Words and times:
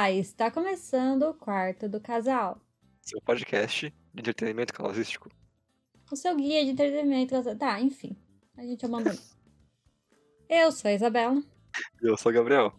Olá, 0.00 0.10
está 0.12 0.50
começando 0.50 1.24
o 1.24 1.34
quarto 1.34 1.86
do 1.86 2.00
casal. 2.00 2.58
Seu 3.02 3.20
podcast 3.20 3.92
de 4.14 4.20
entretenimento 4.20 4.72
casalístico. 4.72 5.28
O 6.10 6.16
seu 6.16 6.34
guia 6.34 6.64
de 6.64 6.70
entretenimento. 6.70 7.32
casal- 7.34 7.54
Tá, 7.54 7.78
enfim. 7.82 8.16
A 8.56 8.62
gente 8.62 8.82
abandonou. 8.86 9.20
Eu 10.48 10.72
sou 10.72 10.88
a 10.90 10.94
Isabela. 10.94 11.42
Eu 12.00 12.16
sou 12.16 12.32
o 12.32 12.34
Gabriel. 12.34 12.72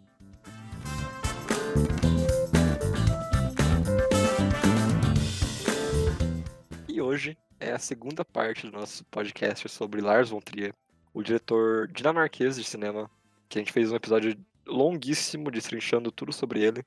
E 6.88 7.02
hoje 7.02 7.38
é 7.60 7.72
a 7.72 7.80
segunda 7.80 8.26
parte 8.26 8.66
do 8.66 8.72
nosso 8.78 9.06
podcast 9.06 9.68
sobre 9.70 10.02
Lars 10.02 10.30
von 10.30 10.40
Trier, 10.40 10.74
o 11.14 11.22
diretor 11.24 11.88
dinamarquês 11.88 12.56
de 12.56 12.64
cinema, 12.64 13.10
que 13.48 13.58
a 13.58 13.62
gente 13.62 13.72
fez 13.72 13.92
um 13.92 13.96
episódio 13.96 14.36
longuíssimo 14.66 15.52
destrinchando 15.52 16.12
tudo 16.12 16.34
sobre 16.34 16.64
ele 16.64 16.84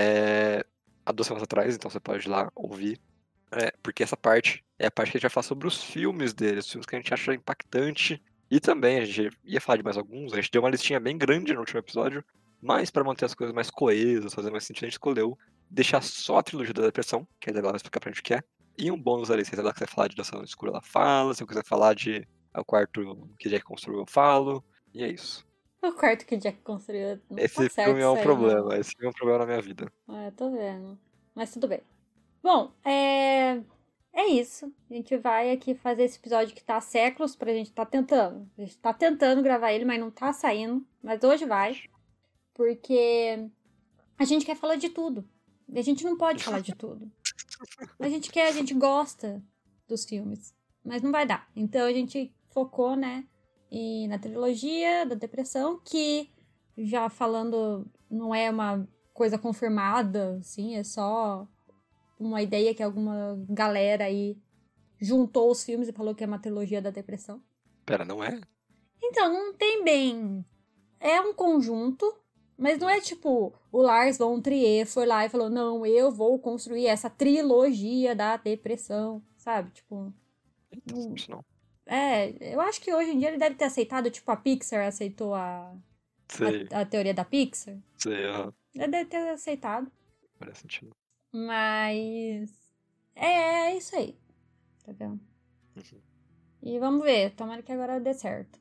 é, 0.00 0.64
há 1.04 1.10
duas 1.10 1.26
semanas 1.26 1.42
atrás, 1.42 1.74
então 1.74 1.90
você 1.90 1.98
pode 1.98 2.24
ir 2.24 2.30
lá 2.30 2.48
ouvir. 2.54 3.00
É, 3.50 3.72
porque 3.82 4.02
essa 4.02 4.16
parte 4.16 4.64
é 4.78 4.86
a 4.86 4.90
parte 4.90 5.10
que 5.10 5.16
a 5.16 5.18
gente 5.18 5.22
vai 5.22 5.30
falar 5.30 5.42
sobre 5.42 5.66
os 5.66 5.82
filmes 5.82 6.32
dele, 6.32 6.60
os 6.60 6.70
filmes 6.70 6.86
que 6.86 6.94
a 6.94 6.98
gente 6.98 7.12
acha 7.12 7.34
impactante. 7.34 8.22
E 8.48 8.60
também 8.60 9.00
a 9.00 9.04
gente 9.04 9.36
ia 9.44 9.60
falar 9.60 9.78
de 9.78 9.82
mais 9.82 9.96
alguns, 9.96 10.32
a 10.32 10.36
gente 10.36 10.50
deu 10.52 10.62
uma 10.62 10.70
listinha 10.70 11.00
bem 11.00 11.18
grande 11.18 11.52
no 11.52 11.60
último 11.60 11.80
episódio, 11.80 12.24
mas 12.62 12.90
para 12.90 13.04
manter 13.04 13.24
as 13.24 13.34
coisas 13.34 13.54
mais 13.54 13.70
coesas, 13.70 14.32
fazer 14.32 14.50
mais 14.50 14.64
sentido, 14.64 14.84
a 14.84 14.86
gente 14.86 14.94
escolheu 14.94 15.36
deixar 15.68 16.02
só 16.02 16.38
a 16.38 16.42
trilogia 16.42 16.72
da 16.72 16.82
depressão, 16.82 17.26
que 17.40 17.50
a 17.50 17.52
Isabela 17.52 17.72
vai 17.72 17.76
explicar 17.76 18.00
pra 18.00 18.10
gente 18.10 18.20
o 18.20 18.24
que 18.24 18.34
é, 18.34 18.42
e 18.78 18.90
um 18.90 18.98
bônus 18.98 19.30
ali, 19.30 19.44
se 19.44 19.50
a 19.50 19.54
Isabela 19.54 19.74
quiser 19.74 19.88
falar 19.88 20.08
de 20.08 20.16
Dança 20.16 20.40
Escura, 20.42 20.70
ela 20.70 20.82
fala, 20.82 21.34
se 21.34 21.42
eu 21.42 21.46
quiser 21.46 21.64
falar 21.64 21.94
de 21.94 22.26
é 22.54 22.60
o 22.60 22.64
quarto 22.64 23.28
que 23.38 23.50
Jack 23.50 23.64
construiu, 23.64 24.00
eu 24.00 24.06
falo, 24.06 24.64
e 24.94 25.02
é 25.02 25.08
isso. 25.08 25.46
O 25.82 25.92
quarto 25.92 26.26
que 26.26 26.34
o 26.34 26.38
Jack 26.38 26.58
construiu. 26.62 27.20
Não 27.30 27.38
Esse 27.38 27.68
tá 27.68 27.84
filme 27.84 28.00
é 28.00 28.08
um 28.08 28.20
problema, 28.20 28.76
esse 28.76 28.90
filme 28.90 29.06
é 29.06 29.10
um 29.10 29.12
problema 29.12 29.38
na 29.40 29.46
minha 29.46 29.62
vida. 29.62 29.92
É, 30.08 30.30
tô 30.32 30.50
vendo. 30.50 30.98
Mas 31.34 31.52
tudo 31.52 31.68
bem. 31.68 31.80
Bom, 32.42 32.72
é. 32.84 33.60
É 34.12 34.26
isso. 34.26 34.72
A 34.90 34.94
gente 34.94 35.16
vai 35.16 35.52
aqui 35.52 35.76
fazer 35.76 36.02
esse 36.02 36.18
episódio 36.18 36.54
que 36.54 36.64
tá 36.64 36.76
há 36.76 36.80
séculos 36.80 37.36
pra 37.36 37.52
gente 37.52 37.70
tá 37.70 37.86
tentando. 37.86 38.50
A 38.58 38.62
gente 38.62 38.76
tá 38.78 38.92
tentando 38.92 39.42
gravar 39.42 39.72
ele, 39.72 39.84
mas 39.84 40.00
não 40.00 40.10
tá 40.10 40.32
saindo. 40.32 40.84
Mas 41.00 41.22
hoje 41.22 41.44
vai. 41.44 41.80
Porque 42.54 43.48
a 44.18 44.24
gente 44.24 44.44
quer 44.44 44.56
falar 44.56 44.74
de 44.74 44.88
tudo. 44.88 45.24
E 45.68 45.78
a 45.78 45.82
gente 45.82 46.04
não 46.04 46.16
pode 46.16 46.42
falar 46.42 46.60
de 46.60 46.74
tudo. 46.74 47.10
A 47.98 48.08
gente 48.08 48.30
quer, 48.30 48.46
a 48.46 48.52
gente 48.52 48.72
gosta 48.72 49.42
dos 49.88 50.04
filmes. 50.04 50.54
Mas 50.84 51.02
não 51.02 51.10
vai 51.10 51.26
dar. 51.26 51.48
Então 51.56 51.86
a 51.86 51.92
gente 51.92 52.32
focou, 52.50 52.94
né, 52.94 53.24
e 53.70 54.08
na 54.08 54.18
trilogia 54.18 55.04
da 55.04 55.14
depressão, 55.14 55.80
que 55.84 56.30
já 56.76 57.08
falando, 57.08 57.86
não 58.10 58.34
é 58.34 58.50
uma 58.50 58.88
coisa 59.12 59.38
confirmada, 59.38 60.36
assim, 60.38 60.76
é 60.76 60.84
só 60.84 61.46
uma 62.18 62.42
ideia 62.42 62.74
que 62.74 62.82
alguma 62.82 63.38
galera 63.48 64.04
aí 64.04 64.36
juntou 65.00 65.50
os 65.50 65.64
filmes 65.64 65.88
e 65.88 65.92
falou 65.92 66.14
que 66.14 66.24
é 66.24 66.26
uma 66.26 66.38
trilogia 66.38 66.82
da 66.82 66.90
depressão. 66.90 67.42
Pera, 67.84 68.04
não 68.04 68.22
é? 68.22 68.40
Então, 69.02 69.32
não 69.32 69.54
tem 69.54 69.84
bem. 69.84 70.44
É 71.00 71.20
um 71.20 71.32
conjunto, 71.32 72.12
mas 72.56 72.78
não 72.78 72.88
é 72.88 73.00
tipo 73.00 73.54
o 73.70 73.80
Lars 73.80 74.18
von 74.18 74.40
Trier 74.40 74.86
foi 74.86 75.06
lá 75.06 75.24
e 75.24 75.28
falou: 75.28 75.48
não, 75.48 75.86
eu 75.86 76.10
vou 76.10 76.38
construir 76.38 76.86
essa 76.86 77.08
trilogia 77.08 78.14
da 78.14 78.36
depressão, 78.36 79.22
sabe? 79.36 79.70
Tipo. 79.70 80.12
Então, 80.72 81.14
isso 81.14 81.30
não. 81.30 81.44
É, 81.90 82.52
eu 82.54 82.60
acho 82.60 82.82
que 82.82 82.92
hoje 82.92 83.10
em 83.12 83.18
dia 83.18 83.28
ele 83.28 83.38
deve 83.38 83.56
ter 83.56 83.64
aceitado, 83.64 84.10
tipo, 84.10 84.30
a 84.30 84.36
Pixar 84.36 84.86
aceitou 84.86 85.34
a, 85.34 85.74
a, 86.72 86.80
a 86.80 86.84
teoria 86.84 87.14
da 87.14 87.24
Pixar. 87.24 87.78
sei, 87.96 88.26
aham. 88.26 88.52
Ele 88.74 88.88
deve 88.88 89.06
ter 89.06 89.28
aceitado. 89.30 89.90
Faz 90.38 90.58
sentido. 90.58 90.90
Mas. 91.32 92.52
É, 93.14 93.70
é 93.70 93.76
isso 93.76 93.96
aí. 93.96 94.18
Tá 94.84 94.92
vendo? 94.92 95.18
Uhum. 95.76 96.00
E 96.62 96.78
vamos 96.78 97.02
ver. 97.02 97.34
Tomara 97.34 97.62
que 97.62 97.72
agora 97.72 97.98
dê 97.98 98.12
certo. 98.12 98.60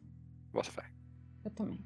Bota 0.54 0.72
fé. 0.72 0.90
Eu 1.44 1.52
também. 1.52 1.86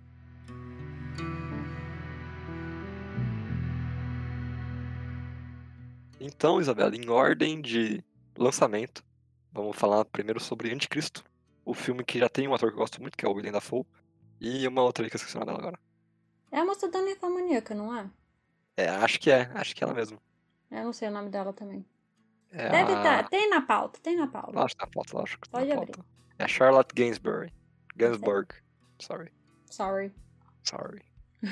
Então, 6.19 6.61
Isabela, 6.61 6.95
em 6.95 7.09
ordem 7.09 7.59
de 7.59 8.03
lançamento, 8.37 9.03
vamos 9.51 9.75
falar 9.75 10.05
primeiro 10.05 10.39
sobre 10.39 10.71
Anticristo, 10.71 11.23
o 11.65 11.73
filme 11.73 12.03
que 12.03 12.19
já 12.19 12.29
tem 12.29 12.47
um 12.47 12.53
ator 12.53 12.69
que 12.69 12.75
eu 12.75 12.79
gosto 12.79 13.01
muito, 13.01 13.17
que 13.17 13.25
é 13.25 13.29
o 13.29 13.33
William 13.33 13.51
Dafoe, 13.51 13.85
e 14.39 14.67
uma 14.67 14.81
outra 14.81 15.05
aí 15.05 15.09
que 15.09 15.15
eu 15.15 15.17
esqueci 15.17 15.35
o 15.35 15.39
nome 15.39 15.51
dela 15.51 15.59
agora. 15.59 15.79
É 16.51 16.59
a 16.59 16.65
moça 16.65 16.89
da 16.89 17.01
Nefomaníaca, 17.01 17.73
não 17.75 17.95
é? 17.97 18.09
É, 18.77 18.89
acho 18.89 19.19
que 19.19 19.29
é, 19.31 19.49
acho 19.53 19.75
que 19.75 19.83
é 19.83 19.85
ela 19.85 19.93
mesmo. 19.93 20.19
Eu 20.69 20.83
não 20.85 20.93
sei 20.93 21.09
o 21.09 21.11
nome 21.11 21.29
dela 21.29 21.53
também. 21.53 21.85
É 22.51 22.69
Deve 22.69 22.93
a... 22.93 22.97
estar. 22.97 23.29
Tem 23.29 23.49
na 23.49 23.61
pauta, 23.61 23.99
tem 24.01 24.15
na 24.17 24.27
pauta. 24.27 24.51
Lógico, 24.51 24.81
na 24.81 24.87
pauta, 24.87 25.17
lógico. 25.17 25.41
que 25.43 25.49
tá 25.49 25.57
Pode 25.59 25.69
na 25.69 25.75
abrir. 25.75 25.91
pauta. 25.91 26.09
É 26.39 26.43
a 26.43 26.47
Charlotte 26.47 26.93
Gainsbury. 26.93 27.53
Gainsbourg. 27.95 28.47
Sorry, 28.99 29.31
Sorry. 29.69 30.11
sorry. 30.63 31.01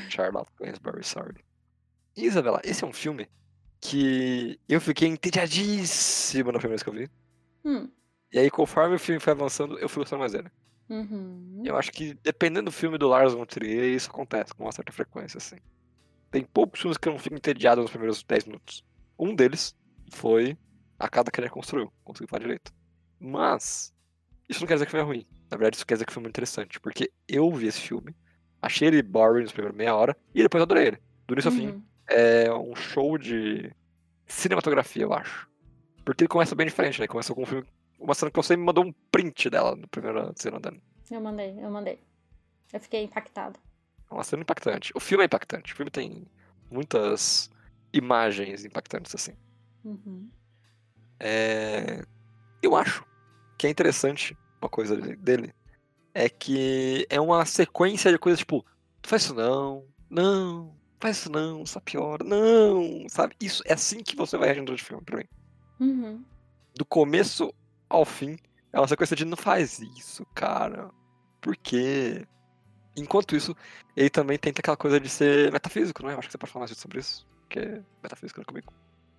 Charlotte 0.10 0.50
Gainsbury, 0.60 1.04
sorry. 1.04 1.44
Isabela, 2.16 2.60
esse 2.64 2.84
é 2.84 2.88
um 2.88 2.94
filme 2.94 3.28
que 3.82 4.60
eu 4.68 4.80
fiquei 4.82 5.08
entediadíssimo 5.08 6.52
na 6.52 6.60
primeira 6.60 6.70
vez 6.78 6.84
que 6.84 6.90
eu 6.90 6.94
vi. 6.94 7.10
Hum. 7.66 7.90
E 8.32 8.40
aí, 8.40 8.50
conforme 8.50 8.96
o 8.96 9.00
filme 9.00 9.20
foi 9.20 9.34
avançando, 9.34 9.78
eu 9.80 9.90
fui 9.90 10.02
gostando 10.02 10.20
mais 10.20 10.32
dele. 10.34 10.50
Uhum. 10.90 11.62
Eu 11.66 11.78
acho 11.78 11.92
que, 11.92 12.14
dependendo 12.24 12.66
do 12.66 12.72
filme 12.72 12.98
do 12.98 13.08
Lars 13.08 13.34
von 13.34 13.46
Trier, 13.46 13.86
isso 13.96 14.10
acontece 14.10 14.54
com 14.54 14.64
uma 14.66 14.72
certa 14.72 14.92
frequência, 14.92 15.38
assim. 15.38 15.58
Tem 16.32 16.44
poucos 16.44 16.80
filmes 16.82 16.98
que 16.98 17.08
eu 17.08 17.14
não 17.14 17.20
fico 17.20 17.36
entediado 17.36 17.82
nos 17.82 17.90
primeiros 17.92 18.24
10 18.24 18.46
minutos. 18.46 18.84
Um 19.18 19.36
deles 19.36 19.76
foi 20.12 20.58
A 20.98 21.08
Casa 21.10 21.32
que 21.32 21.40
ele 21.40 21.50
construiu. 21.50 21.92
Consegui 22.04 22.30
falar 22.30 22.42
direito. 22.42 22.72
Mas, 23.20 23.94
isso 24.48 24.60
não 24.62 24.68
quer 24.68 24.76
dizer 24.76 24.86
que 24.86 24.90
o 24.90 24.98
filme 24.98 25.04
é 25.04 25.16
ruim. 25.16 25.26
Na 25.50 25.58
verdade, 25.58 25.76
isso 25.78 25.86
quer 25.86 25.96
dizer 25.96 26.06
que 26.06 26.12
o 26.12 26.14
filme 26.14 26.28
é 26.28 26.30
interessante. 26.30 26.80
Porque 26.80 27.12
eu 27.28 27.52
vi 27.52 27.68
esse 27.68 27.82
filme, 27.82 28.16
achei 28.62 28.88
ele 28.88 29.02
boring 29.02 29.44
nos 29.44 29.52
primeiros 29.52 29.78
meia 29.78 29.96
hora, 29.96 30.16
e 30.34 30.42
depois 30.44 30.62
adorei 30.62 30.88
ele. 30.88 30.98
Do 31.28 31.34
início 31.34 31.50
ao 31.52 31.58
fim, 31.58 31.68
Uhum. 31.70 31.84
é 32.08 32.54
um 32.54 32.76
show 32.76 33.18
de 33.18 33.72
cinematografia, 34.26 35.04
eu 35.04 35.14
acho. 35.14 35.48
Porque 36.06 36.24
ele 36.24 36.30
começa 36.30 36.56
bem 36.56 36.68
diferente, 36.68 37.00
né? 37.00 37.08
Começa 37.08 37.34
com 37.34 37.44
um 37.44 37.46
filme. 37.46 37.66
Uma 38.00 38.14
cena 38.14 38.32
que 38.32 38.38
você 38.38 38.56
me 38.56 38.64
mandou 38.64 38.86
um 38.86 38.94
print 39.12 39.50
dela 39.50 39.76
na 39.76 39.88
primeira 39.88 40.32
cena 40.36 40.60
dela. 40.60 40.78
Eu 41.12 41.22
mandei, 41.22 41.60
eu 41.60 41.70
mandei. 41.70 42.00
Eu 42.72 42.80
fiquei 42.80 43.04
impactada. 43.04 43.60
É 44.10 44.14
uma 44.14 44.24
cena 44.24 44.42
impactante. 44.42 44.92
O 44.96 45.00
filme 45.00 45.24
é 45.24 45.26
impactante. 45.26 45.74
O 45.74 45.76
filme 45.76 45.92
tem 45.92 46.26
muitas 46.72 47.50
imagens 47.92 48.64
impactantes, 48.64 49.14
assim. 49.14 49.34
Uhum. 49.84 50.30
É... 51.20 52.04
Eu 52.62 52.76
acho 52.76 53.06
que 53.58 53.68
é 53.68 53.70
interessante 53.70 54.38
uma 54.62 54.70
coisa 54.70 54.96
dele. 54.96 55.54
É 56.14 56.30
que 56.30 57.06
é 57.10 57.20
uma 57.20 57.46
sequência 57.46 58.12
de 58.12 58.18
coisas 58.18 58.40
tipo, 58.40 58.66
faz 59.04 59.24
isso 59.24 59.34
não, 59.34 59.86
não, 60.10 60.76
faz 61.00 61.18
isso 61.18 61.32
não, 61.32 61.66
só 61.66 61.80
piora, 61.80 62.24
não, 62.24 63.08
sabe? 63.08 63.36
Isso 63.40 63.64
é 63.66 63.74
assim 63.74 64.04
que 64.04 64.16
você 64.16 64.38
vai 64.38 64.48
reagindo 64.48 64.76
de 64.76 64.84
filme 64.84 65.04
pra 65.04 65.18
mim. 65.18 65.26
Uhum. 65.80 66.24
Do 66.76 66.86
começo 66.86 67.54
ao 67.90 68.06
fim, 68.06 68.38
é 68.72 68.80
uma 68.80 68.88
sequência 68.88 69.16
de 69.16 69.26
não 69.26 69.38
faz 69.38 69.80
isso, 69.80 70.26
cara. 70.36 70.90
Por 71.42 71.56
quê? 71.58 72.26
Enquanto 72.96 73.36
isso, 73.36 73.56
ele 73.96 74.10
também 74.10 74.38
tenta 74.38 74.62
aquela 74.62 74.78
coisa 74.78 75.00
de 75.00 75.10
ser 75.10 75.52
metafísico, 75.52 76.04
não 76.04 76.10
é? 76.10 76.14
Eu 76.14 76.20
acho 76.20 76.28
que 76.28 76.32
você 76.32 76.38
pode 76.38 76.52
falar 76.52 76.66
mais 76.66 76.78
sobre 76.78 77.00
isso. 77.00 77.28
Que 77.50 77.60
é 77.60 77.82
metafísico, 78.04 78.40
né, 78.40 78.46
comigo. 78.46 78.74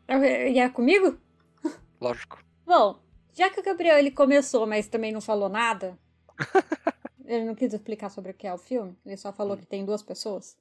E 0.09 0.59
é 0.59 0.69
comigo? 0.69 1.19
Lógico. 2.00 2.42
Bom, 2.64 3.00
já 3.32 3.50
que 3.50 3.60
o 3.60 3.62
Gabriel 3.62 3.98
ele 3.98 4.10
começou, 4.10 4.66
mas 4.66 4.88
também 4.88 5.12
não 5.12 5.20
falou 5.20 5.48
nada, 5.48 5.98
ele 7.25 7.44
não 7.44 7.54
quis 7.54 7.72
explicar 7.72 8.10
sobre 8.10 8.30
o 8.30 8.34
que 8.34 8.47
é 8.47 8.54
o 8.54 8.59
filme, 8.59 8.97
ele 9.04 9.16
só 9.16 9.33
falou 9.33 9.56
que 9.56 9.66
tem 9.66 9.84
duas 9.84 10.03
pessoas, 10.03 10.56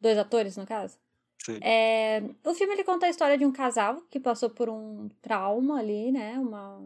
dois 0.00 0.18
atores 0.18 0.56
no 0.56 0.66
caso. 0.66 0.98
Sim. 1.44 1.58
É, 1.62 2.22
o 2.44 2.54
filme 2.54 2.74
ele 2.74 2.84
conta 2.84 3.06
a 3.06 3.10
história 3.10 3.38
de 3.38 3.46
um 3.46 3.52
casal 3.52 4.02
que 4.10 4.18
passou 4.18 4.50
por 4.50 4.68
um 4.68 5.08
trauma 5.22 5.78
ali, 5.78 6.10
né? 6.10 6.38
Uma, 6.38 6.82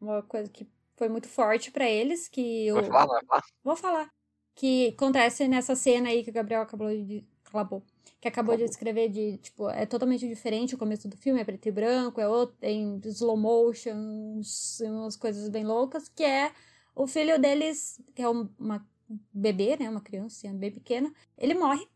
uma 0.00 0.22
coisa 0.22 0.48
que 0.50 0.66
foi 0.96 1.08
muito 1.08 1.28
forte 1.28 1.70
pra 1.70 1.88
eles, 1.88 2.28
que 2.28 2.70
Vai 2.72 2.82
o, 2.82 2.86
falar? 2.86 3.06
Vai 3.06 3.24
falar? 3.26 3.42
Vou 3.64 3.76
falar. 3.76 4.14
Que 4.54 4.88
acontece 4.88 5.46
nessa 5.46 5.76
cena 5.76 6.08
aí 6.08 6.24
que 6.24 6.30
o 6.30 6.32
Gabriel 6.32 6.62
acabou 6.62 6.88
de. 6.88 7.24
Acabou. 7.44 7.82
Que 8.20 8.26
acabou 8.28 8.56
de 8.56 8.62
Acabou. 8.64 8.68
descrever 8.68 9.08
de, 9.08 9.38
tipo, 9.38 9.70
é 9.70 9.86
totalmente 9.86 10.26
diferente 10.26 10.74
o 10.74 10.78
começo 10.78 11.06
do 11.08 11.16
filme, 11.16 11.40
é 11.40 11.44
preto 11.44 11.66
e 11.68 11.70
branco, 11.70 12.20
é 12.20 12.28
outro, 12.28 12.56
tem 12.58 13.00
slow 13.04 13.36
motion, 13.36 14.40
umas 14.82 15.16
coisas 15.16 15.48
bem 15.48 15.64
loucas, 15.64 16.08
que 16.08 16.24
é 16.24 16.52
o 16.96 17.06
filho 17.06 17.38
deles, 17.40 18.00
que 18.14 18.20
é 18.22 18.28
um- 18.28 18.48
uma 18.58 18.84
bebê, 19.32 19.76
né, 19.78 19.88
uma 19.88 20.00
criança 20.00 20.48
bem 20.52 20.72
pequena, 20.72 21.12
ele 21.38 21.54
morre. 21.54 21.86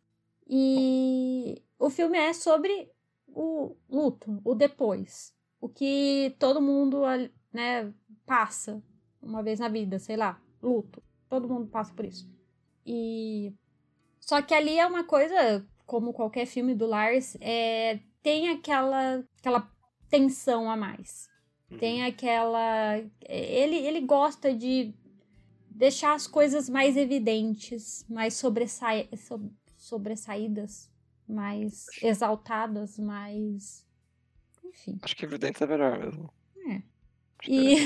E 0.48 1.60
o 1.78 1.90
filme 1.90 2.16
é 2.16 2.32
sobre 2.32 2.90
o 3.26 3.74
luto, 3.90 4.40
o 4.44 4.54
depois. 4.54 5.34
O 5.60 5.68
que 5.68 6.34
todo 6.38 6.62
mundo, 6.62 7.02
né, 7.52 7.92
passa 8.26 8.82
uma 9.20 9.42
vez 9.42 9.60
na 9.60 9.68
vida, 9.68 9.98
sei 9.98 10.16
lá, 10.16 10.40
luto. 10.62 11.02
Todo 11.28 11.48
mundo 11.48 11.66
passa 11.68 11.92
por 11.94 12.04
isso. 12.04 12.28
E. 12.84 13.52
Só 14.20 14.40
que 14.40 14.54
ali 14.54 14.78
é 14.78 14.86
uma 14.86 15.04
coisa 15.04 15.66
como 15.86 16.12
qualquer 16.12 16.46
filme 16.46 16.74
do 16.74 16.86
Lars, 16.86 17.36
é, 17.40 18.00
tem 18.22 18.48
aquela, 18.48 19.24
aquela 19.38 19.70
tensão 20.08 20.70
a 20.70 20.76
mais. 20.76 21.28
Uhum. 21.70 21.78
Tem 21.78 22.04
aquela. 22.04 22.98
Ele, 23.28 23.76
ele 23.76 24.00
gosta 24.00 24.54
de 24.54 24.94
deixar 25.70 26.14
as 26.14 26.26
coisas 26.26 26.68
mais 26.68 26.96
evidentes, 26.96 28.06
mais 28.08 28.34
sobressai, 28.34 29.08
so- 29.16 29.50
sobressaídas, 29.76 30.90
mais 31.28 31.86
exaltadas, 32.02 32.98
mais. 32.98 33.86
Enfim. 34.64 34.98
Acho 35.02 35.16
que 35.16 35.24
evidente 35.24 35.62
é 35.62 35.66
melhor 35.66 35.98
mesmo. 35.98 36.32
E-. 37.46 37.76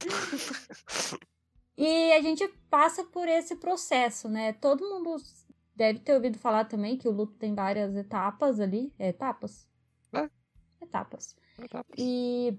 E 1.76 2.12
a 2.12 2.20
gente 2.20 2.46
passa 2.70 3.04
por 3.04 3.26
esse 3.28 3.56
processo, 3.56 4.28
né? 4.28 4.52
Todo 4.54 4.88
mundo 4.88 5.16
deve 5.74 6.00
ter 6.00 6.14
ouvido 6.14 6.38
falar 6.38 6.66
também 6.66 6.96
que 6.98 7.08
o 7.08 7.12
luto 7.12 7.34
tem 7.38 7.54
várias 7.54 7.96
etapas 7.96 8.60
ali. 8.60 8.92
É, 8.98 9.08
etapas? 9.08 9.66
É. 10.12 10.30
Etapas. 10.80 11.36
Etapas. 11.58 11.98
E 11.98 12.58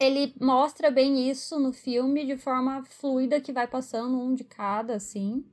ele 0.00 0.34
mostra 0.40 0.90
bem 0.90 1.30
isso 1.30 1.58
no 1.60 1.72
filme 1.72 2.26
de 2.26 2.36
forma 2.36 2.84
fluida 2.84 3.40
que 3.40 3.52
vai 3.52 3.66
passando 3.68 4.18
um 4.20 4.34
de 4.34 4.44
cada, 4.44 4.96
assim. 4.96 5.44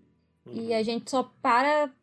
E 0.51 0.73
Uhum. 0.73 0.75
a 0.75 0.83
gente 0.83 1.09
só 1.11 1.23
para 1.23 1.93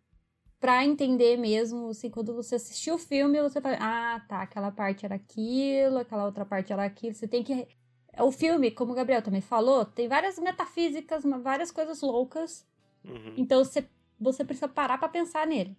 pra 0.60 0.84
entender 0.84 1.36
mesmo, 1.36 1.88
assim, 1.90 2.10
quando 2.10 2.34
você 2.34 2.56
assistiu 2.56 2.96
o 2.96 2.98
filme, 2.98 3.40
você 3.42 3.60
fala, 3.60 3.76
ah, 3.80 4.20
tá, 4.28 4.42
aquela 4.42 4.72
parte 4.72 5.04
era 5.06 5.14
aquilo, 5.16 5.98
aquela 5.98 6.24
outra 6.26 6.44
parte 6.46 6.72
era 6.72 6.84
aquilo. 6.84 7.14
Você 7.14 7.28
tem 7.28 7.44
que. 7.44 7.68
O 8.18 8.32
filme, 8.32 8.70
como 8.70 8.92
o 8.92 8.94
Gabriel 8.94 9.22
também 9.22 9.40
falou, 9.40 9.84
tem 9.84 10.08
várias 10.08 10.38
metafísicas, 10.38 11.24
várias 11.42 11.70
coisas 11.70 12.00
loucas. 12.00 12.66
Uhum. 13.04 13.34
Então 13.36 13.64
você, 13.64 13.88
você 14.18 14.44
precisa 14.44 14.68
parar 14.68 14.98
pra 14.98 15.08
pensar 15.08 15.46
nele. 15.46 15.76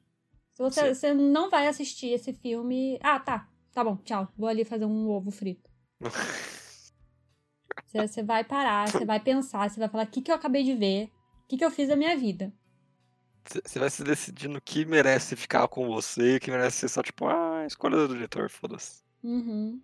Se 0.54 0.62
você, 0.62 0.94
você 0.94 1.14
não 1.14 1.50
vai 1.50 1.68
assistir 1.68 2.08
esse 2.08 2.34
filme. 2.34 3.00
Ah, 3.02 3.20
tá. 3.20 3.48
Tá 3.74 3.84
bom, 3.84 3.98
tchau. 3.98 4.28
Vou 4.36 4.50
ali 4.50 4.66
fazer 4.66 4.86
um 4.86 5.10
ovo 5.10 5.30
frito. 5.30 5.70
Você, 7.86 8.08
você 8.08 8.24
vai 8.24 8.44
parar, 8.44 8.90
você 8.90 9.06
vai 9.06 9.20
pensar, 9.20 9.70
você 9.70 9.80
vai 9.80 9.88
falar 9.88 10.04
o 10.04 10.08
que, 10.08 10.22
que 10.22 10.30
eu 10.30 10.36
acabei 10.36 10.64
de 10.64 10.74
ver, 10.74 11.06
o 11.44 11.48
que, 11.48 11.58
que 11.58 11.64
eu 11.64 11.72
fiz 11.72 11.88
da 11.88 11.96
minha 11.96 12.18
vida. 12.18 12.52
Você 13.46 13.80
vai 13.80 13.90
se 13.90 14.04
decidir 14.04 14.50
no 14.50 14.60
que 14.60 14.84
merece 14.84 15.36
ficar 15.38 15.68
com 15.70 15.88
você, 15.88 16.36
o 16.36 16.40
que 16.40 16.52
merece 16.52 16.80
ser 16.80 16.90
só 16.90 17.02
tipo, 17.02 17.28
ah, 17.28 17.64
escolha 17.66 17.96
do 17.96 18.14
diretor, 18.14 18.50
foda-se. 18.50 19.02
Uhum. 19.24 19.80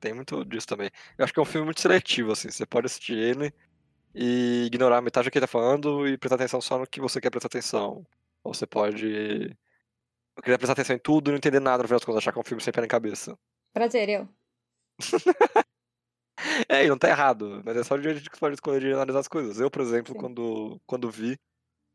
Tem 0.00 0.12
muito 0.12 0.44
disso 0.44 0.66
também. 0.66 0.90
Eu 1.18 1.24
acho 1.24 1.32
que 1.32 1.38
é 1.38 1.42
um 1.42 1.46
filme 1.46 1.64
muito 1.64 1.80
seletivo, 1.80 2.32
assim. 2.32 2.50
Você 2.50 2.64
pode 2.64 2.86
assistir 2.86 3.14
ele 3.14 3.52
e 4.14 4.64
ignorar 4.66 5.00
metade 5.00 5.28
do 5.28 5.32
que 5.32 5.38
ele 5.38 5.46
tá 5.46 5.50
falando 5.50 6.06
e 6.06 6.16
prestar 6.16 6.36
atenção 6.36 6.60
só 6.60 6.78
no 6.78 6.86
que 6.86 7.00
você 7.00 7.20
quer 7.20 7.30
prestar 7.30 7.48
atenção. 7.48 8.06
Ou 8.44 8.54
você 8.54 8.66
pode 8.66 9.56
querer 10.42 10.58
prestar 10.58 10.72
atenção 10.72 10.96
em 10.96 10.98
tudo 10.98 11.28
e 11.28 11.32
não 11.32 11.36
entender 11.36 11.60
nada 11.60 11.82
no 11.82 11.88
final 11.88 11.98
das 11.98 12.04
contas, 12.04 12.18
achar 12.18 12.32
que 12.32 12.38
é 12.38 12.40
um 12.40 12.44
filme 12.44 12.62
sem 12.62 12.72
pé 12.72 12.80
nem 12.80 12.88
cabeça. 12.88 13.38
Prazer, 13.72 14.08
eu. 14.08 14.28
É, 16.68 16.84
e 16.84 16.88
não 16.88 16.98
tá 16.98 17.08
errado, 17.08 17.62
mas 17.64 17.76
é 17.76 17.84
só 17.84 17.94
o 17.94 18.02
jeito 18.02 18.28
que 18.28 18.36
você 18.36 18.40
pode 18.40 18.54
escolher 18.54 18.80
de 18.80 18.92
analisar 18.92 19.20
as 19.20 19.28
coisas. 19.28 19.60
Eu, 19.60 19.70
por 19.70 19.80
exemplo, 19.80 20.12
Sim. 20.12 20.18
quando, 20.18 20.80
quando 20.86 21.10
vi, 21.10 21.38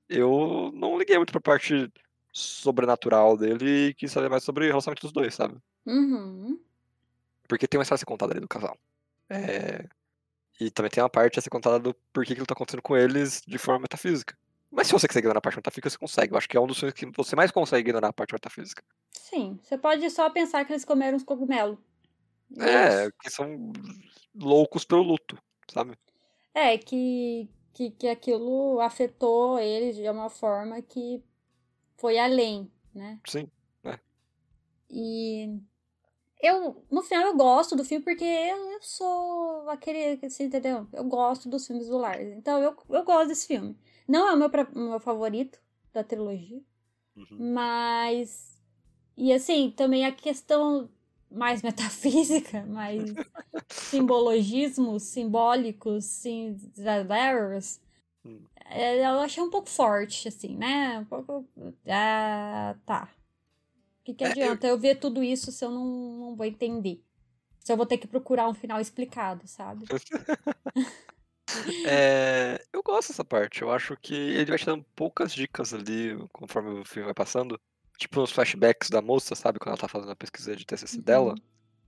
eu 0.08 0.72
não 0.74 0.98
liguei 0.98 1.18
muito 1.18 1.32
pra 1.32 1.42
parte 1.42 1.92
sobrenatural 2.32 3.36
dele 3.36 3.90
e 3.90 3.94
quis 3.94 4.12
saber 4.12 4.30
mais 4.30 4.44
sobre 4.44 4.66
o 4.66 4.68
relacionamento 4.68 5.02
dos 5.02 5.12
dois, 5.12 5.34
sabe? 5.34 5.58
Uhum. 5.86 6.60
Porque 7.48 7.68
tem 7.68 7.78
uma 7.78 7.84
história 7.84 7.98
a 7.98 8.00
ser 8.00 8.06
contada 8.06 8.34
ali 8.34 8.42
do 8.42 8.48
casal. 8.48 8.78
É... 9.30 9.86
E 10.60 10.72
também 10.72 10.90
tem 10.90 11.04
uma 11.04 11.10
parte 11.10 11.38
a 11.38 11.42
ser 11.42 11.50
contada 11.50 11.80
do 11.80 11.94
porquê 12.12 12.28
que 12.28 12.34
aquilo 12.34 12.48
tá 12.48 12.54
acontecendo 12.54 12.82
com 12.82 12.98
eles 12.98 13.42
de 13.48 13.58
forma 13.58 13.82
metafísica. 13.82 14.38
Mas 14.72 14.88
se 14.88 14.94
você 14.94 15.08
quiser 15.08 15.20
ignorar 15.20 15.38
a 15.38 15.42
parte 15.42 15.56
metafísica, 15.56 15.90
você 15.90 15.98
consegue. 15.98 16.34
Eu 16.34 16.38
acho 16.38 16.50
que 16.50 16.58
é 16.58 16.60
um 16.60 16.68
dos 16.68 16.80
filmes 16.80 16.94
que 16.94 17.06
você 17.16 17.36
mais 17.36 17.52
consegue 17.52 17.88
ignorar 17.88 18.10
a 18.10 18.14
parte 18.14 18.34
metafísica. 18.34 18.84
Sim, 19.12 19.60
você 19.62 19.78
pode 19.78 20.10
só 20.10 20.30
pensar 20.30 20.66
que 20.66 20.74
eles 20.74 20.84
comeram 20.84 21.16
os 21.16 21.24
cogumelos. 21.24 21.78
É, 22.60 23.10
que 23.22 23.30
são 23.30 23.72
loucos 24.36 24.84
pelo 24.86 25.04
luto, 25.04 25.38
sabe? 25.72 25.98
É, 26.54 26.78
que, 26.78 27.50
que, 27.74 27.92
que 27.92 28.08
aquilo 28.08 28.80
afetou 28.82 29.60
eles 29.60 29.96
de 29.96 30.10
uma 30.10 30.30
forma 30.30 30.82
que 30.82 31.24
foi 31.98 32.18
além, 32.18 32.72
né? 32.94 33.20
Sim. 33.28 33.50
E 34.90 35.60
eu, 36.42 36.86
no 36.92 37.02
final, 37.02 37.28
eu 37.28 37.36
gosto 37.38 37.76
do 37.76 37.84
filme 37.86 38.04
porque 38.04 38.24
eu, 38.24 38.58
eu 38.72 38.82
sou 38.82 39.70
aquele, 39.70 40.24
assim, 40.26 40.46
entendeu? 40.46 40.88
Eu 40.94 41.04
gosto 41.06 41.50
dos 41.50 41.66
filmes 41.66 41.88
do 41.88 41.98
Lars. 41.98 42.28
Então, 42.38 42.60
eu, 42.62 42.76
eu 42.90 43.04
gosto 43.04 43.28
desse 43.30 43.48
filme. 43.48 43.78
Não 44.08 44.28
é 44.30 44.34
o 44.34 44.38
meu, 44.38 44.50
meu 44.76 45.00
favorito 45.00 45.60
da 45.94 46.04
trilogia, 46.04 46.62
Uhum. 47.16 47.54
mas. 47.54 48.56
E 49.18 49.34
assim, 49.34 49.72
também 49.72 50.06
a 50.06 50.12
questão 50.12 50.90
mais 51.32 51.62
metafísica, 51.64 52.64
mais 52.66 53.02
simbologismos 53.70 55.04
simbólicos, 55.04 56.06
sim, 56.06 56.58
Hum. 58.26 58.40
é, 58.66 59.00
eu 59.06 59.20
achei 59.20 59.42
um 59.42 59.50
pouco 59.50 59.70
forte, 59.70 60.28
assim, 60.28 60.56
né? 60.56 61.00
Um 61.00 61.06
pouco. 61.06 61.46
Ah, 61.88 62.76
tá. 62.86 63.10
O 64.08 64.14
que, 64.14 64.14
que 64.14 64.24
É, 64.24 64.28
eu- 64.28 64.32
adianta 64.32 64.68
eu... 64.68 64.78
ver 64.80 64.96
tudo 64.96 65.22
isso 65.22 65.52
se 65.52 65.66
eu 65.66 65.70
não, 65.70 65.86
não 65.86 66.36
vou 66.36 66.46
entender? 66.46 67.04
Se 67.60 67.74
eu 67.74 67.76
vou 67.76 67.86
ter 67.86 67.98
que 67.98 68.08
procurar 68.08 68.48
um 68.48 68.54
final 68.54 68.80
explicado, 68.80 69.46
sabe? 69.48 69.86
É, 71.88 72.62
eu 72.74 72.84
gosto 72.84 73.10
dessa 73.10 73.24
parte. 73.24 73.62
Eu 73.62 73.72
acho 73.72 73.96
que 74.02 74.14
ele 74.14 74.46
vai 74.46 74.58
te 74.58 74.66
dando 74.66 74.86
poucas 74.96 75.34
dicas 75.34 75.74
ali 75.74 76.18
conforme 76.34 76.82
o 76.82 76.86
filme 76.86 77.06
vai 77.06 77.14
passando. 77.14 77.60
Tipo 77.98 78.20
nos 78.20 78.32
flashbacks 78.32 78.90
da 78.90 79.02
moça, 79.02 79.34
sabe? 79.34 79.58
Quando 79.58 79.70
ela 79.70 79.78
tá 79.78 79.88
fazendo 79.88 80.12
a 80.12 80.16
pesquisa 80.16 80.56
de 80.56 80.66
TCC 80.66 81.02
dela. 81.02 81.32
Uhum. 81.32 81.38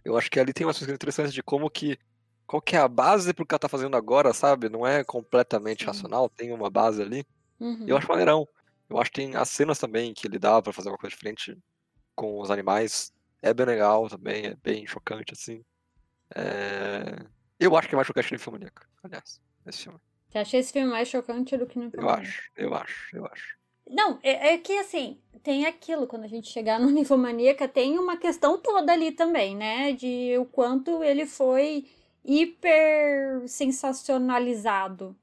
Eu 0.06 0.18
acho 0.18 0.32
que 0.32 0.40
ali 0.40 0.54
tem 0.54 0.66
umas 0.66 0.78
coisas 0.78 0.94
interessantes 0.94 1.34
de 1.34 1.44
como 1.44 1.70
que. 1.70 1.98
Qual 2.48 2.62
que 2.62 2.76
é 2.76 2.80
a 2.80 2.88
base 2.88 3.32
pro 3.34 3.46
que 3.46 3.54
ela 3.54 3.60
tá 3.60 3.70
fazendo 3.70 3.96
agora, 3.96 4.34
sabe? 4.34 4.70
Não 4.70 4.88
é 4.88 5.04
completamente 5.04 5.82
Sim. 5.82 5.88
racional, 5.88 6.30
tem 6.30 6.52
uma 6.52 6.70
base 6.70 7.02
ali. 7.02 7.24
Uhum. 7.60 7.84
Eu 7.86 7.96
acho 7.98 8.08
maneirão. 8.08 8.48
Eu 8.90 8.98
acho 9.00 9.12
que 9.12 9.22
tem 9.22 9.36
as 9.36 9.50
cenas 9.50 9.78
também 9.78 10.14
que 10.16 10.26
ele 10.26 10.40
dá 10.40 10.60
pra 10.62 10.74
fazer 10.74 10.90
uma 10.90 10.98
coisa 10.98 11.12
diferente 11.16 11.56
com 12.20 12.40
os 12.42 12.52
animais. 12.52 13.14
É 13.42 13.54
bem 13.54 13.66
legal 13.66 14.10
também, 14.10 14.48
é 14.48 14.56
bem 14.56 14.86
chocante, 14.88 15.34
assim. 15.34 15.64
É, 16.36 17.26
Eu 17.60 17.76
acho 17.76 17.88
que 17.88 17.96
é 17.96 17.98
mais 17.98 18.08
chocante 18.08 18.28
que 18.28 18.34
Ninfomaníaca, 18.34 18.88
aliás, 19.04 19.42
esse 19.66 19.84
filme. 19.84 20.00
Você 20.30 20.38
acha 20.38 20.58
esse 20.58 20.72
filme 20.74 20.90
mais 20.90 21.08
chocante 21.08 21.58
do 21.58 21.68
que 21.68 21.78
no 21.80 21.92
Eu 21.94 22.10
acho, 22.10 22.52
eu 22.56 22.74
acho, 22.74 23.16
eu 23.16 23.26
acho. 23.26 23.60
Não, 23.88 24.20
é, 24.22 24.54
é 24.54 24.58
que 24.58 24.74
assim, 24.78 25.20
tem 25.44 25.66
aquilo, 25.66 26.08
quando 26.08 26.24
a 26.26 26.28
gente 26.28 26.48
chegar 26.50 26.80
no 26.80 26.90
Ninfomaníaca, 26.92 27.68
tem 27.68 27.98
uma 27.98 28.18
questão 28.18 28.58
toda 28.60 28.94
ali 28.94 29.12
também, 29.12 29.56
né? 29.56 29.94
De 29.94 30.38
o 30.38 30.46
quanto 30.46 31.04
ele 31.04 31.26
foi 31.26 31.88
hiper 32.24 33.48
sensacionalizado. 33.48 35.16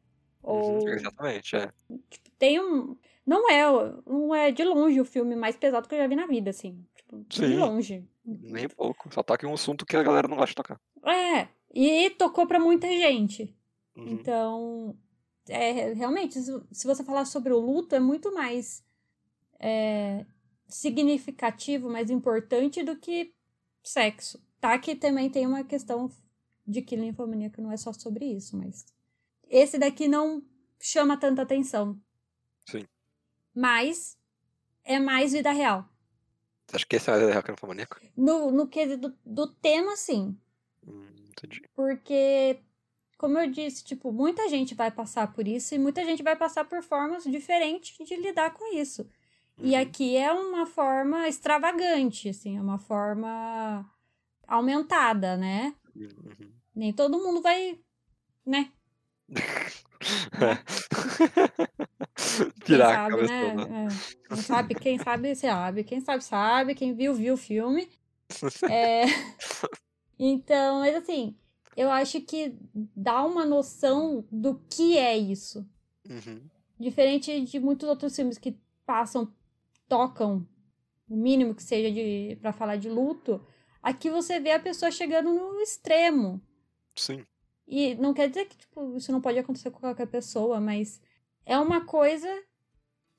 Ou 0.43 0.81
Uhum, 0.85 0.89
exatamente, 0.89 1.57
é. 1.57 1.73
tipo, 2.11 2.31
tem 2.39 2.61
um. 2.61 2.97
Não 3.27 3.51
é, 3.51 3.65
não 4.07 4.35
é 4.35 4.53
de 4.53 4.63
longe 4.63 5.01
o 5.01 5.05
filme 5.05 5.35
mais 5.35 5.57
pesado 5.57 5.89
que 5.89 5.95
eu 5.95 5.99
já 5.99 6.07
vi 6.07 6.15
na 6.15 6.27
vida, 6.27 6.51
assim. 6.51 6.87
Tipo, 6.95 7.25
de 7.29 7.37
Sim. 7.37 7.57
longe. 7.57 8.09
Nem 8.25 8.69
pouco. 8.69 9.13
Só 9.13 9.23
toca 9.23 9.45
em 9.45 9.51
um 9.51 9.55
assunto 9.55 9.85
que 9.85 9.97
a 9.97 10.03
galera 10.03 10.29
não 10.29 10.37
gosta 10.37 10.51
de 10.51 10.55
tocar. 10.55 10.81
É, 11.05 11.49
e 11.75 12.11
tocou 12.11 12.47
pra 12.47 12.61
muita 12.61 12.87
gente. 12.87 13.53
Uhum. 13.97 14.09
Então, 14.09 14.97
é, 15.49 15.93
realmente, 15.93 16.41
se 16.41 16.87
você 16.87 17.03
falar 17.03 17.25
sobre 17.25 17.53
o 17.53 17.59
luto, 17.59 17.95
é 17.95 18.01
muito 18.01 18.33
mais 18.33 18.85
é, 19.59 20.25
significativo, 20.69 21.91
mais 21.91 22.11
importante 22.11 22.83
do 22.83 22.97
que 22.97 23.35
sexo. 23.83 24.41
Tá 24.61 24.79
que 24.79 24.95
também 24.95 25.29
tem 25.29 25.47
uma 25.47 25.65
questão 25.65 26.11
de 26.67 26.83
que 26.83 26.97
linfomaníaca 26.97 27.61
não 27.61 27.73
é 27.73 27.77
só 27.77 27.93
sobre 27.93 28.25
isso, 28.25 28.57
mas 28.57 28.87
esse 29.49 29.79
daqui 29.79 30.09
não 30.09 30.43
chama 30.81 31.17
tanta 31.17 31.43
atenção. 31.43 31.99
Sim. 32.69 32.85
Mas 33.57 34.19
é 34.85 35.01
mais 35.01 35.33
vida 35.33 35.51
real. 35.51 35.89
Você 36.67 36.77
acha 36.77 36.87
que 36.87 36.97
esse 36.97 37.09
é 37.09 37.13
mais 37.15 37.27
real 37.27 37.43
que 37.43 37.51
Ninfomaníaco? 37.51 37.99
No, 38.15 38.51
no 38.51 38.69
que 38.69 38.99
do, 38.99 39.17
do 39.25 39.47
tema, 39.47 39.97
sim. 39.97 40.39
Hum, 40.87 41.07
entendi. 41.31 41.63
Porque, 41.75 42.61
como 43.17 43.39
eu 43.39 43.51
disse, 43.51 43.83
tipo, 43.83 44.13
muita 44.13 44.47
gente 44.51 44.75
vai 44.75 44.91
passar 44.91 45.33
por 45.33 45.49
isso 45.49 45.75
e 45.75 45.79
muita 45.79 46.05
gente 46.05 46.23
vai 46.23 46.37
passar 46.37 46.67
por 46.67 46.83
formas 46.83 47.25
diferentes 47.25 47.97
de 48.07 48.17
lidar 48.17 48.53
com 48.53 48.77
isso. 48.77 49.09
E 49.59 49.75
Uhum. 49.75 49.81
aqui 49.81 50.15
é 50.19 50.31
uma 50.31 50.67
forma 50.67 51.27
extravagante, 51.27 52.29
assim, 52.29 52.59
é 52.59 52.61
uma 52.61 52.79
forma 52.79 53.91
aumentada, 54.47 55.35
né? 55.35 55.75
Uhum. 55.95 56.53
Nem 56.75 56.93
todo 56.93 57.19
mundo 57.19 57.41
vai, 57.41 57.81
né? 58.45 58.71
Quem 62.67 62.75
Pirar 62.75 62.91
a 62.91 62.95
sabe, 62.95 63.11
cabeça 63.11 63.55
né? 63.55 63.87
É. 63.87 64.29
Quem 64.29 64.43
sabe, 64.43 64.75
quem 64.75 64.99
sabe, 64.99 65.35
sabe. 65.37 65.85
Quem 65.85 66.01
sabe, 66.01 66.25
sabe. 66.25 66.75
Quem 66.75 66.95
viu, 66.95 67.15
viu 67.15 67.35
o 67.35 67.39
filme. 67.39 67.89
É... 68.69 69.05
Então, 70.19 70.81
mas 70.81 70.97
assim, 70.97 71.37
eu 71.77 71.91
acho 71.91 72.21
que 72.23 72.59
dá 72.75 73.23
uma 73.23 73.45
noção 73.45 74.27
do 74.33 74.59
que 74.69 74.99
é 74.99 75.17
isso. 75.17 75.65
Uhum. 76.09 76.41
Diferente 76.81 77.41
de 77.43 77.61
muitos 77.61 77.89
outros 77.89 78.17
filmes 78.17 78.39
que 78.39 78.59
passam, 78.85 79.33
tocam 79.87 80.49
o 81.09 81.17
mínimo 81.17 81.55
que 81.55 81.63
seja 81.63 81.93
de 81.93 82.37
para 82.41 82.53
falar 82.53 82.77
de 82.77 82.89
luto, 82.89 83.47
aqui 83.81 84.11
você 84.11 84.41
vê 84.41 84.51
a 84.53 84.61
pessoa 84.61 84.91
chegando 84.91 85.33
no 85.33 85.61
extremo. 85.61 86.43
Sim. 86.97 87.25
E 87.69 87.95
não 87.95 88.13
quer 88.13 88.29
dizer 88.29 88.47
que 88.47 88.57
tipo, 88.57 88.97
isso 88.97 89.13
não 89.13 89.21
pode 89.21 89.39
acontecer 89.39 89.71
com 89.71 89.79
qualquer 89.79 90.07
pessoa, 90.07 90.61
mas 90.61 91.01
é 91.45 91.59
uma 91.59 91.85
coisa 91.85 92.27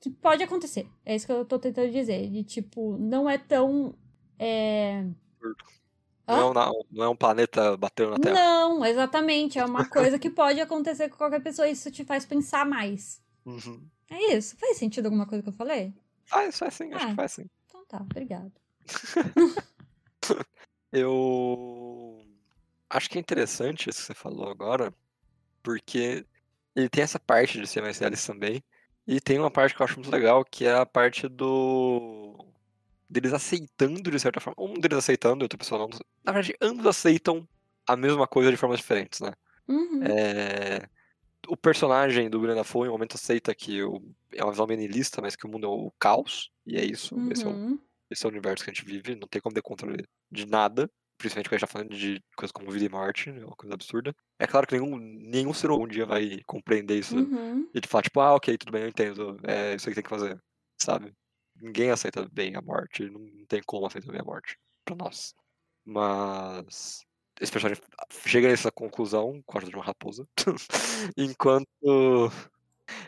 que 0.00 0.10
pode 0.10 0.42
acontecer. 0.42 0.88
É 1.04 1.14
isso 1.14 1.26
que 1.26 1.32
eu 1.32 1.44
tô 1.44 1.58
tentando 1.58 1.90
dizer. 1.90 2.28
De 2.30 2.42
tipo, 2.44 2.96
não 2.98 3.28
é 3.28 3.38
tão. 3.38 3.94
É... 4.38 5.04
Não, 6.26 6.52
não, 6.52 6.84
não 6.90 7.04
é 7.04 7.08
um 7.08 7.16
planeta 7.16 7.76
batendo 7.76 8.10
na 8.10 8.18
Terra. 8.18 8.34
Não, 8.34 8.84
exatamente. 8.84 9.58
É 9.58 9.64
uma 9.64 9.88
coisa 9.88 10.18
que 10.18 10.28
pode 10.28 10.60
acontecer 10.60 11.08
com 11.08 11.16
qualquer 11.16 11.42
pessoa 11.42 11.66
e 11.66 11.72
isso 11.72 11.90
te 11.90 12.04
faz 12.04 12.26
pensar 12.26 12.66
mais. 12.66 13.22
Uhum. 13.46 13.82
É 14.10 14.34
isso. 14.34 14.56
Faz 14.58 14.76
sentido 14.76 15.06
alguma 15.06 15.26
coisa 15.26 15.42
que 15.42 15.48
eu 15.48 15.54
falei? 15.54 15.94
Faz, 16.24 16.58
faz 16.58 16.74
sim, 16.74 16.92
acho 16.92 17.06
Ah. 17.06 17.08
que 17.10 17.14
faz 17.14 17.32
sim. 17.32 17.46
Então 17.66 17.84
tá, 17.86 17.98
obrigado. 18.02 18.52
Eu 20.92 22.24
acho 22.88 23.10
que 23.10 23.18
é 23.18 23.20
interessante 23.20 23.90
isso 23.90 24.00
que 24.00 24.06
você 24.06 24.14
falou 24.14 24.48
agora, 24.48 24.92
porque 25.62 26.24
ele 26.74 26.88
tem 26.88 27.02
essa 27.04 27.18
parte 27.20 27.60
de 27.60 27.66
ser 27.66 27.82
mais 27.82 27.98
realista 27.98 28.32
também, 28.32 28.62
e 29.08 29.20
tem 29.20 29.38
uma 29.40 29.50
parte 29.50 29.74
que 29.74 29.82
eu 29.82 29.86
acho 29.86 29.96
muito 29.96 30.10
legal, 30.12 30.44
que 30.44 30.66
é 30.66 30.74
a 30.74 30.86
parte 30.86 31.28
do 31.28 32.46
deles 33.10 33.32
aceitando 33.32 34.10
de 34.10 34.20
certa 34.20 34.40
forma, 34.40 34.62
um 34.62 34.74
deles 34.80 34.98
aceitando 34.98 35.42
e 35.42 35.46
outra 35.46 35.58
pessoa 35.58 35.80
não. 35.80 35.88
Na 36.24 36.32
verdade, 36.32 36.56
ambos 36.60 36.86
aceitam 36.86 37.48
a 37.86 37.96
mesma 37.96 38.26
coisa 38.28 38.50
de 38.50 38.56
formas 38.58 38.78
diferentes, 38.80 39.20
né? 39.20 39.32
Uhum. 39.68 40.02
É, 40.02 40.88
O 41.48 41.56
personagem 41.56 42.30
do 42.30 42.40
William 42.40 42.56
Dafoe 42.56 42.86
em 42.86 42.90
um 42.90 42.92
momento 42.92 43.14
aceita 43.16 43.54
que 43.54 43.82
o... 43.82 44.02
é 44.34 44.42
uma 44.44 44.52
visão 44.52 44.66
bem 44.66 44.76
niilista, 44.76 45.22
mas 45.22 45.36
que 45.36 45.46
o 45.46 45.50
mundo 45.50 45.66
é 45.66 45.70
o 45.70 45.92
caos, 45.98 46.52
e 46.66 46.76
é 46.78 46.84
isso, 46.84 47.16
esse 47.30 47.44
é 47.44 47.48
o 47.48 47.52
Uhum. 47.52 47.78
esse 48.10 48.24
é 48.26 48.28
o 48.28 48.32
universo 48.32 48.64
que 48.64 48.70
a 48.70 48.74
gente 48.74 48.84
vive, 48.86 49.16
não 49.16 49.28
tem 49.28 49.40
como 49.42 49.54
ter 49.54 49.62
controle 49.62 50.04
de 50.30 50.46
nada, 50.46 50.90
principalmente 51.18 51.48
quando 51.48 51.54
a 51.56 51.58
gente 51.58 51.68
tá 51.68 51.72
falando 51.72 51.96
de 51.96 52.22
coisas 52.36 52.52
como 52.52 52.70
vida 52.70 52.84
e 52.86 52.88
morte, 52.88 53.30
é 53.30 53.44
uma 53.44 53.56
coisa 53.56 53.74
absurda. 53.74 54.14
É 54.38 54.46
claro 54.46 54.66
que 54.66 54.78
nenhum, 54.78 54.96
nenhum 54.98 55.52
ser 55.54 55.68
humano 55.70 55.84
um 55.84 55.88
dia 55.88 56.06
vai 56.06 56.40
compreender 56.46 56.98
isso 56.98 57.16
Uhum. 57.16 57.68
e 57.74 57.80
de 57.80 57.88
falar, 57.88 58.02
tipo, 58.02 58.20
ah, 58.20 58.34
ok, 58.34 58.56
tudo 58.58 58.72
bem, 58.72 58.82
eu 58.82 58.88
entendo, 58.88 59.38
é 59.44 59.74
isso 59.74 59.88
aí 59.88 59.92
que 59.94 60.02
tem 60.02 60.04
que 60.04 60.10
fazer, 60.10 60.40
sabe? 60.80 61.12
Ninguém 61.60 61.90
aceita 61.90 62.28
bem 62.32 62.54
a 62.56 62.62
morte, 62.62 63.08
não 63.10 63.46
tem 63.48 63.60
como 63.66 63.86
aceitar 63.86 64.12
bem 64.12 64.20
a 64.20 64.24
morte, 64.24 64.56
pra 64.84 64.94
nós. 64.96 65.34
Mas 65.84 67.00
esse 67.40 67.52
personagem 67.52 67.82
chega 68.26 68.48
nessa 68.48 68.70
conclusão 68.72 69.42
com 69.46 69.58
a 69.58 69.60
ajuda 69.60 69.70
de 69.72 69.76
uma 69.76 69.84
raposa, 69.84 70.28
enquanto 71.16 71.66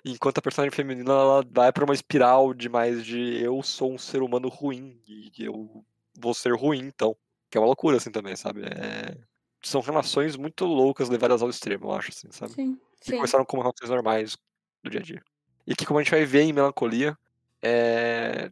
enquanto 0.05 0.39
a 0.39 0.43
personagem 0.43 0.75
feminina 0.75 1.13
ela 1.13 1.43
vai 1.51 1.73
pra 1.73 1.85
uma 1.85 1.95
espiral 1.95 2.53
de 2.55 2.69
mais 2.69 3.05
de 3.05 3.43
eu 3.43 3.63
sou 3.63 3.93
um 3.93 3.99
ser 3.99 4.23
humano 4.23 4.49
ruim 4.49 5.01
e 5.09 5.31
eu 5.39 5.85
vou 6.19 6.35
ser 6.35 6.55
ruim 6.55 6.81
então, 6.81 7.17
que 7.51 7.59
é 7.59 7.61
uma 7.61 7.67
loucura 7.67 7.97
assim 7.97 8.11
também, 8.11 8.37
sabe? 8.37 8.63
É... 8.65 9.17
São 9.63 9.81
relações 9.81 10.37
muito 10.37 10.65
loucas 10.65 11.09
levadas 11.09 11.43
ao 11.43 11.51
extremo, 11.51 11.87
eu 11.87 11.93
acho 11.93 12.11
assim, 12.11 12.31
sabe? 12.33 12.53
Sim, 12.55 12.77
que 13.01 13.11
sim. 13.11 13.17
começaram 13.17 13.45
como 13.45 13.63
relações 13.63 13.91
normais 13.91 14.37
do 14.83 14.91
dia 14.91 15.01
a 15.01 15.03
dia. 15.03 15.23
E 15.67 15.75
que, 15.77 15.85
como 15.87 15.99
a 15.99 16.03
gente 16.03 16.11
vai 16.13 16.25
ver 16.25 16.43
em 16.43 16.53
Melancolia, 16.53 17.17
é, 17.63 18.51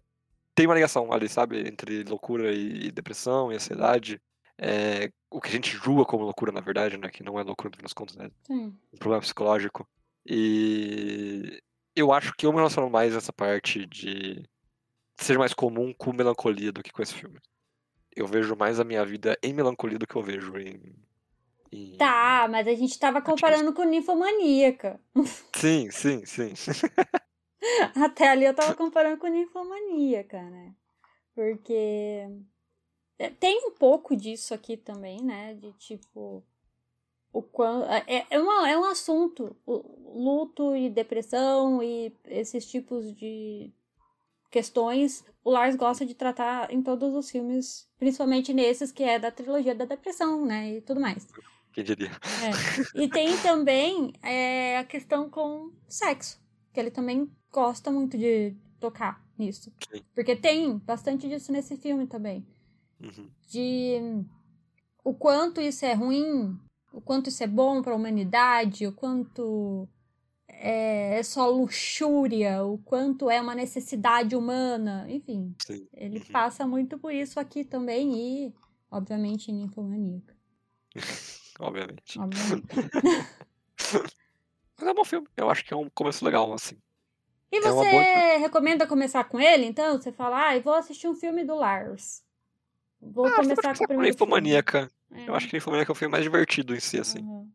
tem 0.55 0.67
uma 0.67 0.75
ligação 0.75 1.13
ali, 1.13 1.29
sabe? 1.29 1.67
Entre 1.69 2.05
loucura 2.05 2.53
e 2.53 2.91
depressão 2.93 3.53
e 3.53 3.57
ansiedade. 3.57 4.21
É, 4.59 5.11
O 5.31 5.41
que 5.41 5.49
a 5.49 5.53
gente 5.53 5.71
julga 5.77 6.05
como 6.05 6.25
loucura, 6.25 6.53
na 6.53 6.61
verdade, 6.61 6.97
né? 6.99 7.09
Que 7.11 7.23
não 7.23 7.39
é 7.39 7.43
loucura, 7.43 7.71
no 7.71 7.77
fim 7.77 7.83
das 7.83 7.93
contas, 7.93 8.17
né? 8.17 8.31
Sim. 8.47 8.77
Um 8.93 8.99
problema 8.99 9.23
psicológico. 9.23 9.89
E 10.27 11.61
eu 11.97 12.13
acho 12.13 12.33
que 12.37 12.47
eu 12.47 12.53
me 12.53 12.59
relaciono 12.59 12.91
mais 12.91 13.15
nessa 13.15 13.33
parte 13.33 13.87
de 13.87 14.43
ser 15.21 15.39
mais 15.39 15.55
comum 15.55 15.93
com 15.95 16.13
melancolia 16.13 16.73
do 16.73 16.83
que 16.83 16.93
com 16.93 17.03
esse 17.03 17.15
filme. 17.15 17.39
Eu 18.21 18.27
vejo 18.27 18.57
mais 18.57 18.81
a 18.81 18.85
minha 18.85 19.05
vida 19.05 19.39
em 19.43 19.53
melancolia 19.53 19.99
do 19.99 20.07
que 20.07 20.17
eu 20.17 20.23
vejo 20.23 20.57
em. 20.59 20.81
em- 21.73 21.97
Tá, 21.97 22.49
mas 22.51 22.67
a 22.67 22.75
gente 22.75 22.99
tava 22.99 23.21
comparando 23.23 23.73
com 23.73 23.85
ninfomaníaca. 23.85 25.01
Sim, 25.55 25.91
sim, 25.91 26.25
sim. 26.25 26.53
Até 27.97 28.29
ali 28.29 28.45
eu 28.45 28.55
tava 28.55 28.75
comparando 28.75 29.19
com 29.19 29.27
ninfomaníaca, 29.27 30.43
né? 30.43 30.75
Porque 31.35 32.29
é, 33.19 33.31
tem 33.31 33.67
um 33.67 33.73
pouco 33.73 34.17
disso 34.17 34.55
aqui 34.55 34.77
também, 34.77 35.23
né? 35.23 35.55
De 35.55 35.73
tipo. 35.75 36.43
O 37.33 37.43
quanto, 37.43 37.85
é, 37.91 38.27
é, 38.31 38.39
uma, 38.41 38.69
é 38.71 38.77
um 38.79 38.85
assunto. 38.85 39.55
Luto 39.67 40.75
e 40.75 40.89
depressão 40.89 41.83
e 41.83 42.13
esses 42.27 42.67
tipos 42.67 43.15
de 43.15 43.71
questões. 44.51 45.25
O 45.45 45.51
Lars 45.51 45.77
gosta 45.77 46.05
de 46.05 46.15
tratar 46.15 46.73
em 46.73 46.83
todos 46.83 47.15
os 47.15 47.31
filmes, 47.31 47.89
principalmente 47.99 48.53
nesses 48.53 48.93
que 48.93 49.03
é 49.03 49.19
da 49.19 49.31
trilogia 49.31 49.75
da 49.75 49.85
depressão, 49.85 50.45
né? 50.45 50.77
E 50.77 50.81
tudo 50.81 51.01
mais. 51.01 51.27
Quem 51.73 51.85
diria? 51.85 52.11
É. 52.11 52.79
E 53.03 53.09
tem 53.09 53.37
também 53.39 54.13
é, 54.23 54.79
a 54.79 54.85
questão 54.85 55.29
com 55.31 55.73
sexo, 55.87 56.41
que 56.73 56.81
ele 56.81 56.91
também 56.91 57.31
gosta 57.53 57.91
muito 57.91 58.17
de 58.19 58.55
tocar 58.81 59.23
nisso. 59.39 59.73
Sim. 59.91 60.03
Porque 60.15 60.35
tem 60.35 60.79
bastante 60.79 61.29
disso 61.29 61.53
nesse 61.53 61.77
filme 61.77 62.07
também. 62.07 62.47
Uhum. 63.01 63.31
De 63.49 64.25
o 65.05 65.15
quanto 65.15 65.61
isso 65.61 65.85
é 65.85 65.95
ruim, 65.95 66.59
o 66.93 67.01
quanto 67.01 67.29
isso 67.29 67.43
é 67.43 67.47
bom 67.47 67.81
para 67.81 67.93
a 67.93 67.97
humanidade, 67.97 68.87
o 68.87 68.93
quanto 68.93 69.89
é, 70.61 71.19
é 71.19 71.23
só 71.23 71.49
luxúria, 71.49 72.63
o 72.65 72.79
quanto 72.79 73.31
é 73.31 73.41
uma 73.41 73.55
necessidade 73.55 74.35
humana, 74.37 75.07
enfim. 75.09 75.55
Sim. 75.67 75.87
Ele 75.93 76.19
Uhum. 76.21 76.27
passa 76.33 76.67
muito 76.67 76.99
por 76.99 77.13
isso 77.13 77.39
aqui 77.41 77.65
também 77.65 78.47
e, 78.47 78.55
obviamente, 78.91 79.51
em 79.51 79.55
Ninfomaníaca. 79.55 80.37
Obviamente. 81.61 82.19
Obviamente. 82.21 82.67
Mas 84.79 84.87
é 84.87 84.91
um 84.91 84.95
bom 84.95 85.05
filme. 85.05 85.27
Eu 85.37 85.51
acho 85.51 85.65
que 85.65 85.75
é 85.75 85.77
um 85.77 85.89
começo 85.91 86.25
legal, 86.25 86.53
assim. 86.53 86.77
E 87.51 87.59
É 87.59 87.61
você 87.63 87.91
boa- 87.91 88.39
recomenda 88.39 88.87
começar 88.87 89.25
com 89.25 89.41
ele, 89.41 89.65
então? 89.67 89.97
Você 90.01 90.13
fala, 90.13 90.49
ah, 90.49 90.57
eu 90.57 90.63
vou 90.63 90.75
assistir 90.75 91.09
um 91.09 91.15
filme 91.15 91.45
do 91.45 91.55
Lars. 91.57 92.23
Vou 93.01 93.27
Ah, 93.27 93.31
começar 93.37 93.63
com 93.77 93.85
o 93.85 93.87
com 93.87 93.87
primeiro 93.87 94.13
Ninfomaníaca. 94.13 94.91
filme. 95.09 95.27
Eu 95.27 95.35
acho 95.35 95.49
que 95.49 95.55
Ninfomaníaca 95.55 95.91
é 95.91 95.95
o 95.95 95.97
filme 95.97 96.13
mais 96.13 96.23
divertido 96.25 96.75
em 96.75 96.81
si, 96.81 96.99
assim. 96.99 97.19
Aham. 97.21 97.49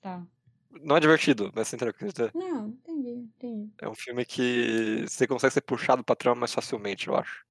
Tá. 0.00 0.26
Não 0.70 0.96
é 0.96 1.00
divertido, 1.00 1.50
mas 1.54 1.68
você 1.68 1.76
entendeu 1.76 1.92
o 1.92 1.96
que 1.96 2.04
eu 2.04 2.08
dizer? 2.12 2.34
Não, 2.34 2.68
entendi, 2.68 3.10
entendi. 3.10 3.70
É 3.80 3.88
um 3.88 3.94
filme 3.94 4.24
que 4.24 5.04
você 5.08 5.26
consegue 5.26 5.52
ser 5.54 5.60
puxado 5.62 6.04
pra 6.04 6.16
trama 6.16 6.40
mais 6.40 6.52
facilmente, 6.52 7.08
eu 7.08 7.16
acho. 7.16 7.44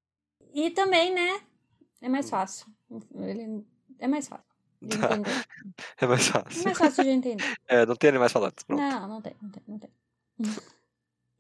E 0.54 0.72
também, 0.72 1.14
né? 1.14 1.42
É 2.02 2.10
mais 2.10 2.28
Hum. 2.28 2.30
fácil. 2.30 2.68
Ele 3.16 3.66
é 4.00 4.08
mais 4.08 4.28
fácil 4.28 4.46
de 4.82 4.90
Tá, 4.90 5.10
entender. 5.20 5.46
é 6.02 6.08
mais 6.08 6.28
É 6.56 6.60
fácil. 6.60 6.64
mais 6.64 6.78
fácil 6.78 7.04
de 7.04 7.10
entender. 7.12 7.56
É, 7.68 7.86
não 7.86 7.96
tem 7.96 8.10
animais 8.10 8.32
falantes, 8.32 8.64
pronto. 8.66 8.82
Não, 8.82 9.08
não 9.08 9.22
tem, 9.22 9.36
não 9.42 9.50
tem, 9.52 9.64
não 9.68 9.80
tem. 9.80 9.92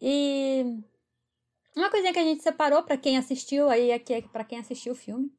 E 0.01 0.63
uma 1.75 1.89
coisinha 1.89 2.13
que 2.13 2.19
a 2.19 2.23
gente 2.23 2.43
separou 2.43 2.83
pra 2.83 2.97
quem 2.97 3.17
assistiu 3.17 3.69
aí 3.69 3.91
aqui 3.91 4.13
é 4.13 4.21
para 4.21 4.43
quem 4.43 4.59
assistiu 4.59 4.93
o 4.93 4.95
filme. 4.95 5.33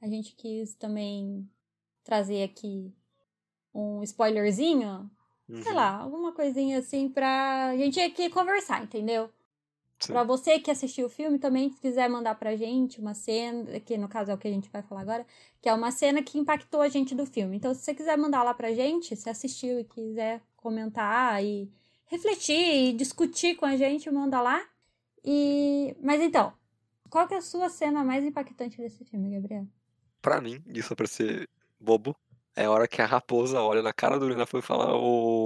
A 0.00 0.08
gente 0.08 0.34
quis 0.36 0.74
também 0.76 1.48
trazer 2.04 2.44
aqui 2.44 2.94
um 3.74 4.02
spoilerzinho, 4.04 5.10
sei 5.60 5.72
Uhum, 5.72 5.74
lá, 5.74 5.96
alguma 5.98 6.32
coisinha 6.32 6.78
assim 6.78 7.08
pra 7.08 7.76
gente 7.76 8.00
aqui 8.00 8.30
conversar, 8.30 8.82
entendeu? 8.84 9.30
sim. 10.00 10.12
Pra 10.12 10.24
você 10.24 10.60
que 10.60 10.70
assistiu 10.70 11.06
o 11.06 11.10
filme 11.10 11.38
também, 11.38 11.70
se 11.70 11.80
quiser 11.80 12.08
mandar 12.08 12.36
pra 12.36 12.56
gente 12.56 13.00
uma 13.00 13.14
cena, 13.14 13.80
que 13.80 13.98
no 13.98 14.08
caso 14.08 14.30
é 14.30 14.34
o 14.34 14.38
que 14.38 14.48
a 14.48 14.50
gente 14.52 14.70
vai 14.70 14.82
falar 14.82 15.00
agora, 15.02 15.26
que 15.60 15.68
é 15.68 15.74
uma 15.74 15.90
cena 15.90 16.22
que 16.22 16.38
impactou 16.38 16.80
a 16.80 16.88
gente 16.88 17.14
do 17.14 17.26
filme. 17.26 17.56
Então, 17.56 17.74
se 17.74 17.82
você 17.82 17.94
quiser 17.94 18.16
mandar 18.16 18.42
lá 18.44 18.54
pra 18.54 18.72
gente, 18.72 19.16
se 19.16 19.28
assistiu 19.28 19.80
e 19.80 19.84
quiser 19.84 20.42
comentar 20.56 21.42
e 21.44 21.70
refletir 22.06 22.54
e 22.90 22.92
discutir 22.92 23.56
com 23.56 23.66
a 23.66 23.76
gente, 23.76 24.10
manda 24.10 24.40
lá. 24.40 24.64
E 25.24 25.96
mas 26.02 26.20
então, 26.22 26.52
qual 27.10 27.28
que 27.28 27.34
é 27.34 27.38
a 27.38 27.42
sua 27.42 27.68
cena 27.70 28.04
mais 28.04 28.24
impactante 28.24 28.78
desse 28.78 29.04
filme, 29.04 29.30
Gabriel? 29.30 29.66
Pra 30.20 30.40
mim, 30.40 30.62
isso 30.66 30.88
vai 30.90 30.96
parecer 30.96 31.48
bobo, 31.78 32.16
é 32.54 32.64
a 32.64 32.70
hora 32.70 32.88
que 32.88 33.00
a 33.00 33.06
raposa 33.06 33.60
olha 33.62 33.82
na 33.82 33.92
cara 33.92 34.18
do 34.18 34.28
Lina 34.28 34.44
e 34.52 34.62
fala 34.62 34.96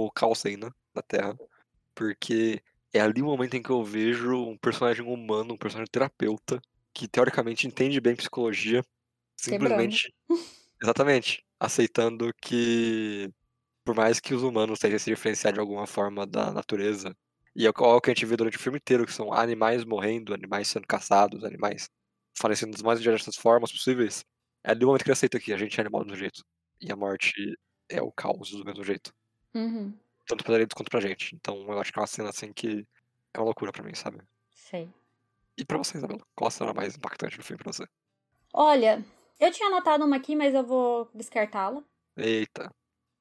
o 0.05 0.11
Calcena 0.11 0.73
da 0.93 1.01
Terra. 1.01 1.37
Porque 1.95 2.61
é 2.93 2.99
ali 3.01 3.21
o 3.21 3.25
momento 3.25 3.55
em 3.55 3.61
que 3.61 3.69
eu 3.69 3.83
vejo 3.83 4.35
um 4.35 4.57
personagem 4.57 5.05
humano, 5.05 5.53
um 5.53 5.57
personagem 5.57 5.91
terapeuta, 5.91 6.61
que 6.93 7.07
teoricamente 7.07 7.67
entende 7.67 8.01
bem 8.01 8.15
psicologia, 8.15 8.83
simplesmente. 9.37 10.13
Exatamente. 10.81 11.43
Aceitando 11.59 12.33
que, 12.41 13.29
por 13.85 13.95
mais 13.95 14.19
que 14.19 14.33
os 14.33 14.43
humanos 14.43 14.79
tentem 14.79 14.99
se 14.99 15.11
diferenciar 15.11 15.53
de 15.53 15.59
alguma 15.59 15.87
forma 15.87 16.25
da 16.27 16.51
natureza, 16.51 17.15
e 17.55 17.65
é 17.65 17.69
o 17.69 17.73
que 17.73 17.83
é 17.83 17.87
o 17.87 18.01
que 18.01 18.09
a 18.11 18.13
gente 18.13 18.25
vê 18.25 18.37
durante 18.37 18.57
o 18.57 18.59
filme 18.59 18.77
inteiro, 18.77 19.05
que 19.05 19.13
são 19.13 19.33
animais 19.33 19.85
morrendo, 19.85 20.33
animais 20.33 20.67
sendo 20.69 20.87
caçados, 20.87 21.43
animais 21.43 21.89
falecendo 22.37 22.71
das 22.71 22.81
mais 22.81 22.99
diversas 23.01 23.35
formas 23.35 23.71
possíveis, 23.71 24.23
é 24.63 24.71
ali 24.71 24.83
o 24.83 24.87
momento 24.87 25.03
que 25.03 25.09
ele 25.09 25.13
aceita 25.13 25.39
que 25.39 25.53
a 25.53 25.57
gente 25.57 25.77
é 25.77 25.81
animal 25.81 26.01
do 26.01 26.07
mesmo 26.07 26.19
jeito. 26.19 26.43
E 26.81 26.91
a 26.91 26.95
morte 26.95 27.33
é 27.89 28.01
o 28.01 28.11
caos 28.11 28.51
do 28.51 28.65
mesmo 28.65 28.83
jeito. 28.83 29.11
Uhum, 29.53 29.93
Tanto 30.25 30.43
pra 30.43 30.55
eles 30.55 30.67
quanto 30.73 30.89
pra 30.89 31.01
gente. 31.01 31.35
Então 31.35 31.69
eu 31.69 31.79
acho 31.79 31.91
que 31.91 31.99
é 31.99 32.01
uma 32.01 32.07
cena 32.07 32.29
assim 32.29 32.53
que 32.53 32.87
é 33.33 33.39
uma 33.39 33.45
loucura 33.45 33.71
pra 33.71 33.83
mim, 33.83 33.93
sabe? 33.93 34.21
sei. 34.49 34.89
E 35.57 35.65
pra 35.65 35.77
você, 35.77 35.97
Isabela? 35.97 36.21
Qual 36.35 36.47
a 36.47 36.51
cena 36.51 36.73
mais 36.73 36.95
impactante 36.95 37.37
do 37.37 37.43
filme 37.43 37.61
pra 37.61 37.71
você? 37.73 37.85
Olha, 38.53 39.03
eu 39.39 39.51
tinha 39.51 39.67
anotado 39.67 40.05
uma 40.05 40.15
aqui, 40.15 40.35
mas 40.35 40.53
eu 40.53 40.63
vou 40.63 41.09
descartá-la. 41.13 41.83
Eita. 42.17 42.73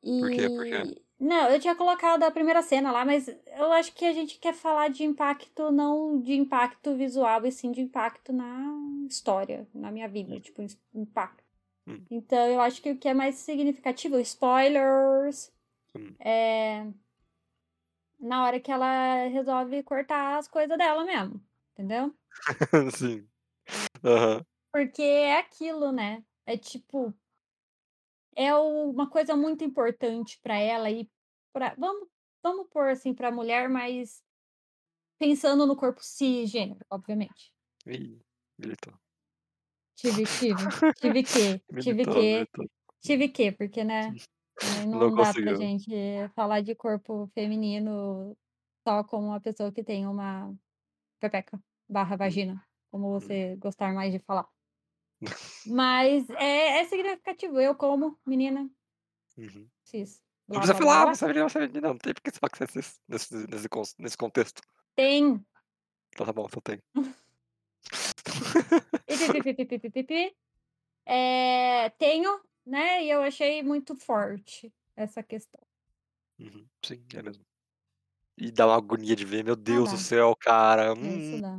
E... 0.03 0.21
Por 0.21 0.31
quê? 0.31 0.49
Por 0.49 0.65
quê? 0.65 1.03
Não, 1.19 1.51
eu 1.51 1.61
tinha 1.61 1.75
colocado 1.75 2.23
a 2.23 2.31
primeira 2.31 2.63
cena 2.63 2.91
lá, 2.91 3.05
mas 3.05 3.29
eu 3.29 3.71
acho 3.73 3.93
que 3.93 4.07
a 4.07 4.13
gente 4.13 4.39
quer 4.39 4.55
falar 4.55 4.89
de 4.89 5.05
impacto, 5.05 5.71
não 5.71 6.19
de 6.19 6.33
impacto 6.33 6.97
visual, 6.97 7.45
e 7.45 7.53
sim 7.53 7.71
de 7.73 7.83
impacto 7.83 8.33
na 8.33 8.73
história, 9.07 9.69
na 9.75 9.91
minha 9.91 10.09
vida, 10.09 10.41
tipo, 10.41 10.65
impacto. 10.95 11.45
Hum. 11.87 12.01
Então, 12.11 12.39
eu 12.49 12.61
acho 12.61 12.81
que 12.81 12.91
o 12.91 12.97
que 12.97 13.07
é 13.09 13.13
mais 13.13 13.35
significativo, 13.35 14.19
spoilers, 14.21 15.53
Hum. 15.95 16.15
é 16.21 16.87
na 18.19 18.45
hora 18.45 18.61
que 18.61 18.71
ela 18.71 19.27
resolve 19.29 19.83
cortar 19.83 20.39
as 20.39 20.47
coisas 20.47 20.77
dela 20.77 21.05
mesmo, 21.05 21.41
entendeu? 21.73 22.15
Sim. 22.97 23.27
Aham. 24.05 24.45
Porque 24.73 25.03
é 25.03 25.39
aquilo, 25.39 25.91
né? 25.93 26.25
É 26.47 26.57
tipo. 26.57 27.15
É 28.37 28.55
uma 28.55 29.11
coisa 29.11 29.37
muito 29.37 29.65
importante 29.65 30.39
pra 30.43 30.57
ela 30.57 30.91
e 30.91 31.11
para 31.53 31.75
vamos, 31.77 32.09
vamos 32.43 32.69
pôr 32.71 32.89
assim 32.89 33.13
pra 33.13 33.31
mulher, 33.31 33.69
mas 33.69 34.23
pensando 35.19 35.67
no 35.67 35.77
corpo 35.77 36.01
cisgênero, 36.03 36.81
obviamente. 36.89 37.53
Ih, 37.87 38.19
militou. 38.59 38.95
Tive, 39.97 40.25
tive, 40.25 40.55
tive 40.97 41.23
que, 41.23 41.59
tive 41.83 42.07
Militou, 42.07 42.15
que, 42.15 42.33
militou. 42.33 42.67
tive 43.03 43.29
que, 43.29 43.53
porque, 43.53 43.85
né? 43.85 44.15
Eh, 44.63 44.87
Não, 44.87 45.01
Não 45.01 45.15
dá 45.15 45.33
pra 45.33 45.55
gente 45.55 45.91
falar 46.35 46.61
de 46.61 46.75
corpo 46.75 47.31
feminino 47.35 48.37
só 48.87 49.05
como 49.05 49.29
uma 49.29 49.41
pessoa 49.41 49.73
que 49.73 49.83
tem 49.85 50.07
uma 50.07 50.55
pepeca 51.19 51.63
barra 51.89 52.17
vagina, 52.17 52.65
como 52.91 53.11
você 53.11 53.57
gostar 53.57 53.93
mais 53.93 54.13
de 54.13 54.19
falar. 54.21 54.49
Mas 55.67 56.29
é, 56.31 56.81
é 56.81 56.85
significativo. 56.87 57.61
Eu 57.61 57.75
como 57.75 58.19
menina 58.27 58.71
Uhum. 59.37 59.69
cis. 59.85 60.23
Não 60.49 60.57
precisa 60.57 60.75
blá, 60.75 60.93
falar, 60.93 61.05
blá. 61.05 61.15
você 61.15 61.25
é 61.25 61.29
menina, 61.29 61.49
você 61.49 61.59
é 61.59 61.67
menina. 61.67 61.89
Não 61.89 61.99
tem 61.99 62.13
por 62.15 62.23
que 62.23 62.31
você 62.31 62.39
falar 62.39 62.51
que 62.51 62.59
você 62.59 62.65
é 62.65 62.67
cis 62.67 63.01
nesse, 63.09 63.35
nesse, 63.47 63.69
nesse 63.99 64.17
contexto. 64.17 64.61
Tem. 64.97 65.45
Então 66.13 66.27
tá 66.27 66.33
bom, 66.33 66.47
então 66.47 66.61
tem. 66.61 66.83
E 69.07 69.17
pi, 69.55 69.91
pi, 69.91 70.03
pi. 70.03 70.37
É, 71.07 71.91
tenho, 71.91 72.41
né? 72.71 73.05
E 73.05 73.11
eu 73.11 73.23
achei 73.23 73.63
muito 73.63 73.95
forte 73.97 74.73
essa 74.97 75.23
questão. 75.23 75.61
Uhum, 76.39 76.67
Sim, 76.85 77.05
é 77.15 77.23
mesmo. 77.23 77.43
E 78.39 78.51
dá 78.51 78.67
uma 78.67 78.77
agonia 78.77 79.15
de 79.15 79.25
ver, 79.25 79.45
meu 79.45 79.55
Deus 79.55 79.91
do 79.91 79.97
dá. 79.97 80.03
céu, 80.03 80.35
cara. 80.35 80.93
Isso 80.95 81.37
hum, 81.37 81.41
dá. 81.41 81.59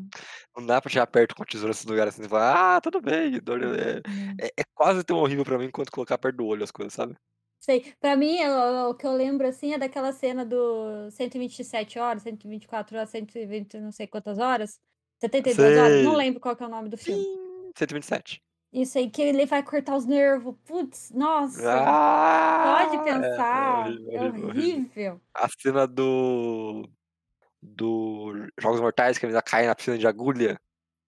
não 0.57 0.65
dá 0.65 0.81
pra 0.81 0.89
chegar 0.89 1.05
perto 1.05 1.35
com 1.35 1.43
a 1.43 1.45
tesoura 1.45 1.69
nesse 1.69 1.85
lugar 1.87 2.07
assim 2.07 2.23
e 2.23 2.27
falar, 2.29 2.77
ah, 2.77 2.81
tudo 2.81 2.99
bem. 2.99 3.35
É, 3.35 4.09
Hum. 4.09 4.35
é, 4.41 4.47
é 4.61 4.63
quase 4.73 5.03
tão 5.03 5.17
horrível 5.19 5.45
pra 5.45 5.59
mim 5.59 5.69
quanto 5.69 5.91
colocar 5.91 6.17
perto 6.17 6.37
do 6.37 6.45
olho 6.47 6.63
as 6.63 6.71
coisas, 6.71 6.93
sabe? 6.93 7.15
Sei. 7.59 7.93
Pra 7.99 8.15
mim, 8.15 8.37
eu- 8.39 8.89
o 8.89 8.95
que 8.95 9.05
eu 9.05 9.13
lembro 9.13 9.47
assim 9.47 9.73
é 9.73 9.77
daquela 9.77 10.11
cena 10.11 10.43
do 10.43 11.11
127 11.11 11.99
horas, 11.99 12.23
124 12.23 12.97
horas, 12.97 13.09
120 13.11 13.79
não 13.79 13.91
sei 13.91 14.07
quantas 14.07 14.39
horas. 14.39 14.79
72 15.19 15.77
horas, 15.77 16.03
não 16.03 16.11
Sei. 16.13 16.17
lembro 16.17 16.39
qual 16.39 16.55
que 16.55 16.63
é 16.63 16.65
o 16.65 16.69
nome 16.69 16.89
do 16.89 16.97
filme. 16.97 17.23
Pim, 17.23 17.71
127. 17.77 18.41
Isso 18.73 18.97
aí, 18.97 19.09
que 19.09 19.21
ele 19.21 19.45
vai 19.45 19.61
cortar 19.63 19.95
os 19.97 20.05
nervos. 20.05 20.55
Putz, 20.65 21.11
nossa. 21.11 21.61
Ah, 21.73 22.85
Pode 22.89 22.95
é, 22.95 22.99
é 22.99 23.03
pensar. 23.13 23.85
horrível, 23.87 24.11
É 24.11 24.19
horrível, 24.21 24.47
horrível. 24.47 24.49
horrível. 24.49 25.21
A 25.33 25.49
cena 25.49 25.85
do. 25.87 26.89
do 27.61 28.33
Jogos 28.59 28.79
Mortais, 28.79 29.17
que 29.17 29.25
a 29.25 29.27
menina 29.27 29.41
cai 29.41 29.67
na 29.67 29.75
piscina 29.75 29.97
de 29.97 30.07
agulha. 30.07 30.59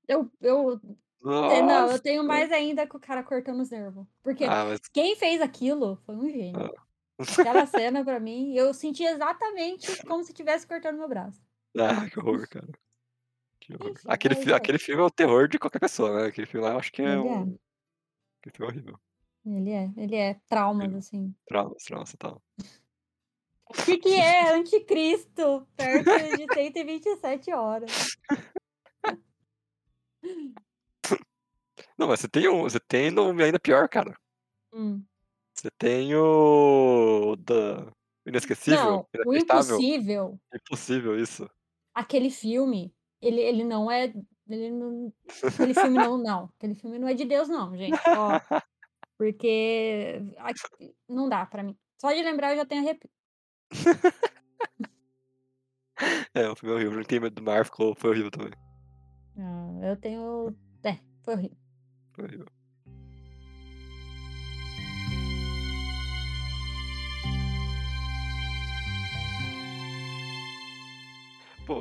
Eu, 0.08 0.29
eu, 0.41 0.78
sei, 0.82 0.91
não, 1.21 1.52
eu 1.56 1.65
Nossa. 1.65 1.99
tenho 1.99 2.23
mais 2.26 2.52
ainda 2.52 2.86
com 2.86 2.97
o 2.97 3.02
cara 3.02 3.23
cortando 3.23 3.62
os 3.62 3.69
nervos. 3.69 4.06
Porque 4.21 4.43
Ah, 4.43 4.65
mas. 4.65 4.80
quem 4.91 5.15
fez 5.15 5.41
aquilo 5.41 5.97
foi 6.06 6.15
um 6.15 6.30
gênio. 6.30 6.60
Ah. 6.60 6.84
Aquela 7.39 7.65
cena, 7.67 8.04
pra 8.04 8.19
mim, 8.19 8.54
eu 8.56 8.73
senti 8.73 9.04
exatamente 9.06 10.04
como 10.06 10.21
se 10.23 10.32
estivesse 10.32 10.67
cortando 10.67 10.97
meu 10.97 11.08
braço. 11.08 11.39
Ah, 11.80 12.10
que 12.10 12.19
horror, 12.19 12.45
cara. 12.49 12.67
Aquele, 14.08 14.34
é 14.36 14.38
fi- 14.38 14.54
aquele 14.54 14.78
filme 14.78 15.02
é 15.02 15.06
o 15.06 15.12
terror 15.12 15.47
de 15.47 15.58
qualquer 15.60 15.80
pessoa, 15.80 16.21
né? 16.21 16.28
Aquele 16.28 16.47
filme 16.47 16.65
lá 16.65 16.73
eu 16.73 16.80
acho 16.80 16.91
que 16.91 17.02
é 17.02 17.06
Ele 17.06 17.13
é. 17.13 17.19
um. 17.32 17.58
Aquele 18.39 18.56
filme 18.56 18.65
é 18.65 18.73
horrível. 18.76 18.99
Ele 19.45 19.69
é, 19.71 19.91
ele 19.97 20.15
é 20.15 20.34
traumas, 20.47 20.84
Horrível. 20.84 20.99
assim. 20.99 21.36
Trauma, 21.45 21.76
trauma, 21.86 22.06
tal. 22.17 22.41
O 23.65 23.73
que, 23.86 23.97
que 23.97 24.13
é 24.15 24.54
anticristo 24.54 25.67
perto 25.76 26.06
de 26.38 26.54
127 26.54 27.52
horas? 27.54 27.91
Não, 31.97 32.08
mas 32.08 32.19
você 32.19 32.28
tem 32.28 32.47
um. 32.47 32.63
Você 32.63 32.80
tem 32.80 33.12
nome 33.12 33.43
ainda 33.43 33.60
pior, 33.60 33.88
cara. 33.89 34.15
Hum. 34.73 35.04
Você 35.54 35.69
tem 35.78 36.15
o. 36.15 37.36
Da. 37.39 37.91
Inesquecível, 38.26 38.80
Não, 38.86 39.08
o 39.26 39.36
impossível, 39.36 40.39
Impossível 40.56 41.19
isso. 41.19 41.49
aquele 41.93 42.30
filme, 42.32 42.95
ele, 43.27 43.41
ele 43.41 43.63
não 43.63 43.89
é. 43.89 44.13
Ele 44.47 44.69
não, 44.71 45.13
aquele 45.43 45.73
filme 45.73 45.97
não, 45.97 46.17
não. 46.17 46.49
Aquele 46.57 46.75
filme 46.75 46.99
não 46.99 47.07
é 47.07 47.13
de 47.13 47.23
Deus, 47.25 47.47
não, 47.47 47.75
gente. 47.77 47.97
Ó, 48.17 48.62
porque 49.17 50.21
aqui- 50.38 50.93
não 51.07 51.29
dá 51.29 51.45
pra 51.45 51.63
mim. 51.63 51.77
Só 51.99 52.12
de 52.12 52.21
lembrar 52.21 52.51
eu 52.51 52.57
já 52.57 52.65
tenho 52.65 52.81
arrepio. 52.81 53.09
É, 56.33 56.49
o 56.49 56.55
filme 56.55 56.73
é 56.73 56.77
horrível. 56.77 56.97
Não 56.97 57.03
tem 57.03 57.19
medo 57.19 57.36
do 57.36 57.43
mar, 57.43 57.63
ficou, 57.65 57.95
foi 57.95 58.09
horrível 58.09 58.31
também. 58.31 58.51
Ah, 59.38 59.88
Eu 59.89 59.95
tenho. 59.97 60.55
É, 60.83 60.97
foi 61.23 61.33
horrível. 61.36 61.57
Foi 62.13 62.25
horrível. 62.25 62.47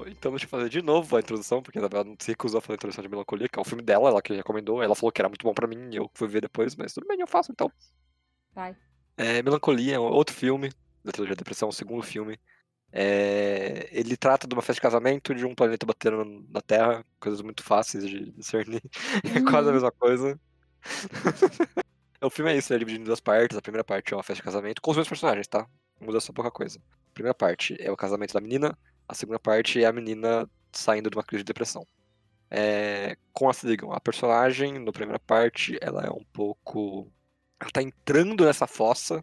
Então 0.08 0.30
deixa 0.30 0.44
eu 0.46 0.48
fazer 0.48 0.68
de 0.68 0.80
novo 0.80 1.16
a 1.16 1.20
introdução, 1.20 1.62
porque 1.62 1.78
na 1.80 1.88
verdade 1.88 2.08
não 2.10 2.16
se 2.20 2.30
recusou 2.30 2.58
a 2.58 2.60
fazer 2.60 2.74
a 2.74 2.76
introdução 2.76 3.02
de 3.02 3.08
Melancolia, 3.08 3.48
que 3.48 3.58
é 3.58 3.62
o 3.62 3.64
filme 3.64 3.82
dela, 3.82 4.08
ela 4.08 4.22
que 4.22 4.32
recomendou, 4.32 4.82
ela 4.82 4.94
falou 4.94 5.10
que 5.12 5.20
era 5.20 5.28
muito 5.28 5.42
bom 5.44 5.52
pra 5.52 5.66
mim, 5.66 5.90
e 5.92 5.96
eu 5.96 6.10
fui 6.14 6.28
ver 6.28 6.40
depois, 6.40 6.76
mas 6.76 6.92
tudo 6.92 7.06
bem, 7.06 7.20
eu 7.20 7.26
faço 7.26 7.50
então. 7.52 7.70
Vai. 8.54 8.76
É, 9.16 9.42
Melancolia 9.42 9.96
é 9.96 9.98
outro 9.98 10.34
filme 10.34 10.70
da 11.04 11.12
trilogia 11.12 11.36
Depressão, 11.36 11.68
o 11.68 11.72
segundo 11.72 12.02
filme. 12.02 12.38
É, 12.92 13.88
ele 13.90 14.16
trata 14.16 14.46
de 14.46 14.54
uma 14.54 14.62
festa 14.62 14.74
de 14.74 14.80
casamento 14.82 15.34
de 15.34 15.46
um 15.46 15.54
planeta 15.54 15.86
batendo 15.86 16.24
na 16.50 16.60
Terra, 16.60 17.04
coisas 17.20 17.40
muito 17.42 17.62
fáceis 17.62 18.06
de 18.08 18.30
discernir. 18.32 18.82
É 19.36 19.42
quase 19.42 19.68
a 19.68 19.72
Uhum. 19.72 19.74
mesma 19.74 19.92
coisa. 19.92 20.40
o 22.22 22.30
filme 22.30 22.52
é 22.52 22.56
isso, 22.56 22.72
ele 22.72 22.76
é 22.76 22.80
dividido 22.80 23.02
em 23.02 23.06
duas 23.06 23.20
partes. 23.20 23.56
A 23.56 23.62
primeira 23.62 23.84
parte 23.84 24.12
é 24.12 24.16
uma 24.16 24.22
festa 24.22 24.40
de 24.40 24.44
casamento, 24.44 24.80
com 24.82 24.90
os 24.90 24.96
mesmos 24.96 25.08
personagens, 25.08 25.46
tá? 25.48 25.66
Muda 26.00 26.20
só 26.20 26.32
pouca 26.32 26.50
coisa. 26.50 26.78
A 26.78 27.14
primeira 27.14 27.34
parte 27.34 27.76
é 27.80 27.90
o 27.90 27.96
casamento 27.96 28.34
da 28.34 28.40
menina, 28.40 28.76
a 29.12 29.14
segunda 29.14 29.38
parte 29.38 29.82
é 29.82 29.86
a 29.86 29.92
menina 29.92 30.48
saindo 30.72 31.10
de 31.10 31.16
uma 31.16 31.22
crise 31.22 31.44
de 31.44 31.48
depressão. 31.48 31.86
É, 32.50 33.16
como 33.32 33.48
elas 33.48 33.58
se 33.58 33.66
ligam? 33.66 33.92
A 33.92 34.00
personagem, 34.00 34.78
na 34.78 34.90
primeira 34.90 35.18
parte, 35.18 35.78
ela 35.82 36.02
é 36.02 36.10
um 36.10 36.24
pouco. 36.32 37.06
Ela 37.60 37.70
tá 37.70 37.82
entrando 37.82 38.44
nessa 38.44 38.66
fossa. 38.66 39.16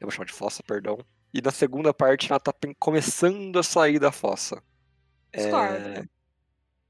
Eu 0.00 0.06
vou 0.06 0.10
chamar 0.10 0.26
de 0.26 0.32
fossa, 0.32 0.62
perdão. 0.62 0.98
E 1.32 1.40
na 1.40 1.52
segunda 1.52 1.94
parte, 1.94 2.30
ela 2.30 2.40
tá 2.40 2.52
começando 2.78 3.58
a 3.58 3.62
sair 3.62 4.00
da 4.00 4.10
fossa. 4.10 4.60
Discordo. 5.32 5.88
É... 5.88 6.04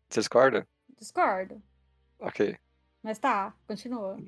Você 0.09 0.21
discorda? 0.21 0.69
Discordo. 0.99 1.63
Ok. 2.19 2.57
Mas 3.03 3.19
tá, 3.19 3.55
continua. 3.67 4.19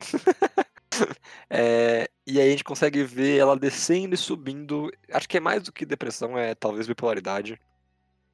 É, 1.50 2.08
e 2.26 2.40
aí 2.40 2.48
a 2.48 2.50
gente 2.50 2.64
consegue 2.64 3.02
ver 3.04 3.38
ela 3.38 3.56
descendo 3.56 4.14
e 4.14 4.18
subindo. 4.18 4.90
Acho 5.12 5.28
que 5.28 5.36
é 5.36 5.40
mais 5.40 5.62
do 5.62 5.72
que 5.72 5.84
depressão, 5.86 6.36
é 6.38 6.54
talvez 6.54 6.86
bipolaridade. 6.86 7.60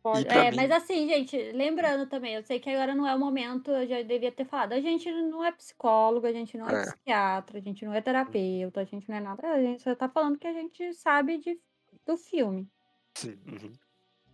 Pode- 0.03 0.27
É, 0.29 0.51
mim- 0.51 0.57
mas 0.57 0.70
assim, 0.70 1.07
gente, 1.09 1.37
lembrando 1.53 2.07
também, 2.09 2.35
eu 2.35 2.42
sei 2.42 2.59
que 2.59 2.70
agora 2.70 2.94
não 2.94 3.07
é 3.07 3.14
o 3.14 3.18
momento, 3.18 3.70
eu 3.70 3.87
já 3.87 4.01
devia 4.03 4.33
ter 4.33 4.46
falado, 4.46 4.73
a 4.73 4.81
gente 4.81 5.11
não 5.12 5.44
é 5.44 5.53
psicólogo, 5.53 6.27
a 6.27 6.33
gente 6.33 6.57
não 6.57 6.66
é, 6.70 6.81
É. 6.83 6.85
psiquiatra, 6.87 7.59
a 7.59 7.61
gente 7.61 7.85
não 7.85 7.92
é 7.92 8.01
terapeuta, 8.01 8.81
a 8.81 8.85
gente 8.85 9.07
não 9.11 9.16
é 9.16 9.20
nada, 9.20 9.46
a 9.46 9.61
gente 9.61 9.83
só 9.83 9.94
tá 9.94 10.09
falando 10.09 10.38
que 10.38 10.46
a 10.46 10.55
gente 10.55 10.94
sabe 10.94 11.37
de, 11.38 11.61
do 12.07 12.16
filme. 12.16 12.66
Sim. 13.14 13.38
uhum. 13.46 13.73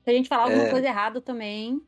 Se 0.05 0.11
a 0.11 0.13
gente 0.13 0.29
falar 0.29 0.45
alguma 0.45 0.65
É. 0.67 0.71
coisa 0.71 0.87
errada 0.87 1.21
também. 1.21 1.83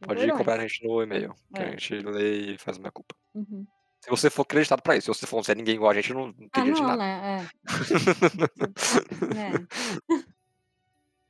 Pode 0.00 0.20
perdões. 0.20 0.38
cobrar 0.38 0.54
a 0.60 0.60
gente 0.60 0.84
no 0.86 1.02
e-mail, 1.02 1.34
que 1.54 1.60
a 1.60 1.64
É. 1.66 1.70
gente 1.72 1.94
lê 1.94 2.52
e 2.52 2.58
faz 2.58 2.76
a 2.76 2.80
minha 2.80 2.92
culpa. 2.92 3.16
Uhum. 3.34 3.66
Se 4.02 4.10
você 4.10 4.28
for 4.28 4.42
acreditado 4.42 4.82
pra 4.82 4.96
isso, 4.96 5.14
se 5.14 5.20
você 5.20 5.26
for 5.26 5.44
ser 5.44 5.56
ninguém 5.56 5.76
igual 5.76 5.90
a 5.92 5.94
gente, 5.94 6.12
não, 6.12 6.26
não 6.26 6.48
tem 6.48 6.62
Ah, 6.62 6.64
de 6.64 6.70
não, 6.72 6.82
nada. 6.82 6.96
né? 6.96 7.48
É. 9.38 9.38
é. 9.38 10.32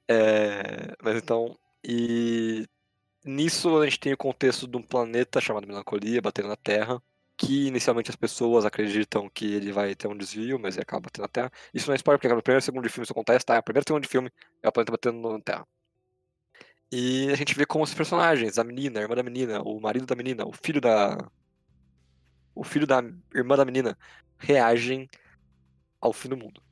É, 0.09 0.95
mas 1.03 1.17
então, 1.17 1.57
e 1.85 2.67
nisso 3.25 3.79
a 3.81 3.85
gente 3.85 4.01
tem 4.01 4.13
o 4.13 4.17
contexto 4.17 4.67
de 4.67 4.77
um 4.77 4.83
planeta 4.83 5.41
chamado 5.41 5.67
Melancolia 5.67 6.21
batendo 6.21 6.49
na 6.49 6.57
Terra, 6.57 7.01
que 7.37 7.67
inicialmente 7.69 8.11
as 8.11 8.17
pessoas 8.17 8.65
acreditam 8.67 9.29
que 9.31 9.55
ele 9.55 9.73
vai 9.73 9.95
ter 9.95 10.09
um 10.09 10.17
desvio, 10.17 10.59
mas 10.59 10.75
ele 10.75 10.83
acaba 10.83 11.03
batendo 11.03 11.23
na 11.23 11.29
Terra. 11.29 11.53
Isso 11.73 11.87
não 11.89 11.95
é 11.95 11.97
spoiler, 11.97 12.19
porque 12.19 12.29
no 12.35 12.43
primeiro 12.43 12.63
e 12.63 12.65
segundo 12.65 12.83
de 12.83 12.89
filme 12.91 13.05
isso 13.05 13.13
acontece, 13.13 13.45
tá? 13.47 13.59
O 13.59 13.63
primeiro 13.63 13.85
segundo 13.89 14.03
de 14.03 14.09
filme 14.09 14.31
é 14.63 14.69
o 14.69 14.73
planeta 14.73 14.93
batendo 14.93 15.33
na 15.33 15.41
Terra. 15.41 15.67
E 16.91 17.31
a 17.31 17.37
gente 17.37 17.55
vê 17.55 17.65
como 17.65 17.85
os 17.85 17.95
personagens, 17.95 18.59
a 18.59 18.65
menina, 18.65 18.99
a 19.01 19.03
irmã 19.03 19.15
da 19.15 19.23
menina, 19.23 19.63
o 19.63 19.81
marido 19.81 20.05
da 20.05 20.15
menina, 20.15 20.45
o 20.47 20.53
filho 20.53 20.81
da. 20.81 21.17
O 22.55 22.65
filho 22.65 22.87
da 22.87 23.03
irmã 23.35 23.57
da 23.57 23.65
menina 23.65 23.97
reagem 24.39 25.09
ao 26.01 26.13
fim 26.13 26.29
do 26.29 26.37
mundo. 26.37 26.63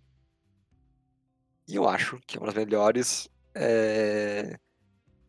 E 1.69 1.77
eu 1.77 1.89
acho 1.89 2.19
que 2.27 2.37
é 2.37 2.41
uma 2.41 2.47
das 2.47 2.57
melhores 2.57 3.29
é, 3.55 4.59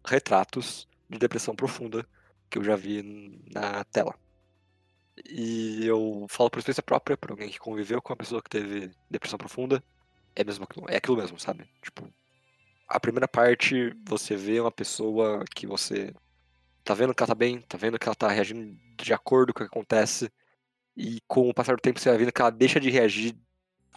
retratos 0.05 0.87
de 1.09 1.19
depressão 1.19 1.55
profunda 1.55 2.05
que 2.49 2.57
eu 2.57 2.63
já 2.63 2.75
vi 2.75 3.43
na 3.53 3.83
tela. 3.85 4.15
E 5.29 5.85
eu 5.85 6.25
falo 6.29 6.49
por 6.49 6.59
experiência 6.59 6.83
própria, 6.83 7.15
por 7.15 7.31
alguém 7.31 7.49
que 7.49 7.59
conviveu 7.59 8.01
com 8.01 8.11
uma 8.11 8.17
pessoa 8.17 8.41
que 8.41 8.49
teve 8.49 8.91
depressão 9.09 9.37
profunda, 9.37 9.83
é 10.35 10.43
mesmo 10.43 10.67
é 10.89 10.97
aquilo 10.97 11.17
mesmo, 11.17 11.39
sabe? 11.39 11.69
Tipo, 11.81 12.11
a 12.87 12.99
primeira 12.99 13.27
parte 13.27 13.95
você 14.07 14.35
vê 14.35 14.59
uma 14.59 14.71
pessoa 14.71 15.45
que 15.55 15.67
você 15.67 16.13
tá 16.83 16.93
vendo 16.93 17.13
que 17.13 17.21
ela 17.21 17.27
tá 17.27 17.35
bem, 17.35 17.61
tá 17.61 17.77
vendo 17.77 17.99
que 17.99 18.07
ela 18.07 18.15
tá 18.15 18.27
reagindo 18.27 18.77
de 18.97 19.13
acordo 19.13 19.53
com 19.53 19.63
o 19.63 19.67
que 19.67 19.71
acontece, 19.71 20.31
e 20.95 21.19
com 21.27 21.49
o 21.49 21.53
passar 21.53 21.75
do 21.75 21.81
tempo 21.81 21.99
você 21.99 22.09
vai 22.09 22.17
vendo 22.17 22.31
que 22.31 22.41
ela 22.41 22.51
deixa 22.51 22.79
de 22.79 22.89
reagir 22.89 23.35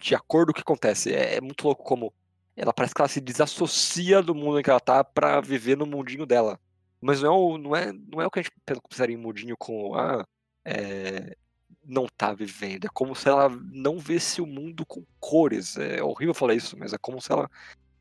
de 0.01 0.15
acordo 0.15 0.53
com 0.53 0.53
o 0.53 0.55
que 0.55 0.61
acontece. 0.63 1.13
É, 1.13 1.37
é 1.37 1.41
muito 1.41 1.65
louco 1.65 1.83
como 1.83 2.13
ela 2.57 2.73
parece 2.73 2.95
que 2.95 3.01
ela 3.01 3.09
se 3.09 3.21
desassocia 3.21 4.23
do 4.23 4.35
mundo 4.35 4.61
em 4.61 4.63
que 4.63 4.71
ela 4.71 4.81
tá 4.81 5.03
pra 5.03 5.41
viver 5.41 5.77
no 5.77 5.87
mundinho 5.87 6.27
dela. 6.27 6.59
Mas 7.01 7.21
não 7.21 7.29
é 7.29 7.37
o, 7.37 7.59
não 7.59 7.77
é, 7.77 7.93
não 7.93 8.21
é 8.21 8.27
o 8.27 8.31
que 8.31 8.41
a 8.41 8.43
gente 8.43 8.53
pensaria 8.89 9.15
em 9.15 9.19
mundinho 9.19 9.57
com 9.59 9.95
ah, 9.95 10.27
é, 10.65 11.37
não 11.85 12.07
tá 12.07 12.33
vivendo. 12.33 12.87
É 12.87 12.91
como 12.93 13.15
se 13.15 13.29
ela 13.29 13.49
não 13.73 13.99
visse 13.99 14.41
o 14.41 14.47
mundo 14.47 14.87
com 14.87 15.05
cores. 15.21 15.77
É 15.77 16.03
horrível 16.03 16.35
falar 16.35 16.55
isso, 16.55 16.77
mas 16.79 16.93
é 16.93 16.99
como 16.99 17.21
se 17.21 17.31
ela 17.33 17.51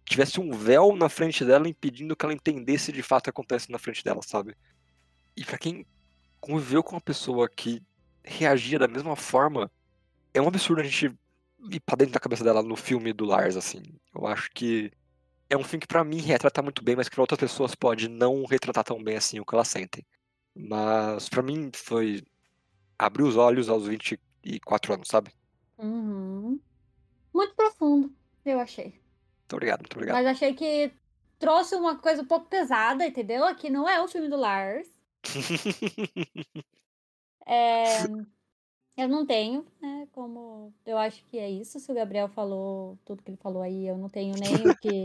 tivesse 0.06 0.39
um 0.39 0.51
véu 0.51 0.95
na 0.95 1.10
frente 1.10 1.43
dela 1.43 1.67
impedindo 1.67 2.15
que 2.15 2.25
ela 2.25 2.34
entendesse 2.34 2.91
de 2.91 3.01
fato 3.01 3.21
o 3.21 3.23
que 3.25 3.29
acontece 3.29 3.71
na 3.71 3.79
frente 3.79 4.03
dela, 4.03 4.21
sabe? 4.21 4.56
E 5.36 5.43
para 5.43 5.58
quem 5.58 5.86
conviveu 6.39 6.84
com 6.84 6.95
uma 6.95 7.01
pessoa 7.01 7.49
que 7.49 7.82
reagia 8.24 8.80
da 8.80 8.88
mesma 8.88 9.16
forma, 9.16 9.72
é 10.34 10.42
um 10.42 10.48
absurdo 10.48 10.82
a 10.82 10.84
gente 10.84 11.14
ir 11.72 11.80
pra 11.82 11.96
dentro 11.96 12.14
da 12.14 12.20
cabeça 12.20 12.44
dela 12.44 12.62
no 12.62 12.76
filme 12.76 13.14
do 13.14 13.26
Lars, 13.26 13.56
assim. 13.56 13.82
Eu 14.14 14.26
acho 14.28 14.50
que 14.52 14.92
é 15.50 15.58
um 15.58 15.64
filme 15.64 15.82
que 15.82 15.88
para 15.88 16.04
mim 16.04 16.18
retrata 16.18 16.62
muito 16.62 16.84
bem, 16.84 16.96
mas 16.96 17.08
que 17.08 17.16
pra 17.16 17.24
outras 17.24 17.40
pessoas 17.40 17.76
pode 17.76 18.08
não 18.08 18.46
retratar 18.46 18.84
tão 18.84 19.04
bem 19.04 19.16
assim 19.16 19.40
o 19.40 19.46
que 19.46 19.54
elas 19.54 19.68
sentem. 19.68 20.06
Mas 20.56 21.30
para 21.30 21.42
mim 21.42 21.72
foi 21.74 22.24
abrir 22.98 23.24
os 23.24 23.36
olhos 23.36 23.70
aos 23.70 23.88
24 23.88 24.94
anos, 24.94 25.08
sabe? 25.08 25.32
Uhum. 25.78 26.60
Muito 27.34 27.56
profundo, 27.56 28.14
eu 28.46 28.60
achei. 28.60 28.86
Muito 28.86 29.54
obrigado, 29.54 29.80
muito 29.82 29.94
obrigado. 29.94 30.16
Mas 30.16 30.28
achei 30.28 30.54
que 30.54 30.92
trouxe 31.40 31.76
uma 31.76 31.98
coisa 31.98 32.22
um 32.22 32.26
pouco 32.26 32.48
pesada, 32.48 33.06
entendeu? 33.06 33.44
Aqui 33.44 33.70
não 33.70 33.88
é 33.88 34.02
o 34.02 34.08
filme 34.08 34.30
do 34.30 34.38
Lars. 34.38 34.88
é, 37.45 37.84
eu 38.97 39.08
não 39.08 39.25
tenho, 39.25 39.65
né? 39.82 40.08
Como 40.12 40.73
eu 40.86 40.97
acho 40.97 41.23
que 41.25 41.38
é 41.38 41.49
isso. 41.49 41.79
Se 41.79 41.91
o 41.91 41.95
Gabriel 41.95 42.27
falou 42.29 42.97
tudo 43.06 43.23
que 43.23 43.32
ele 43.32 43.38
falou 43.38 43.62
aí, 43.62 43.88
eu 43.88 43.97
não 43.97 44.10
tenho 44.10 44.36
nem 44.36 44.56
o 44.69 44.77
que 44.77 45.03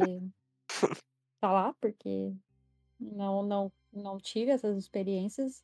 falar, 1.40 1.74
porque 1.81 2.33
não, 2.98 3.42
não, 3.42 3.72
não 3.92 4.18
tive 4.18 4.51
essas 4.51 4.77
experiências. 4.77 5.62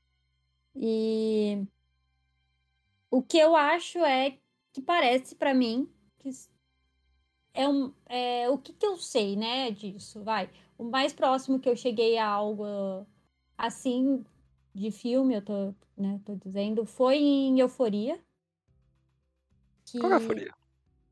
E 0.75 1.67
o 3.11 3.23
que 3.23 3.39
eu 3.39 3.55
acho 3.55 3.99
é 3.99 4.39
que 4.73 4.83
parece 4.83 5.37
para 5.37 5.55
mim 5.55 5.89
que 6.19 6.31
é, 7.53 7.69
um, 7.69 7.93
é 8.07 8.51
o 8.51 8.59
que, 8.59 8.73
que 8.73 8.85
eu 8.85 8.97
sei, 8.97 9.37
né, 9.37 9.71
disso, 9.71 10.23
vai. 10.25 10.51
O 10.77 10.85
mais 10.85 11.13
próximo 11.13 11.61
que 11.61 11.69
eu 11.69 11.77
cheguei 11.77 12.19
a 12.19 12.27
algo 12.27 13.07
assim 13.57 14.25
de 14.75 14.91
filme, 14.91 15.37
eu 15.37 15.43
tô, 15.43 15.75
né, 15.97 16.21
tô 16.25 16.35
dizendo, 16.35 16.85
foi 16.85 17.17
em 17.17 17.61
Euforia. 17.61 18.19
Que... 19.87 20.01
Qual 20.01 20.13
é 20.13 20.17
Euforia? 20.17 20.53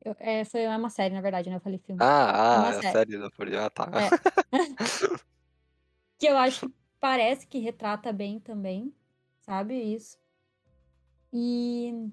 Eu, 0.03 0.15
é, 0.19 0.43
foi 0.43 0.67
uma 0.67 0.89
série, 0.89 1.13
na 1.13 1.21
verdade, 1.21 1.49
né? 1.49 1.55
Eu 1.55 1.61
falei 1.61 1.79
filme. 1.79 2.03
Ah, 2.03 2.65
ah, 2.65 2.73
é 2.73 2.87
a 2.87 2.91
série 2.91 3.17
da 3.17 3.25
Euforia, 3.25 3.65
ah, 3.65 3.69
tá. 3.69 3.89
É. 3.93 4.09
que 6.19 6.27
eu 6.27 6.37
acho 6.37 6.67
que 6.67 6.75
parece 6.99 7.47
que 7.47 7.59
retrata 7.59 8.11
bem 8.11 8.39
também, 8.39 8.93
sabe? 9.43 9.75
Isso. 9.75 10.17
E 11.31 12.11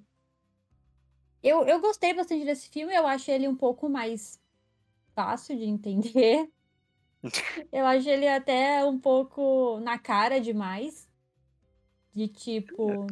eu, 1.42 1.66
eu 1.66 1.80
gostei 1.80 2.14
bastante 2.14 2.44
desse 2.44 2.68
filme, 2.68 2.94
eu 2.94 3.06
acho 3.06 3.28
ele 3.28 3.48
um 3.48 3.56
pouco 3.56 3.88
mais 3.88 4.40
fácil 5.12 5.58
de 5.58 5.64
entender. 5.64 6.48
eu 7.72 7.84
acho 7.86 8.08
ele 8.08 8.28
até 8.28 8.84
um 8.84 9.00
pouco 9.00 9.80
na 9.80 9.98
cara 9.98 10.40
demais. 10.40 11.09
De 12.14 12.28
tipo. 12.28 13.06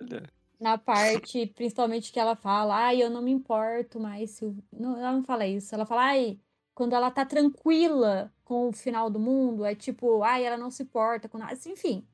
É. 0.00 0.42
Na 0.60 0.78
parte, 0.78 1.46
principalmente 1.46 2.12
que 2.12 2.20
ela 2.20 2.36
fala, 2.36 2.76
ai, 2.76 3.02
eu 3.02 3.10
não 3.10 3.20
me 3.20 3.32
importo 3.32 3.98
mais 3.98 4.30
se 4.30 4.44
não, 4.72 4.96
ela 4.96 5.12
não 5.12 5.24
fala 5.24 5.44
isso. 5.46 5.74
Ela 5.74 5.84
fala, 5.84 6.02
ai, 6.02 6.38
quando 6.74 6.94
ela 6.94 7.10
tá 7.10 7.24
tranquila 7.26 8.32
com 8.44 8.68
o 8.68 8.72
final 8.72 9.10
do 9.10 9.18
mundo, 9.18 9.64
é 9.64 9.74
tipo, 9.74 10.22
ai, 10.22 10.44
ela 10.44 10.56
não 10.56 10.70
se 10.70 10.84
importa 10.84 11.28
com 11.28 11.38
nada. 11.38 11.58
Enfim. 11.66 12.06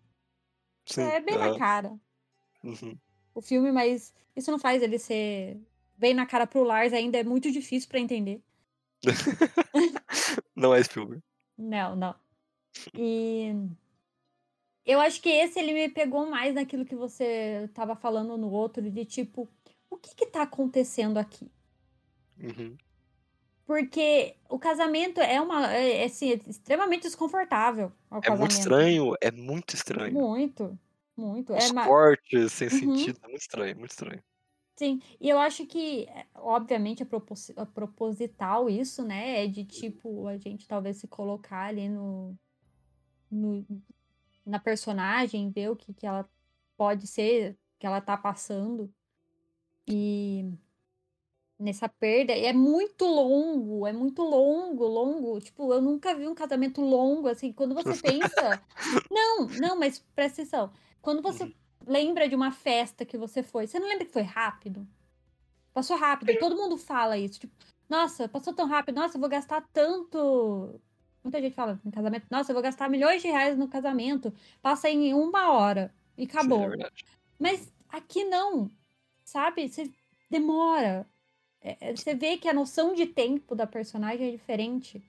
Sim, 0.87 1.03
é 1.03 1.21
bem 1.21 1.37
na 1.37 1.59
cara. 1.59 1.99
Uhum. 2.65 2.97
O 3.35 3.43
filme, 3.43 3.71
mas 3.71 4.15
isso 4.35 4.51
não 4.51 4.59
faz 4.59 4.83
ele 4.83 4.99
ser 4.99 5.61
bem 5.97 6.15
na 6.15 6.25
cara 6.25 6.47
pro 6.47 6.63
Lars, 6.63 6.93
ainda 6.93 7.19
é 7.19 7.25
muito 7.25 7.51
difícil 7.53 7.89
para 7.89 8.01
entender. 8.01 8.43
não 10.57 10.75
é 10.75 10.83
filme. 10.83 11.23
Não, 11.57 11.95
não. 11.95 12.15
E 12.95 13.53
eu 14.89 15.01
acho 15.01 15.21
que 15.21 15.29
esse 15.29 15.61
ele 15.61 15.75
me 15.75 15.87
pegou 15.91 16.25
mais 16.31 16.55
naquilo 16.55 16.87
que 16.87 16.97
você 16.97 17.69
tava 17.75 17.95
falando 17.95 18.39
no 18.39 18.51
outro, 18.51 18.91
de 18.91 19.05
tipo, 19.05 19.47
o 19.91 19.99
que 19.99 20.15
que 20.15 20.25
tá 20.25 20.43
acontecendo 20.43 21.19
aqui? 21.19 21.53
Uhum. 22.41 22.75
Porque 23.67 24.35
o 24.49 24.59
casamento 24.59 25.21
é 25.21 25.39
uma 25.43 25.71
é, 25.75 25.99
é 25.99 26.05
assim, 26.07 26.33
é 26.33 26.41
extremamente 26.49 27.03
desconfortável. 27.03 27.93
é 28.11 28.21
casamento. 28.21 28.39
muito 28.41 28.51
estranho, 28.53 29.15
é 29.21 29.31
muito 29.31 29.75
estranho. 29.75 30.15
Muito, 30.15 30.79
muito. 31.15 31.53
Os 31.53 31.71
é 31.71 31.85
cortes 31.85 32.53
sem 32.53 32.69
uhum. 32.69 32.79
sentido, 32.79 33.21
é 33.23 33.29
muito 33.29 33.43
estranho, 33.43 33.77
muito 33.77 33.91
estranho. 33.91 34.23
Sim, 34.75 35.03
e 35.21 35.29
eu 35.29 35.39
acho 35.39 35.67
que, 35.67 36.05
eh, 36.09 36.27
obviamente, 36.37 37.03
é, 37.03 37.05
propos 37.05 37.51
é 37.51 37.65
proposital 37.67 38.71
isso, 38.71 39.05
né? 39.05 39.45
É 39.45 39.47
de 39.47 39.65
tipo, 39.67 40.27
a 40.27 40.39
gente 40.39 40.67
talvez 40.67 40.97
se 40.97 41.09
colocar 41.09 41.67
ali 41.67 41.91
no, 41.91 42.35
no 43.31 43.67
na 44.49 44.59
personagem, 44.59 45.51
ver 45.51 45.71
o 45.71 45.77
que, 45.77 45.93
que 45.95 46.07
ela 46.07 46.29
pode 46.77 47.07
ser, 47.07 47.57
que 47.79 47.87
ela 47.87 48.01
tá 48.01 48.17
passando. 48.17 48.93
E 49.87 50.45
nessa 51.59 51.89
perda, 51.89 52.33
é 52.33 52.53
muito 52.53 53.05
longo, 53.05 53.87
é 53.87 53.93
muito 53.93 54.23
longo, 54.23 54.87
longo. 54.87 55.41
Tipo, 55.41 55.73
eu 55.73 55.81
nunca 55.81 56.15
vi 56.15 56.27
um 56.29 56.35
casamento 56.35 56.81
longo, 56.81 57.29
assim, 57.29 57.53
quando 57.53 57.75
você 57.75 57.97
pensa. 58.01 58.63
Não, 59.11 59.47
não, 59.47 59.79
mas 59.79 59.99
presta 60.15 60.43
atenção. 60.43 60.71
Quando 61.01 61.23
você 61.23 61.45
uhum 61.45 61.53
lembra 61.89 62.29
de 62.29 62.35
uma 62.35 62.53
festa 62.53 63.05
que 63.05 63.17
você 63.17 63.43
foi. 63.43 63.67
Você 63.67 63.81
não 63.81 63.89
lembra 63.89 64.05
que 64.05 64.13
foi 64.13 64.23
rápido? 64.23 64.87
Passou 65.73 65.97
rápido. 65.97 66.39
Todo 66.39 66.57
mundo 66.57 66.77
fala 66.77 67.17
isso. 67.17 67.41
Tipo, 67.41 67.55
nossa, 67.89 68.29
passou 68.29 68.53
tão 68.53 68.67
rápido. 68.67 68.97
Nossa, 68.97 69.17
eu 69.17 69.21
vou 69.21 69.31
gastar 69.31 69.67
tanto. 69.73 70.81
Muita 71.23 71.41
gente 71.41 71.55
fala 71.55 71.81
em 71.85 71.91
casamento. 71.91 72.27
Nossa, 72.31 72.51
eu 72.51 72.55
vou 72.55 72.63
gastar 72.63 72.89
milhões 72.89 73.23
de 73.23 73.29
reais 73.29 73.57
no 73.57 73.69
casamento. 73.69 74.33
Passa 74.63 74.89
em 74.89 75.13
uma 75.15 75.53
hora 75.53 75.95
e 76.17 76.25
acabou. 76.25 76.71
Sim, 76.71 76.83
é 76.83 76.91
Mas 77.39 77.73
aqui 77.89 78.25
não. 78.25 78.71
Sabe? 79.25 79.69
Você 79.69 79.91
demora. 80.31 81.07
É, 81.61 81.91
é, 81.91 81.97
você 81.97 82.15
vê 82.15 82.37
que 82.37 82.49
a 82.49 82.55
noção 82.55 82.95
de 82.95 83.07
tempo 83.07 83.55
da 83.55 83.67
personagem 83.67 84.29
é 84.29 84.31
diferente 84.31 85.03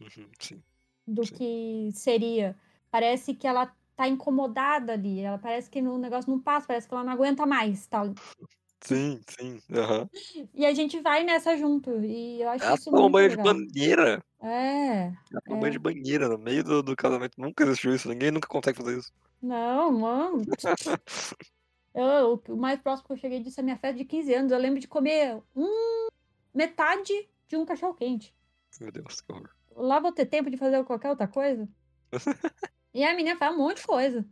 uhum, 0.00 0.60
do 1.06 1.24
sim. 1.24 1.34
que 1.34 1.90
seria. 1.92 2.56
Parece 2.90 3.34
que 3.34 3.46
ela 3.46 3.74
tá 3.94 4.08
incomodada 4.08 4.94
ali. 4.94 5.20
Ela 5.20 5.38
parece 5.38 5.70
que 5.70 5.80
o 5.80 5.98
negócio 5.98 6.30
não 6.30 6.40
passa, 6.40 6.66
parece 6.66 6.88
que 6.88 6.94
ela 6.94 7.04
não 7.04 7.12
aguenta 7.12 7.46
mais. 7.46 7.86
Tá? 7.86 8.02
Sim, 8.82 9.20
sim. 9.28 9.60
Uhum. 9.70 10.48
E 10.52 10.66
a 10.66 10.74
gente 10.74 11.00
vai 11.00 11.22
nessa 11.22 11.56
junto. 11.56 12.04
E 12.04 12.42
eu 12.42 12.48
acho 12.48 12.64
ela 12.64 12.74
isso 12.74 12.84
toma 12.90 13.02
muito 13.02 13.12
banho 13.12 13.28
legal. 13.28 13.54
de 13.54 13.72
banheira. 13.72 14.24
É. 14.40 15.04
Ela 15.30 15.40
toma 15.44 15.56
é. 15.56 15.60
banho 15.60 15.72
de 15.72 15.78
banheira 15.78 16.28
no 16.28 16.38
meio 16.38 16.64
do, 16.64 16.82
do 16.82 16.96
casamento. 16.96 17.40
Nunca 17.40 17.62
existiu 17.64 17.94
isso. 17.94 18.08
Ninguém 18.08 18.30
nunca 18.30 18.48
consegue 18.48 18.78
fazer 18.78 18.98
isso. 18.98 19.12
Não, 19.40 19.92
mano. 19.92 20.42
eu, 21.94 22.42
o 22.48 22.56
mais 22.56 22.80
próximo 22.80 23.06
que 23.06 23.12
eu 23.12 23.18
cheguei 23.18 23.40
disso 23.40 23.60
é 23.60 23.62
a 23.62 23.64
minha 23.64 23.78
festa 23.78 23.96
de 23.96 24.04
15 24.04 24.34
anos. 24.34 24.52
Eu 24.52 24.58
lembro 24.58 24.80
de 24.80 24.88
comer 24.88 25.40
um 25.54 26.08
metade 26.52 27.28
de 27.46 27.56
um 27.56 27.64
cachorro 27.64 27.94
quente. 27.94 28.34
Meu 28.80 28.90
Deus, 28.90 29.20
que 29.20 29.32
horror. 29.32 29.50
Lá 29.76 30.00
vou 30.00 30.12
ter 30.12 30.26
tempo 30.26 30.50
de 30.50 30.56
fazer 30.56 30.84
qualquer 30.84 31.10
outra 31.10 31.28
coisa. 31.28 31.68
E 32.94 33.02
a 33.04 33.16
menina 33.16 33.38
fala 33.38 33.54
um 33.54 33.58
monte 33.58 33.78
de 33.78 33.86
coisa. 33.86 34.22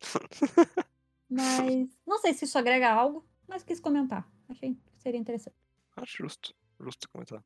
Mas 1.28 1.88
não 2.06 2.20
sei 2.20 2.32
se 2.32 2.44
isso 2.44 2.56
agrega 2.56 2.88
algo, 2.88 3.26
mas 3.48 3.62
quis 3.64 3.80
comentar. 3.80 4.28
Achei 4.48 4.74
que 4.74 4.80
seria 5.02 5.18
interessante. 5.20 5.56
Acho 5.96 6.18
justo. 6.18 6.54
Justo 6.78 7.08
comentar. 7.10 7.44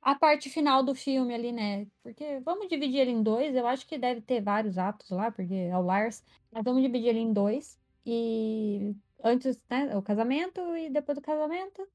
a 0.00 0.14
parte 0.18 0.50
final 0.50 0.82
do 0.82 0.94
filme 0.94 1.34
ali, 1.34 1.52
né? 1.52 1.86
Porque 2.02 2.40
vamos 2.40 2.68
dividir 2.68 3.00
ele 3.00 3.10
em 3.12 3.22
dois. 3.22 3.54
Eu 3.54 3.66
acho 3.66 3.86
que 3.86 3.98
deve 3.98 4.20
ter 4.20 4.40
vários 4.42 4.76
atos 4.78 5.10
lá, 5.10 5.30
porque 5.30 5.54
é 5.54 5.76
o 5.76 5.82
Lars. 5.82 6.24
Mas 6.50 6.64
vamos 6.64 6.82
dividir 6.82 7.08
ele 7.08 7.20
em 7.20 7.32
dois. 7.32 7.80
E 8.04 8.94
antes, 9.22 9.62
né? 9.70 9.96
O 9.96 10.02
casamento 10.02 10.60
e 10.76 10.90
depois 10.90 11.16
do 11.16 11.22
casamento. 11.22 11.86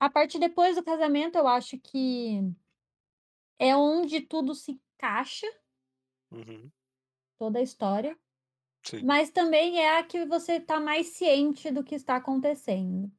A 0.00 0.10
parte 0.10 0.38
depois 0.38 0.76
do 0.76 0.84
casamento, 0.84 1.36
eu 1.38 1.46
acho 1.48 1.78
que 1.80 2.40
é 3.58 3.76
onde 3.76 4.20
tudo 4.20 4.54
se 4.54 4.72
encaixa, 4.96 5.46
Uhum. 6.30 6.72
toda 7.38 7.58
a 7.58 7.62
história. 7.62 8.18
Sim. 8.84 9.04
Mas 9.04 9.30
também 9.30 9.80
é 9.80 9.98
a 9.98 10.02
que 10.04 10.24
você 10.26 10.60
tá 10.60 10.78
mais 10.80 11.08
ciente 11.08 11.70
do 11.70 11.82
que 11.82 11.94
está 11.94 12.16
acontecendo. 12.16 13.10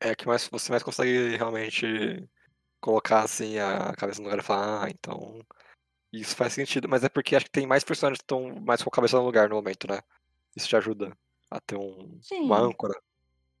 É 0.00 0.14
que 0.14 0.26
mais, 0.26 0.46
você 0.48 0.70
mais 0.70 0.82
consegue 0.82 1.36
realmente 1.36 2.28
colocar 2.80 3.24
assim 3.24 3.58
a 3.58 3.94
cabeça 3.94 4.20
no 4.20 4.28
lugar 4.28 4.40
e 4.40 4.44
falar, 4.46 4.84
ah, 4.84 4.90
então. 4.90 5.40
Isso 6.12 6.36
faz 6.36 6.54
sentido, 6.54 6.88
mas 6.88 7.04
é 7.04 7.08
porque 7.08 7.36
acho 7.36 7.46
que 7.46 7.50
tem 7.52 7.66
mais 7.66 7.84
personagens 7.84 8.18
que 8.18 8.24
estão 8.24 8.54
mais 8.62 8.82
com 8.82 8.88
a 8.88 8.92
cabeça 8.92 9.18
no 9.18 9.24
lugar 9.24 9.48
no 9.48 9.56
momento, 9.56 9.86
né? 9.88 10.00
Isso 10.56 10.68
te 10.68 10.76
ajuda 10.76 11.16
a 11.50 11.60
ter 11.60 11.76
um, 11.76 12.18
Sim. 12.22 12.44
uma 12.44 12.58
âncora. 12.58 12.94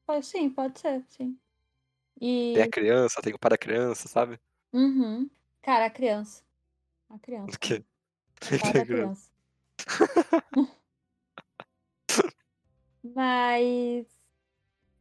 Pode, 0.06 0.24
sim, 0.26 0.48
pode 0.50 0.78
ser, 0.78 1.04
sim. 1.08 1.38
Tem 2.52 2.62
a 2.62 2.66
E. 2.66 2.70
criança, 2.70 3.20
tem 3.20 3.34
o 3.34 3.38
pai 3.38 3.50
da 3.50 3.58
criança, 3.58 4.08
sabe? 4.08 4.38
Uhum. 4.72 5.28
Cara, 5.62 5.86
a 5.86 5.90
criança. 5.90 6.42
A 7.10 7.18
criança. 7.18 7.52
Do 7.52 7.58
que? 7.58 7.74
O 7.74 8.58
pai 8.60 8.72
da 8.72 8.86
criança. 8.86 9.30
Mas. 13.14 14.06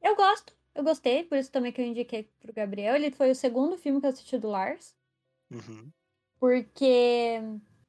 Eu 0.01 0.15
gosto. 0.15 0.55
Eu 0.73 0.83
gostei, 0.83 1.23
por 1.23 1.37
isso 1.37 1.51
também 1.51 1.71
que 1.71 1.81
eu 1.81 1.85
indiquei 1.85 2.29
pro 2.41 2.53
Gabriel. 2.53 2.95
Ele 2.95 3.09
foi 3.09 3.31
o 3.31 3.35
segundo 3.35 3.77
filme 3.77 4.01
que 4.01 4.05
eu 4.05 4.09
assisti 4.09 4.37
do 4.37 4.49
Lars. 4.49 4.93
Uhum. 5.49 5.89
Porque 6.37 7.39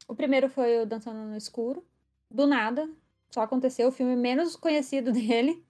o 0.07 0.14
primeiro 0.14 0.48
foi 0.48 0.83
o 0.83 0.87
Dançando 0.87 1.18
no 1.18 1.37
Escuro. 1.37 1.85
Do 2.31 2.46
nada. 2.46 2.88
Só 3.31 3.42
aconteceu 3.42 3.88
o 3.88 3.92
filme 3.92 4.14
menos 4.14 4.55
conhecido 4.55 5.11
dele. 5.12 5.66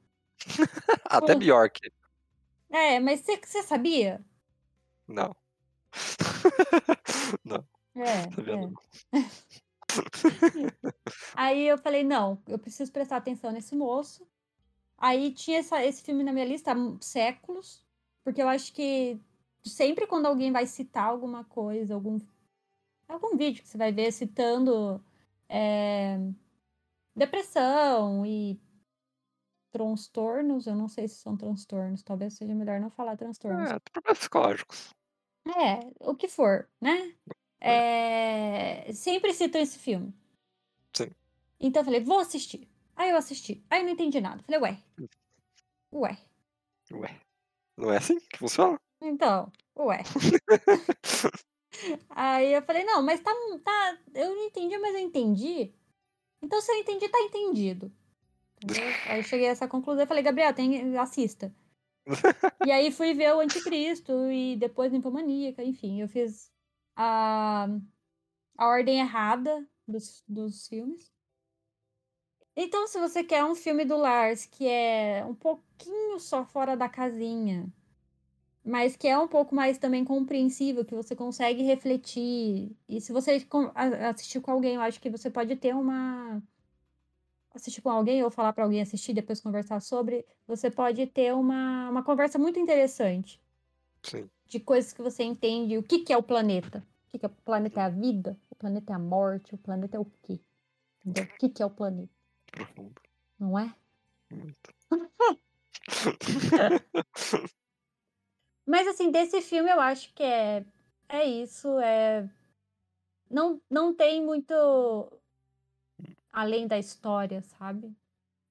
Até 1.07 1.33
Pô. 1.33 1.39
Bjork. 1.39 1.81
É, 2.71 3.01
mas 3.01 3.23
você 3.23 3.63
sabia? 3.63 4.23
Não. 5.09 5.35
não, 7.45 7.65
É, 7.95 8.23
é. 9.13 9.27
Aí 11.35 11.67
eu 11.67 11.79
falei, 11.79 12.05
não, 12.05 12.43
eu 12.47 12.59
preciso 12.59 12.93
prestar 12.93 13.17
atenção 13.17 13.51
nesse 13.51 13.75
moço. 13.75 14.29
Aí 14.99 15.33
tinha 15.33 15.59
essa- 15.59 15.85
esse 15.85 16.03
filme 16.03 16.25
na 16.25 16.33
minha 16.33 16.45
lista 16.47 16.73
há 16.73 16.77
séculos, 17.01 17.85
porque 18.25 18.43
eu 18.43 18.49
acho 18.49 18.73
que 18.73 19.21
sempre 19.65 20.07
quando 20.07 20.27
alguém 20.27 20.51
vai 20.53 20.67
citar 20.67 21.05
alguma 21.05 21.45
coisa, 21.45 21.95
algum, 21.95 22.19
algum 23.09 23.37
vídeo 23.37 23.63
que 23.63 23.69
você 23.69 23.77
vai 23.79 23.93
ver 23.93 24.11
citando 24.13 25.05
é, 25.49 26.19
depressão 27.15 28.25
e 28.27 28.59
transtornos, 29.71 30.67
eu 30.67 30.75
não 30.75 30.89
sei 30.89 31.07
se 31.07 31.17
são 31.17 31.37
transtornos, 31.37 32.03
talvez 32.03 32.35
seja 32.35 32.55
melhor 32.55 32.81
não 32.81 32.91
falar 32.91 33.17
transtornos. 33.17 33.71
É, 33.71 33.79
problemas 33.79 34.19
psicológicos. 34.19 34.91
É, 35.47 35.91
o 36.01 36.15
que 36.17 36.29
for, 36.29 36.69
né? 36.81 37.15
É, 37.61 38.93
sempre 38.93 39.33
citam 39.35 39.61
esse 39.61 39.79
filme. 39.79 40.15
Sim. 40.95 41.11
Então 41.61 41.81
eu 41.81 41.85
falei, 41.85 42.03
vou 42.03 42.19
assistir. 42.19 42.69
Aí 42.97 43.11
eu 43.11 43.17
assisti. 43.17 43.63
Aí 43.71 43.81
eu 43.81 43.85
não 43.85 43.93
entendi 43.93 44.21
nada. 44.21 44.43
Falei, 44.43 44.61
ué. 44.61 44.83
Ué. 45.93 46.19
Ué, 46.93 47.21
não 47.77 47.93
é 47.93 47.99
assim 47.99 48.19
que 48.19 48.39
funciona? 48.39 48.79
Então, 49.01 49.53
ué. 49.79 50.03
Aí 52.09 52.55
eu 52.55 52.63
falei, 52.63 52.85
não, 52.85 53.03
mas 53.03 53.21
tá, 53.21 53.31
tá. 53.63 53.99
Eu 54.15 54.35
não 54.35 54.47
entendi, 54.47 54.79
mas 54.79 54.95
eu 54.95 55.01
entendi. 55.01 55.75
Então, 56.43 56.61
se 56.61 56.73
eu 56.73 56.77
entendi, 56.77 57.09
tá 57.09 57.21
entendido. 57.21 57.93
Entendeu? 58.65 58.85
Aí 59.11 59.19
eu 59.19 59.23
cheguei 59.23 59.49
a 59.49 59.51
essa 59.51 59.69
conclusão 59.69 60.05
e 60.05 60.07
falei, 60.07 60.23
Gabriel, 60.23 60.55
tem, 60.55 60.97
assista. 60.97 61.55
E 62.67 62.71
aí 62.71 62.91
fui 62.93 63.15
ver 63.15 63.35
o 63.35 63.41
Anticristo 63.41 64.13
e 64.31 64.57
depois 64.57 64.93
Ninfomaníaca, 64.93 65.63
enfim, 65.63 66.01
eu 66.01 66.09
fiz 66.09 66.53
a, 66.97 67.69
a 68.57 68.67
ordem 68.67 69.01
errada 69.01 69.69
dos, 69.87 70.23
dos 70.27 70.67
filmes. 70.69 71.13
Então, 72.57 72.87
se 72.87 72.99
você 72.99 73.23
quer 73.23 73.45
um 73.45 73.55
filme 73.55 73.85
do 73.85 73.97
Lars 73.97 74.47
que 74.47 74.67
é 74.67 75.25
um 75.27 75.35
pouquinho 75.35 76.19
só 76.19 76.45
fora 76.45 76.75
da 76.77 76.89
casinha, 76.89 77.71
mas 78.65 78.97
que 78.97 79.07
é 79.07 79.19
um 79.19 79.29
pouco 79.29 79.55
mais 79.55 79.79
também 79.79 80.05
compreensível, 80.05 80.85
que 80.85 80.95
você 80.95 81.15
consegue 81.15 81.63
refletir, 81.63 82.77
e 82.89 83.01
se 83.01 83.13
você 83.13 83.47
assistir 84.11 84.41
com 84.41 84.51
alguém, 84.51 84.77
eu 84.77 84.81
acho 84.81 85.01
que 85.01 85.11
você 85.11 85.31
pode 85.31 85.55
ter 85.57 85.75
uma 85.75 86.43
assistir 87.55 87.81
com 87.81 87.91
alguém 87.91 88.23
ou 88.23 88.31
falar 88.31 88.53
para 88.53 88.65
alguém 88.65 88.83
assistir 88.83 89.15
depois 89.15 89.41
conversar 89.41 89.81
sobre, 89.81 90.27
você 90.47 90.71
pode 90.71 91.07
ter 91.07 91.35
uma, 91.35 91.91
uma 91.91 92.03
conversa 92.03 92.39
muito 92.39 92.59
interessante 92.59 93.41
Sim. 94.03 94.29
de 94.47 94.61
coisas 94.61 94.93
que 94.93 95.03
você 95.03 95.23
entende, 95.25 95.79
o 95.79 95.83
que, 95.83 96.01
que 96.01 96.13
é 96.13 96.17
o 96.17 96.23
planeta. 96.23 96.87
O 97.07 97.11
que, 97.11 97.19
que 97.19 97.27
é 97.27 97.29
o 97.29 97.33
planeta 97.33 97.81
é 97.81 97.85
a 97.85 97.89
vida? 97.89 98.39
O 98.51 98.55
planeta 98.55 98.93
é 98.93 98.97
a 98.97 98.99
morte? 98.99 99.55
O 99.55 99.59
planeta 99.59 99.97
é 99.97 100.01
o 100.01 100.05
quê? 100.23 100.41
Entendeu? 101.05 101.25
O 101.25 101.39
que, 101.39 101.49
que 101.49 101.63
é 101.63 101.67
o 101.67 101.71
planeta? 101.71 102.16
Profundo. 102.51 103.01
Não 103.39 103.59
é? 103.59 103.75
Muito. 104.31 104.75
Mas 108.67 108.87
assim, 108.89 109.11
desse 109.11 109.41
filme 109.41 109.71
eu 109.71 109.81
acho 109.81 110.13
que 110.15 110.23
é, 110.23 110.65
é 111.09 111.25
isso. 111.25 111.79
É... 111.79 112.29
Não, 113.31 113.61
não 113.71 113.95
tem 113.95 114.25
muito 114.25 114.53
além 116.33 116.67
da 116.67 116.79
história, 116.79 117.43
sabe? 117.43 117.95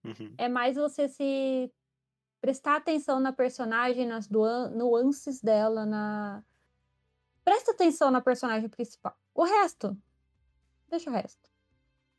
Uhum. 0.04 0.34
É 0.38 0.48
mais 0.48 0.76
você 0.76 1.08
se 1.08 1.72
prestar 2.42 2.78
atenção 2.78 3.20
na 3.20 3.34
personagem, 3.34 4.08
nas 4.08 4.30
nuances 4.30 5.42
dela, 5.42 5.86
na. 5.86 6.44
Presta 7.44 7.72
atenção 7.72 8.12
na 8.12 8.22
personagem 8.22 8.70
principal. 8.70 9.18
O 9.34 9.44
resto, 9.44 9.98
deixa 10.90 11.10
o 11.10 11.14
resto, 11.14 11.50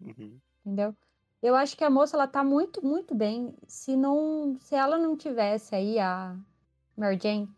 Uhum. 0.00 0.40
entendeu? 0.60 0.96
Eu 1.42 1.54
acho 1.54 1.76
que 1.76 1.84
a 1.84 1.90
moça 1.90 2.16
ela 2.16 2.26
tá 2.26 2.42
muito, 2.42 2.84
muito 2.84 3.14
bem. 3.14 3.54
Se 3.68 3.96
não, 3.96 4.56
se 4.60 4.74
ela 4.74 4.98
não 4.98 5.16
tivesse 5.16 5.74
aí 5.74 5.98
a 5.98 6.36
Mary 6.96 7.18
Jane, 7.22 7.48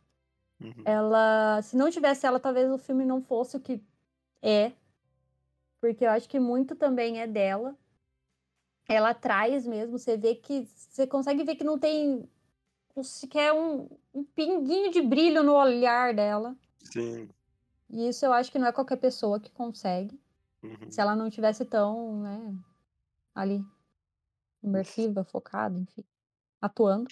Uhum. 0.61 0.83
ela, 0.85 1.62
se 1.62 1.77
não 1.77 1.88
tivesse 1.88 2.27
ela, 2.27 2.41
talvez 2.41 2.69
o 2.69 2.79
filme 2.79 3.05
não 3.05 3.23
fosse 3.23 3.57
o 3.57 3.61
que 3.61 3.81
é, 4.43 4.73
porque 5.81 6.05
eu 6.05 6.11
acho 6.11 6.29
que 6.29 6.41
muito 6.41 6.75
também 6.75 7.21
é 7.21 7.27
dela. 7.29 7.77
Ela 8.88 9.14
traz 9.14 9.67
mesmo, 9.67 9.99
você 9.99 10.17
vê 10.17 10.35
que 10.35 10.67
você 10.67 11.07
consegue 11.07 11.45
ver 11.45 11.55
que 11.55 11.62
não 11.62 11.79
tem 11.79 12.29
sequer 13.05 13.53
um, 13.53 13.88
um 14.12 14.25
pinguinho 14.25 14.91
de 14.91 15.01
brilho 15.01 15.45
no 15.45 15.55
olhar 15.55 16.12
dela. 16.12 16.57
Sim. 16.83 17.29
E 17.91 18.09
isso 18.09 18.25
eu 18.27 18.33
acho 18.33 18.51
que 18.51 18.59
não 18.59 18.67
é 18.67 18.73
qualquer 18.73 18.97
pessoa 18.97 19.38
que 19.38 19.53
consegue. 19.53 20.19
Uhum. 20.62 20.91
Se 20.91 21.01
ela 21.01 21.14
não 21.14 21.31
tivesse 21.31 21.64
tão, 21.64 22.21
né, 22.21 22.55
ali 23.38 23.64
imersiva, 24.62 25.24
focada, 25.24 25.79
enfim, 25.79 26.05
atuando 26.61 27.09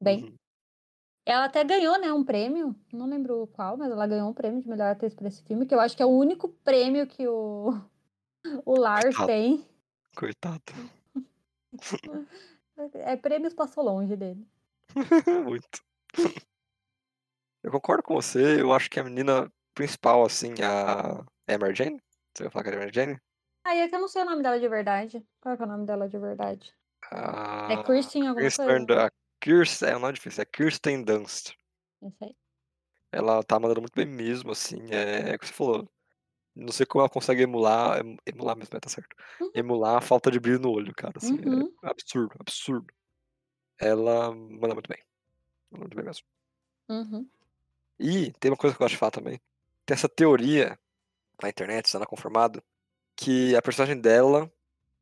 bem. 0.00 0.24
Uhum. 0.24 0.34
Ela 1.26 1.44
até 1.44 1.62
ganhou, 1.62 2.00
né, 2.00 2.10
um 2.10 2.24
prêmio, 2.24 2.74
não 2.90 3.06
lembro 3.06 3.46
qual, 3.48 3.76
mas 3.76 3.90
ela 3.90 4.06
ganhou 4.06 4.30
um 4.30 4.34
prêmio 4.34 4.62
de 4.62 4.68
melhor 4.68 4.90
atriz 4.90 5.14
por 5.14 5.26
esse 5.26 5.42
filme, 5.42 5.66
que 5.66 5.74
eu 5.74 5.80
acho 5.80 5.94
que 5.94 6.02
é 6.02 6.06
o 6.06 6.08
único 6.08 6.48
prêmio 6.48 7.06
que 7.06 7.28
o, 7.28 7.74
o 8.64 8.78
Lars 8.78 9.14
Coitado. 9.14 9.26
tem. 9.26 9.66
Coitado. 10.16 10.62
É 12.94 13.16
prêmios 13.16 13.52
passou 13.52 13.84
longe 13.84 14.16
dele. 14.16 14.48
Muito. 15.44 15.82
Eu 17.62 17.70
concordo 17.70 18.02
com 18.02 18.14
você, 18.14 18.60
eu 18.60 18.72
acho 18.72 18.88
que 18.88 18.98
a 18.98 19.04
menina 19.04 19.52
principal, 19.74 20.24
assim, 20.24 20.54
a. 20.62 21.24
Mary 21.58 21.74
Jane? 21.74 22.00
Você 22.34 22.44
vai 22.44 22.50
falar 22.50 22.64
que 22.64 22.70
é 22.70 22.84
a 22.84 22.92
Jane? 22.92 23.20
Aí 23.68 23.80
é 23.80 23.88
que 23.88 23.94
eu 23.94 24.00
não 24.00 24.08
sei 24.08 24.22
o 24.22 24.24
nome 24.24 24.42
dela 24.42 24.58
de 24.58 24.66
verdade. 24.66 25.22
Qual 25.42 25.54
que 25.54 25.62
é 25.62 25.66
o 25.66 25.68
nome 25.68 25.84
dela 25.84 26.08
de 26.08 26.18
verdade? 26.18 26.74
A... 27.10 27.68
É 27.70 27.82
Kristen 27.82 28.22
alguma 28.26 28.40
Kirsten, 28.40 28.86
coisa? 28.86 29.06
a 29.06 29.10
Kirsten, 29.38 29.88
é 29.90 29.96
um 29.96 30.00
nome 30.00 30.14
difícil, 30.14 30.40
é 30.42 30.46
Kirsten 30.46 31.04
Dunst. 31.04 31.52
Esse 32.02 32.24
aí. 32.24 32.34
Ela 33.12 33.42
tá 33.42 33.60
mandando 33.60 33.82
muito 33.82 33.94
bem 33.94 34.06
mesmo, 34.06 34.52
assim, 34.52 34.78
é, 34.90 35.32
é 35.32 35.34
o 35.34 35.38
que 35.38 35.46
você 35.46 35.52
falou. 35.52 35.86
Não 36.56 36.72
sei 36.72 36.86
como 36.86 37.02
ela 37.02 37.10
consegue 37.10 37.42
emular, 37.42 38.00
em- 38.04 38.16
emular 38.24 38.56
mesmo, 38.56 38.74
é, 38.74 38.80
tá 38.80 38.88
certo. 38.88 39.14
Uhum. 39.38 39.50
Emular 39.54 39.96
a 39.98 40.00
falta 40.00 40.30
de 40.30 40.40
brilho 40.40 40.58
no 40.60 40.70
olho, 40.72 40.94
cara, 40.94 41.12
assim, 41.18 41.38
Uhum. 41.38 41.70
é 41.84 41.88
absurdo, 41.90 42.34
absurdo. 42.40 42.86
Ela 43.78 44.34
manda 44.34 44.72
muito 44.74 44.88
bem. 44.88 45.02
Manda 45.70 45.84
muito 45.84 45.94
bem 45.94 46.04
mesmo. 46.06 46.26
Uhum. 46.88 47.28
E 47.98 48.32
tem 48.40 48.50
uma 48.50 48.56
coisa 48.56 48.74
que 48.74 48.82
eu 48.82 48.84
gosto 48.86 48.94
de 48.94 48.98
falar 48.98 49.10
também. 49.10 49.38
Tem 49.84 49.94
essa 49.94 50.08
teoria 50.08 50.78
na 51.42 51.50
internet, 51.50 51.84
está 51.84 52.04
confirmado, 52.06 52.62
que 53.18 53.56
a 53.56 53.60
personagem 53.60 54.00
dela 54.00 54.50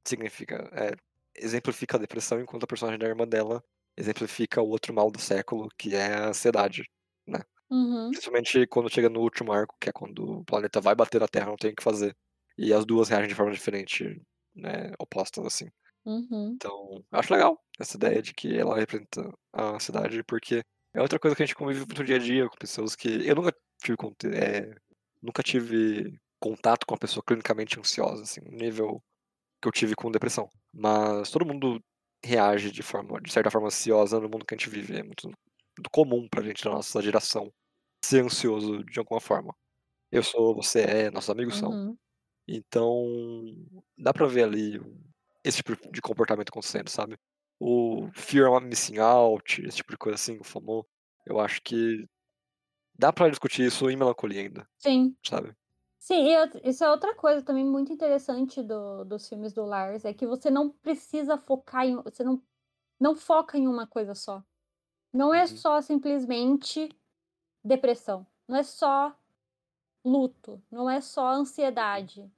significa, 0.02 0.70
é, 0.72 0.92
exemplifica 1.34 1.96
a 1.96 2.00
depressão, 2.00 2.40
enquanto 2.40 2.64
a 2.64 2.66
personagem 2.66 2.98
da 2.98 3.06
irmã 3.06 3.28
dela 3.28 3.62
exemplifica 3.96 4.62
o 4.62 4.68
outro 4.68 4.92
mal 4.94 5.10
do 5.10 5.20
século, 5.20 5.68
que 5.76 5.94
é 5.94 6.14
a 6.14 6.28
ansiedade, 6.28 6.88
né? 7.26 7.40
Uhum. 7.70 8.08
Principalmente 8.08 8.66
quando 8.68 8.90
chega 8.90 9.10
no 9.10 9.20
último 9.20 9.52
arco, 9.52 9.76
que 9.78 9.90
é 9.90 9.92
quando 9.92 10.40
o 10.40 10.44
planeta 10.44 10.80
vai 10.80 10.94
bater 10.94 11.20
na 11.20 11.28
Terra, 11.28 11.46
não 11.46 11.56
tem 11.56 11.72
o 11.72 11.76
que 11.76 11.82
fazer. 11.82 12.16
E 12.56 12.72
as 12.72 12.86
duas 12.86 13.10
reagem 13.10 13.28
de 13.28 13.34
forma 13.34 13.52
diferente, 13.52 14.22
né? 14.54 14.92
Opostas, 14.98 15.44
assim. 15.44 15.68
Uhum. 16.06 16.52
Então, 16.54 17.04
eu 17.12 17.18
acho 17.18 17.34
legal 17.34 17.60
essa 17.78 17.96
ideia 17.98 18.22
de 18.22 18.32
que 18.32 18.56
ela 18.56 18.76
representa 18.76 19.30
a 19.52 19.78
cidade, 19.78 20.22
porque 20.24 20.62
é 20.94 21.02
outra 21.02 21.18
coisa 21.18 21.36
que 21.36 21.42
a 21.42 21.46
gente 21.46 21.56
convive 21.56 21.84
no 21.86 22.04
dia 22.04 22.16
a 22.16 22.18
dia 22.18 22.48
com 22.48 22.56
pessoas 22.56 22.96
que. 22.96 23.08
Eu 23.28 23.34
nunca 23.34 23.52
tive, 23.82 23.96
é, 24.34 24.74
nunca 25.20 25.42
tive 25.42 26.18
contato 26.40 26.86
com 26.86 26.94
uma 26.94 26.98
pessoa 27.00 27.22
clinicamente 27.26 27.78
ansiosa, 27.78 28.22
assim, 28.22 28.40
nível 28.50 29.02
que 29.62 29.68
eu 29.68 29.72
tive 29.72 29.94
com 29.96 30.10
depressão. 30.12 30.50
Mas 30.74 31.30
todo 31.30 31.46
mundo 31.46 31.80
reage 32.24 32.70
de 32.72 32.82
forma, 32.82 33.20
de 33.20 33.32
certa 33.32 33.50
forma, 33.50 33.68
ansiosa 33.68 34.20
no 34.20 34.28
mundo 34.28 34.44
que 34.46 34.54
a 34.54 34.58
gente 34.58 34.70
vive. 34.70 34.96
É 34.98 35.02
muito, 35.04 35.26
muito 35.28 35.90
comum 35.92 36.28
pra 36.30 36.42
gente, 36.44 36.64
da 36.64 36.70
nossa 36.72 37.02
geração, 37.02 37.52
ser 38.04 38.24
ansioso 38.24 38.84
de 38.84 38.98
alguma 39.00 39.20
forma. 39.20 39.54
Eu 40.12 40.22
sou, 40.22 40.54
você 40.56 40.82
é, 40.82 41.10
nossos 41.12 41.30
amigos 41.30 41.56
são. 41.58 41.70
Uhum. 41.70 41.96
Então, 42.48 43.04
dá 43.98 44.12
pra 44.14 44.26
ver 44.26 44.44
ali 44.44 44.80
esse 45.44 45.58
tipo 45.62 45.76
de 45.92 46.00
comportamento 46.02 46.50
acontecendo, 46.50 46.88
sabe? 46.90 47.18
O 47.60 48.08
fear 48.14 48.60
missing 48.62 48.98
out, 48.98 49.62
esse 49.66 49.78
tipo 49.78 49.92
de 49.92 49.98
coisa 49.98 50.16
assim, 50.16 50.38
o 50.40 50.44
FOMO. 50.44 50.86
Eu 51.26 51.40
acho 51.40 51.60
que 51.62 52.06
dá 52.98 53.12
pra 53.12 53.28
discutir 53.30 53.66
isso 53.66 53.90
em 53.90 53.96
melancolia 53.96 54.42
ainda, 54.42 54.68
Sim. 54.78 55.16
sabe? 55.26 55.54
Sim, 56.06 56.28
e 56.28 56.70
isso 56.70 56.84
é 56.84 56.88
outra 56.88 57.16
coisa 57.16 57.42
também 57.42 57.64
muito 57.64 57.92
interessante 57.92 58.62
do, 58.62 59.04
dos 59.04 59.28
filmes 59.28 59.52
do 59.52 59.64
Lars, 59.64 60.04
é 60.04 60.14
que 60.14 60.24
você 60.24 60.48
não 60.48 60.70
precisa 60.70 61.36
focar 61.36 61.84
em. 61.84 61.96
Você 61.96 62.22
não, 62.22 62.40
não 63.00 63.16
foca 63.16 63.58
em 63.58 63.66
uma 63.66 63.88
coisa 63.88 64.14
só. 64.14 64.40
Não 65.12 65.34
é 65.34 65.40
Uhum. 65.40 65.48
só 65.48 65.80
simplesmente 65.82 66.88
depressão. 67.64 68.24
Não 68.46 68.56
é 68.56 68.62
só 68.62 69.16
luto. 70.04 70.62
Não 70.70 70.88
é 70.88 71.00
só 71.00 71.26
ansiedade. 71.26 72.30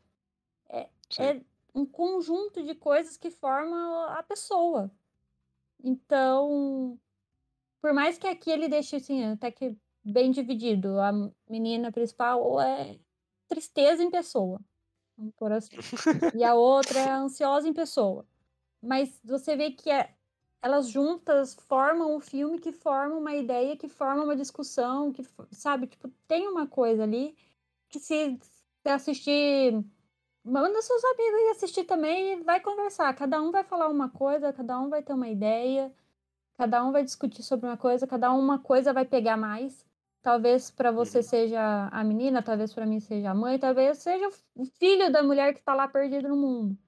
Sim. 1.10 1.22
É 1.22 1.42
um 1.74 1.84
conjunto 1.84 2.62
de 2.62 2.74
coisas 2.74 3.18
que 3.18 3.30
formam 3.30 4.04
a 4.04 4.22
pessoa. 4.22 4.90
Então, 5.84 6.98
por 7.82 7.92
mais 7.92 8.16
que 8.16 8.26
aqui 8.26 8.50
ele 8.50 8.66
deixe 8.66 8.96
assim, 8.96 9.24
até 9.24 9.52
que 9.52 9.76
bem 10.02 10.30
dividido, 10.30 10.98
a 10.98 11.12
menina 11.50 11.92
principal 11.92 12.58
é 12.62 12.98
tristeza 13.48 14.02
em 14.02 14.10
pessoa, 14.10 14.60
por 15.36 15.52
assim. 15.52 15.76
E 16.34 16.44
a 16.44 16.54
outra 16.54 17.00
é 17.00 17.10
ansiosa 17.10 17.68
em 17.68 17.72
pessoa. 17.72 18.26
Mas 18.82 19.20
você 19.24 19.56
vê 19.56 19.70
que 19.72 19.90
é- 19.90 20.14
elas 20.62 20.88
juntas 20.88 21.54
formam 21.68 22.14
um 22.16 22.20
filme 22.20 22.58
que 22.60 22.72
forma 22.72 23.16
uma 23.16 23.34
ideia, 23.34 23.76
que 23.76 23.88
forma 23.88 24.24
uma 24.24 24.36
discussão, 24.36 25.12
que, 25.12 25.24
sabe, 25.52 25.86
tipo, 25.86 26.08
tem 26.26 26.48
uma 26.48 26.66
coisa 26.66 27.04
ali 27.04 27.36
que 27.88 27.98
se 28.00 28.38
você 28.82 28.90
assistir, 28.90 29.84
manda 30.44 30.82
seus 30.82 31.04
amigos 31.04 31.40
ir 31.40 31.50
assistir 31.50 31.84
também 31.84 32.34
e 32.34 32.42
vai 32.42 32.60
conversar. 32.60 33.14
Cada 33.14 33.40
um 33.42 33.50
vai 33.52 33.64
falar 33.64 33.88
uma 33.88 34.08
coisa, 34.10 34.52
cada 34.52 34.78
um 34.80 34.88
vai 34.88 35.02
ter 35.02 35.12
uma 35.12 35.28
ideia, 35.28 35.92
cada 36.56 36.84
um 36.84 36.92
vai 36.92 37.04
discutir 37.04 37.42
sobre 37.42 37.66
uma 37.68 37.76
coisa, 37.76 38.06
cada 38.06 38.32
um 38.32 38.38
uma 38.40 38.58
coisa 38.58 38.92
vai 38.92 39.04
pegar 39.04 39.36
mais. 39.36 39.86
Talvez 40.22 40.70
para 40.70 40.90
você 40.92 41.18
Uhum. 41.18 41.22
seja 41.22 41.88
a 41.88 42.04
menina, 42.04 42.42
talvez 42.42 42.74
para 42.74 42.86
mim 42.86 43.00
seja 43.00 43.30
a 43.30 43.34
mãe, 43.34 43.58
talvez 43.58 43.98
seja 43.98 44.28
o 44.54 44.64
filho 44.64 45.10
da 45.12 45.22
mulher 45.22 45.54
que 45.54 45.62
tá 45.62 45.74
lá 45.74 45.88
perdido 45.88 46.28
no 46.28 46.36
mundo. 46.36 46.78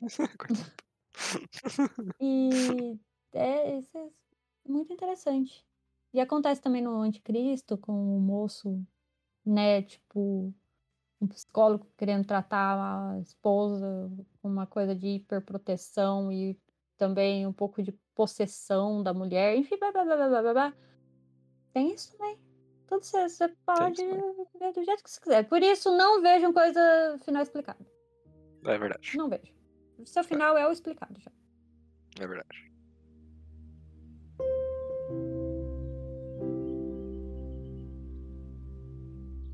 E 2.20 2.98
é, 3.32 3.78
isso 3.78 3.96
é 3.96 4.10
muito 4.66 4.92
interessante. 4.92 5.66
E 6.12 6.20
acontece 6.20 6.60
também 6.60 6.82
no 6.82 7.00
Anticristo, 7.00 7.78
com 7.78 7.92
o 8.16 8.20
moço, 8.20 8.86
né, 9.44 9.82
tipo, 9.82 10.54
um 11.20 11.28
psicólogo 11.28 11.92
querendo 11.98 12.26
tratar 12.26 13.14
a 13.16 13.20
esposa 13.20 14.10
com 14.42 14.48
uma 14.50 14.66
coisa 14.66 14.94
de 14.96 15.08
hiperproteção 15.16 16.32
e 16.32 16.60
também 16.96 17.46
um 17.46 17.52
pouco 17.52 17.82
de 17.82 17.92
possessão 18.14 19.02
da 19.02 19.14
mulher, 19.14 19.56
enfim, 19.56 19.78
blá 19.78 19.92
blá 19.92 20.04
blá 20.04 20.16
blá 20.16 20.42
blá 20.42 20.52
blá. 20.54 20.78
Tem 21.72 21.94
isso 21.94 22.16
também. 22.16 22.38
Tudo 22.86 23.04
você, 23.04 23.28
você 23.28 23.48
pode 23.64 24.02
também. 24.02 24.46
ver 24.58 24.72
do 24.72 24.84
jeito 24.84 25.04
que 25.04 25.10
você 25.10 25.20
quiser. 25.20 25.48
Por 25.48 25.62
isso, 25.62 25.96
não 25.96 26.20
vejam 26.20 26.52
coisa 26.52 26.80
final 27.24 27.42
explicada. 27.42 27.86
É 28.64 28.78
verdade. 28.78 29.16
Não 29.16 29.28
vejo. 29.28 29.54
O 29.98 30.06
seu 30.06 30.24
final 30.24 30.56
é 30.56 30.66
o 30.66 30.72
explicado 30.72 31.20
já. 31.20 31.30
É 32.20 32.26
verdade. 32.26 32.70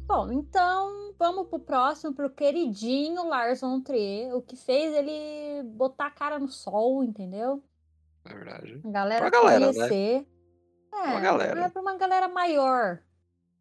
Bom, 0.06 0.32
então 0.32 1.14
vamos 1.18 1.48
pro 1.48 1.58
próximo, 1.58 2.14
pro 2.14 2.30
queridinho 2.30 3.28
Lars 3.28 3.60
von 3.60 3.82
Trier, 3.82 4.34
o 4.34 4.40
que 4.40 4.56
fez 4.56 4.94
ele 4.94 5.64
botar 5.64 6.06
a 6.06 6.10
cara 6.10 6.38
no 6.38 6.48
sol, 6.48 7.02
entendeu? 7.02 7.62
É 8.24 8.32
verdade. 8.32 8.80
A 8.84 8.90
galera 8.90 9.20
Pra 9.20 9.30
galera, 9.30 9.72
né? 9.72 10.26
É, 11.04 11.10
Uma 11.10 11.20
galera. 11.20 11.60
é 11.60 11.68
pra 11.68 11.82
uma 11.82 11.96
galera 11.96 12.28
maior, 12.28 13.00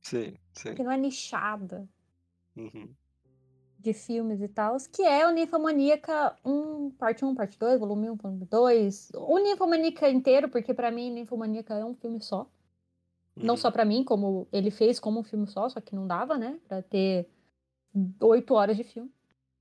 Sim, 0.01 0.35
sim. 0.53 0.73
que 0.75 0.83
não 0.83 0.91
é 0.91 0.97
nichada 0.97 1.87
Uhum. 2.55 2.89
de 3.77 3.93
filmes 3.93 4.41
e 4.41 4.47
tal, 4.47 4.77
que 4.91 5.03
é 5.03 5.27
o 5.27 5.31
Ninfomaníaca 5.31 6.35
1, 6.45 6.89
parte 6.91 7.23
1, 7.25 7.35
parte 7.35 7.59
2, 7.59 7.79
volume 7.79 8.09
1, 8.09 8.15
volume 8.15 8.45
2. 8.45 9.11
O 9.15 9.37
Ninfomaníaca 9.39 10.09
inteiro, 10.09 10.49
porque 10.49 10.73
pra 10.73 10.89
mim 10.91 11.11
Ninfomaníaca 11.11 11.73
é 11.75 11.85
um 11.85 11.93
filme 11.93 12.21
só. 12.21 12.47
Não 13.35 13.53
Uhum. 13.55 13.57
só 13.57 13.69
pra 13.69 13.83
mim, 13.83 14.03
como 14.03 14.47
ele 14.51 14.71
fez 14.71 14.99
como 14.99 15.19
um 15.19 15.23
filme 15.23 15.45
só, 15.45 15.67
só 15.67 15.81
que 15.81 15.93
não 15.93 16.07
dava, 16.07 16.37
né? 16.37 16.57
Pra 16.67 16.81
ter 16.81 17.29
oito 18.21 18.53
horas 18.53 18.77
de 18.77 18.83
filme. 18.85 19.11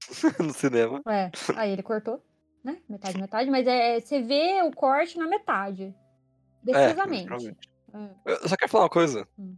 no 0.39 0.53
cinema. 0.55 1.03
É, 1.09 1.31
aí 1.57 1.73
ele 1.73 1.83
cortou, 1.83 2.23
né? 2.63 2.81
Metade, 2.89 3.19
metade, 3.19 3.51
mas 3.51 3.67
é, 3.67 4.01
você 4.01 4.23
vê 4.23 4.63
o 4.63 4.71
corte 4.71 5.19
na 5.19 5.27
metade. 5.27 5.93
Decisamente. 6.65 7.23
literalmente. 7.23 7.71
É. 7.95 8.33
Eu 8.33 8.49
só 8.49 8.57
quero 8.57 8.71
falar 8.71 8.85
uma 8.85 8.91
coisa. 8.91 9.29
Hum. 9.39 9.57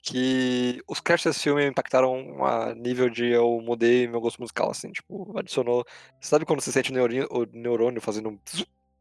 Que 0.00 0.80
os 0.86 1.00
créditos 1.00 1.32
desse 1.32 1.42
filme 1.42 1.66
impactaram 1.66 2.44
a 2.44 2.74
nível 2.74 3.10
de 3.10 3.26
eu 3.26 3.60
mudei 3.60 4.06
meu 4.06 4.20
gosto 4.20 4.40
musical, 4.40 4.70
assim, 4.70 4.90
tipo, 4.92 5.36
adicionou. 5.36 5.84
Sabe 6.20 6.46
quando 6.46 6.60
você 6.60 6.70
sente 6.70 6.90
o 6.90 6.94
neurônio, 6.94 7.28
o 7.30 7.44
neurônio 7.52 8.00
fazendo 8.00 8.30
um. 8.30 8.38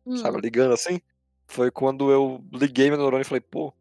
Hum. 0.06 0.18
Sabe, 0.18 0.42
ligando 0.42 0.74
assim? 0.74 1.00
Foi 1.46 1.72
quando 1.72 2.12
eu 2.12 2.44
liguei 2.52 2.90
meu 2.90 2.98
neurônio 2.98 3.22
e 3.22 3.26
falei, 3.26 3.42
pô, 3.42 3.74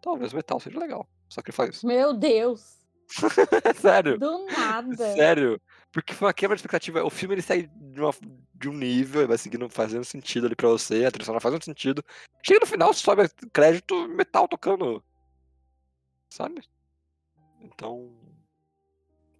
talvez 0.00 0.32
metal 0.32 0.60
seja 0.60 0.78
legal. 0.78 1.06
Só 1.28 1.42
que 1.42 1.52
faz 1.52 1.76
isso. 1.76 1.86
Meu 1.86 2.14
Deus! 2.14 2.79
Sério. 3.80 4.18
Do 4.18 4.46
nada! 4.46 5.14
Sério. 5.14 5.60
Porque 5.92 6.14
foi 6.14 6.28
uma 6.28 6.34
quebra 6.34 6.56
de 6.56 6.60
expectativa. 6.60 7.04
O 7.04 7.10
filme 7.10 7.34
ele 7.34 7.42
sai 7.42 7.62
de, 7.62 8.00
uma- 8.00 8.14
de 8.54 8.68
um 8.68 8.72
nível, 8.72 9.26
vai 9.26 9.36
seguindo, 9.38 9.68
fazendo 9.68 10.04
sentido 10.04 10.46
ali 10.46 10.54
pra 10.54 10.68
você, 10.68 11.04
a 11.04 11.10
trilha 11.10 11.24
sonora 11.24 11.40
faz 11.40 11.54
um 11.54 11.60
sentido. 11.60 12.04
Chega 12.42 12.60
no 12.60 12.66
final, 12.66 12.94
sobe 12.94 13.28
crédito, 13.52 14.08
metal 14.08 14.46
tocando. 14.46 15.02
Sabe? 16.28 16.62
Então. 17.60 18.16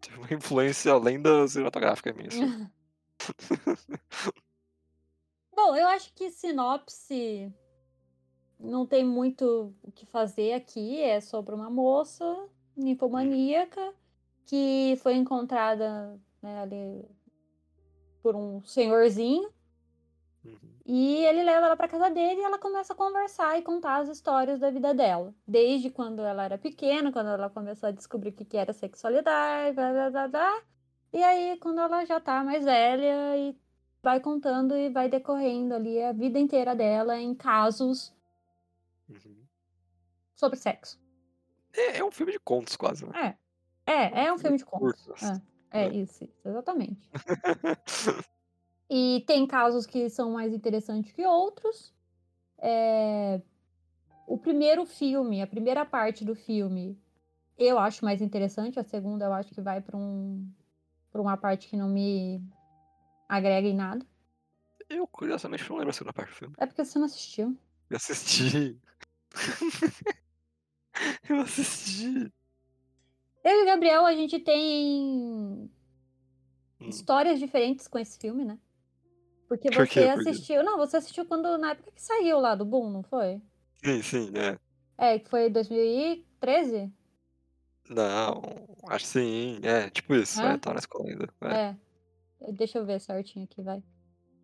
Teve 0.00 0.16
uma 0.18 0.32
influência 0.32 0.92
além 0.92 1.20
da 1.20 1.46
cinematográfica 1.46 2.12
minha. 2.12 2.28
assim. 2.28 2.68
Bom, 5.54 5.76
eu 5.76 5.86
acho 5.88 6.12
que 6.14 6.30
sinopse 6.30 7.52
não 8.58 8.86
tem 8.86 9.04
muito 9.04 9.74
o 9.82 9.92
que 9.92 10.06
fazer 10.06 10.54
aqui. 10.54 11.00
É 11.00 11.20
sobre 11.20 11.54
uma 11.54 11.68
moça 11.70 12.24
ninfomaníaca 12.76 13.94
que 14.46 14.98
foi 15.02 15.14
encontrada 15.14 16.18
né, 16.42 16.60
ali 16.62 17.04
por 18.22 18.34
um 18.34 18.62
senhorzinho. 18.64 19.48
Uhum. 20.44 20.80
E 20.84 21.24
ele 21.24 21.42
leva 21.42 21.66
ela 21.66 21.76
pra 21.76 21.86
casa 21.88 22.10
dele 22.10 22.40
e 22.40 22.44
ela 22.44 22.58
começa 22.58 22.92
a 22.92 22.96
conversar 22.96 23.58
e 23.58 23.62
contar 23.62 23.98
as 23.98 24.08
histórias 24.08 24.58
da 24.58 24.70
vida 24.70 24.92
dela. 24.92 25.34
Desde 25.46 25.90
quando 25.90 26.20
ela 26.22 26.44
era 26.44 26.58
pequena, 26.58 27.12
quando 27.12 27.28
ela 27.28 27.50
começou 27.50 27.88
a 27.88 27.92
descobrir 27.92 28.30
o 28.30 28.32
que 28.32 28.44
que 28.44 28.56
era 28.56 28.72
sexualidade, 28.72 29.74
blá, 29.76 29.92
blá, 29.92 30.10
blá, 30.10 30.28
blá. 30.28 30.62
E 31.12 31.22
aí, 31.22 31.58
quando 31.58 31.80
ela 31.80 32.04
já 32.04 32.20
tá 32.20 32.42
mais 32.42 32.64
velha 32.64 33.36
e 33.36 33.56
vai 34.02 34.20
contando 34.20 34.76
e 34.76 34.88
vai 34.88 35.08
decorrendo 35.08 35.74
ali 35.74 36.02
a 36.02 36.12
vida 36.12 36.38
inteira 36.38 36.74
dela 36.74 37.18
em 37.18 37.34
casos 37.34 38.14
Uhum. 39.08 39.44
sobre 40.34 40.56
sexo. 40.56 40.98
É, 41.72 41.98
é 41.98 42.04
um 42.04 42.10
filme 42.10 42.32
de 42.32 42.40
contos, 42.40 42.76
quase, 42.76 43.06
né? 43.06 43.36
É, 43.86 43.92
é, 43.92 44.24
é 44.26 44.32
um 44.32 44.38
filme 44.38 44.56
de 44.58 44.64
contos. 44.64 45.08
É, 45.72 45.84
é 45.84 45.88
isso, 45.88 46.24
isso, 46.24 46.48
exatamente. 46.48 47.08
E 48.92 49.22
tem 49.24 49.46
casos 49.46 49.86
que 49.86 50.10
são 50.10 50.32
mais 50.32 50.52
interessantes 50.52 51.12
que 51.12 51.24
outros. 51.24 51.94
É, 52.58 53.40
O 54.26 54.36
primeiro 54.36 54.84
filme, 54.84 55.40
a 55.40 55.46
primeira 55.46 55.86
parte 55.86 56.24
do 56.24 56.34
filme, 56.34 57.00
eu 57.56 57.78
acho 57.78 58.04
mais 58.04 58.20
interessante. 58.20 58.80
A 58.80 58.84
segunda 58.84 59.26
eu 59.26 59.32
acho 59.32 59.54
que 59.54 59.60
vai 59.60 59.80
para 59.80 59.96
um, 59.96 60.44
pra 61.12 61.20
uma 61.22 61.36
parte 61.36 61.68
que 61.68 61.76
não 61.76 61.88
me 61.88 62.42
agrega 63.28 63.68
em 63.68 63.74
nada. 63.76 64.04
Eu, 64.88 65.06
curiosamente, 65.06 65.70
não 65.70 65.76
lembro 65.76 65.90
a 65.90 65.92
segunda 65.92 66.12
parte 66.12 66.30
do 66.30 66.34
filme. 66.36 66.54
É 66.58 66.66
porque 66.66 66.84
você 66.84 66.98
não 66.98 67.06
assistiu. 67.06 67.56
Eu 67.88 67.96
assisti. 67.96 68.76
Eu 71.28 71.40
assisti. 71.40 72.32
Eu 73.42 73.60
e 73.60 73.62
o 73.62 73.66
Gabriel, 73.66 74.04
a 74.06 74.14
gente 74.14 74.38
tem 74.38 75.70
Hum. 76.80 76.88
histórias 76.88 77.38
diferentes 77.38 77.86
com 77.86 77.98
esse 77.98 78.18
filme, 78.18 78.44
né? 78.44 78.58
Porque 79.48 79.70
Por 79.70 79.86
você 79.86 79.92
quê? 79.94 80.00
Por 80.14 80.22
quê? 80.24 80.30
assistiu. 80.30 80.62
Não, 80.62 80.78
você 80.78 80.96
assistiu 80.96 81.26
quando. 81.26 81.58
Na 81.58 81.72
época 81.72 81.90
que 81.92 82.00
saiu 82.02 82.38
lá 82.38 82.54
do 82.54 82.64
Boom, 82.64 82.90
não 82.90 83.02
foi? 83.02 83.40
Sim, 83.84 84.02
sim, 84.02 84.32
é. 84.36 84.58
É, 84.96 85.18
que 85.18 85.28
foi 85.28 85.48
2013? 85.50 86.92
Não, 87.88 88.40
acho 88.88 89.06
sim, 89.06 89.58
é, 89.64 89.90
tipo 89.90 90.14
isso, 90.14 90.40
É? 90.40 90.52
é, 90.52 90.58
tá 90.58 90.72
na 90.72 90.78
escola 90.78 91.08
ainda. 91.08 91.28
É. 91.42 91.76
É. 92.46 92.52
Deixa 92.52 92.78
eu 92.78 92.86
ver 92.86 93.00
certinho 93.00 93.44
aqui, 93.44 93.60
vai. 93.62 93.82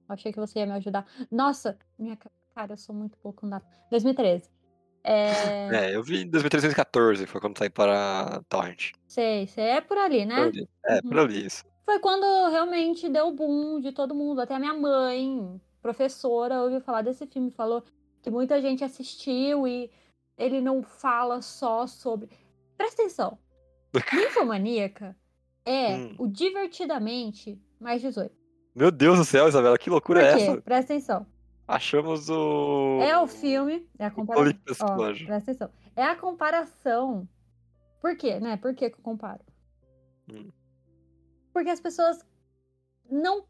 Achei 0.09 0.33
que 0.33 0.41
você 0.41 0.59
ia 0.59 0.67
me 0.67 0.73
ajudar. 0.73 1.07
Nossa, 1.31 1.79
minha 1.99 2.17
ca- 2.17 2.31
cara, 2.55 2.73
eu 2.73 2.77
sou 2.77 2.95
muito 2.95 3.17
pouco 3.19 3.43
com 3.43 3.49
data. 3.49 3.67
2013. 3.91 4.51
É. 5.07 5.69
É, 5.91 5.95
eu 5.97 6.03
vi 6.03 6.23
em 6.23 6.29
2314, 6.29 7.27
foi 7.27 7.41
quando 7.41 7.57
saí 7.59 7.71
para 7.71 8.43
Torrent. 8.49 8.91
Sei, 9.07 9.47
sei. 9.47 9.65
É 9.65 9.81
por 9.81 9.97
ali, 9.99 10.21
Por 10.21 10.27
né? 10.27 10.43
ali. 10.43 10.69
É, 10.85 11.01
por 11.03 11.15
Uhum. 11.17 11.21
ali, 11.23 11.47
isso. 11.47 11.65
Foi 11.85 12.01
quando 12.01 12.25
realmente 12.51 13.09
deu 13.09 13.29
o 13.29 13.33
boom 13.33 13.81
de 13.81 13.93
todo 13.93 14.15
mundo. 14.15 14.41
Até 14.41 14.55
a 14.55 14.59
minha 14.59 14.75
mãe, 14.75 15.61
professora, 15.81 16.61
ouviu 16.63 16.81
falar 16.81 17.03
desse 17.03 17.27
filme. 17.27 17.53
Falou 17.53 17.85
que 18.21 18.31
muita 18.31 18.61
gente 18.61 18.83
assistiu 18.83 19.69
e 19.69 19.89
ele 20.37 20.61
não 20.61 20.83
fala 20.83 21.41
só 21.41 21.87
sobre. 21.87 22.29
Presta 22.77 23.03
atenção. 23.03 23.39
Ninfomaníaca 24.13 25.17
é 25.65 25.95
Hum. 25.97 26.15
o 26.19 26.27
divertidamente 26.27 27.57
mais 27.81 28.03
18. 28.03 28.35
Meu 28.75 28.91
Deus 28.91 29.19
do 29.19 29.25
céu, 29.25 29.49
Isabela, 29.49 29.79
que 29.79 29.85
Por 29.87 29.93
loucura 29.93 30.23
é 30.23 30.33
essa? 30.33 30.61
Presta 30.61 30.93
atenção. 30.93 31.27
Achamos 31.69 32.29
o. 32.31 33.01
É 33.03 33.19
o 33.19 33.27
filme. 33.27 33.89
É 33.99 34.07
a 34.07 34.11
comparação. 34.11 34.87
Ó, 34.89 35.13
presta 35.13 35.51
atenção. 35.51 35.71
É 35.97 36.03
a 36.05 36.15
comparação. 36.17 37.29
Por 38.01 38.17
quê, 38.17 38.39
né? 38.39 38.57
Por 38.57 38.75
que 38.75 38.89
que 38.91 38.97
eu 38.99 39.03
comparo? 39.03 39.41
Hum. 40.31 40.51
Porque 41.53 41.71
as 41.71 41.81
pessoas 41.81 42.25
não. 43.11 43.45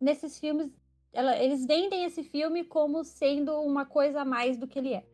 Nesses 0.00 0.38
filmes. 0.38 0.70
ela- 1.12 1.36
eles 1.38 1.64
vendem 1.66 2.04
esse 2.04 2.22
filme 2.24 2.64
como 2.64 3.04
sendo 3.04 3.52
uma 3.60 3.84
coisa 3.86 4.22
a 4.22 4.24
mais 4.24 4.56
do 4.58 4.66
que 4.66 4.78
ele 4.78 4.94
é. 4.94 5.06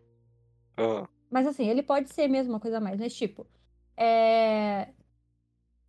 Ah, 0.77 1.07
Mas 1.31 1.47
assim, 1.47 1.69
ele 1.69 1.83
pode 1.83 2.09
ser 2.13 2.27
mesmo 2.29 2.53
uma 2.55 2.61
coisa 2.61 2.79
a 2.79 2.81
mais, 2.81 2.99
mas 2.99 3.15
tipo. 3.15 3.47
É... 3.97 4.89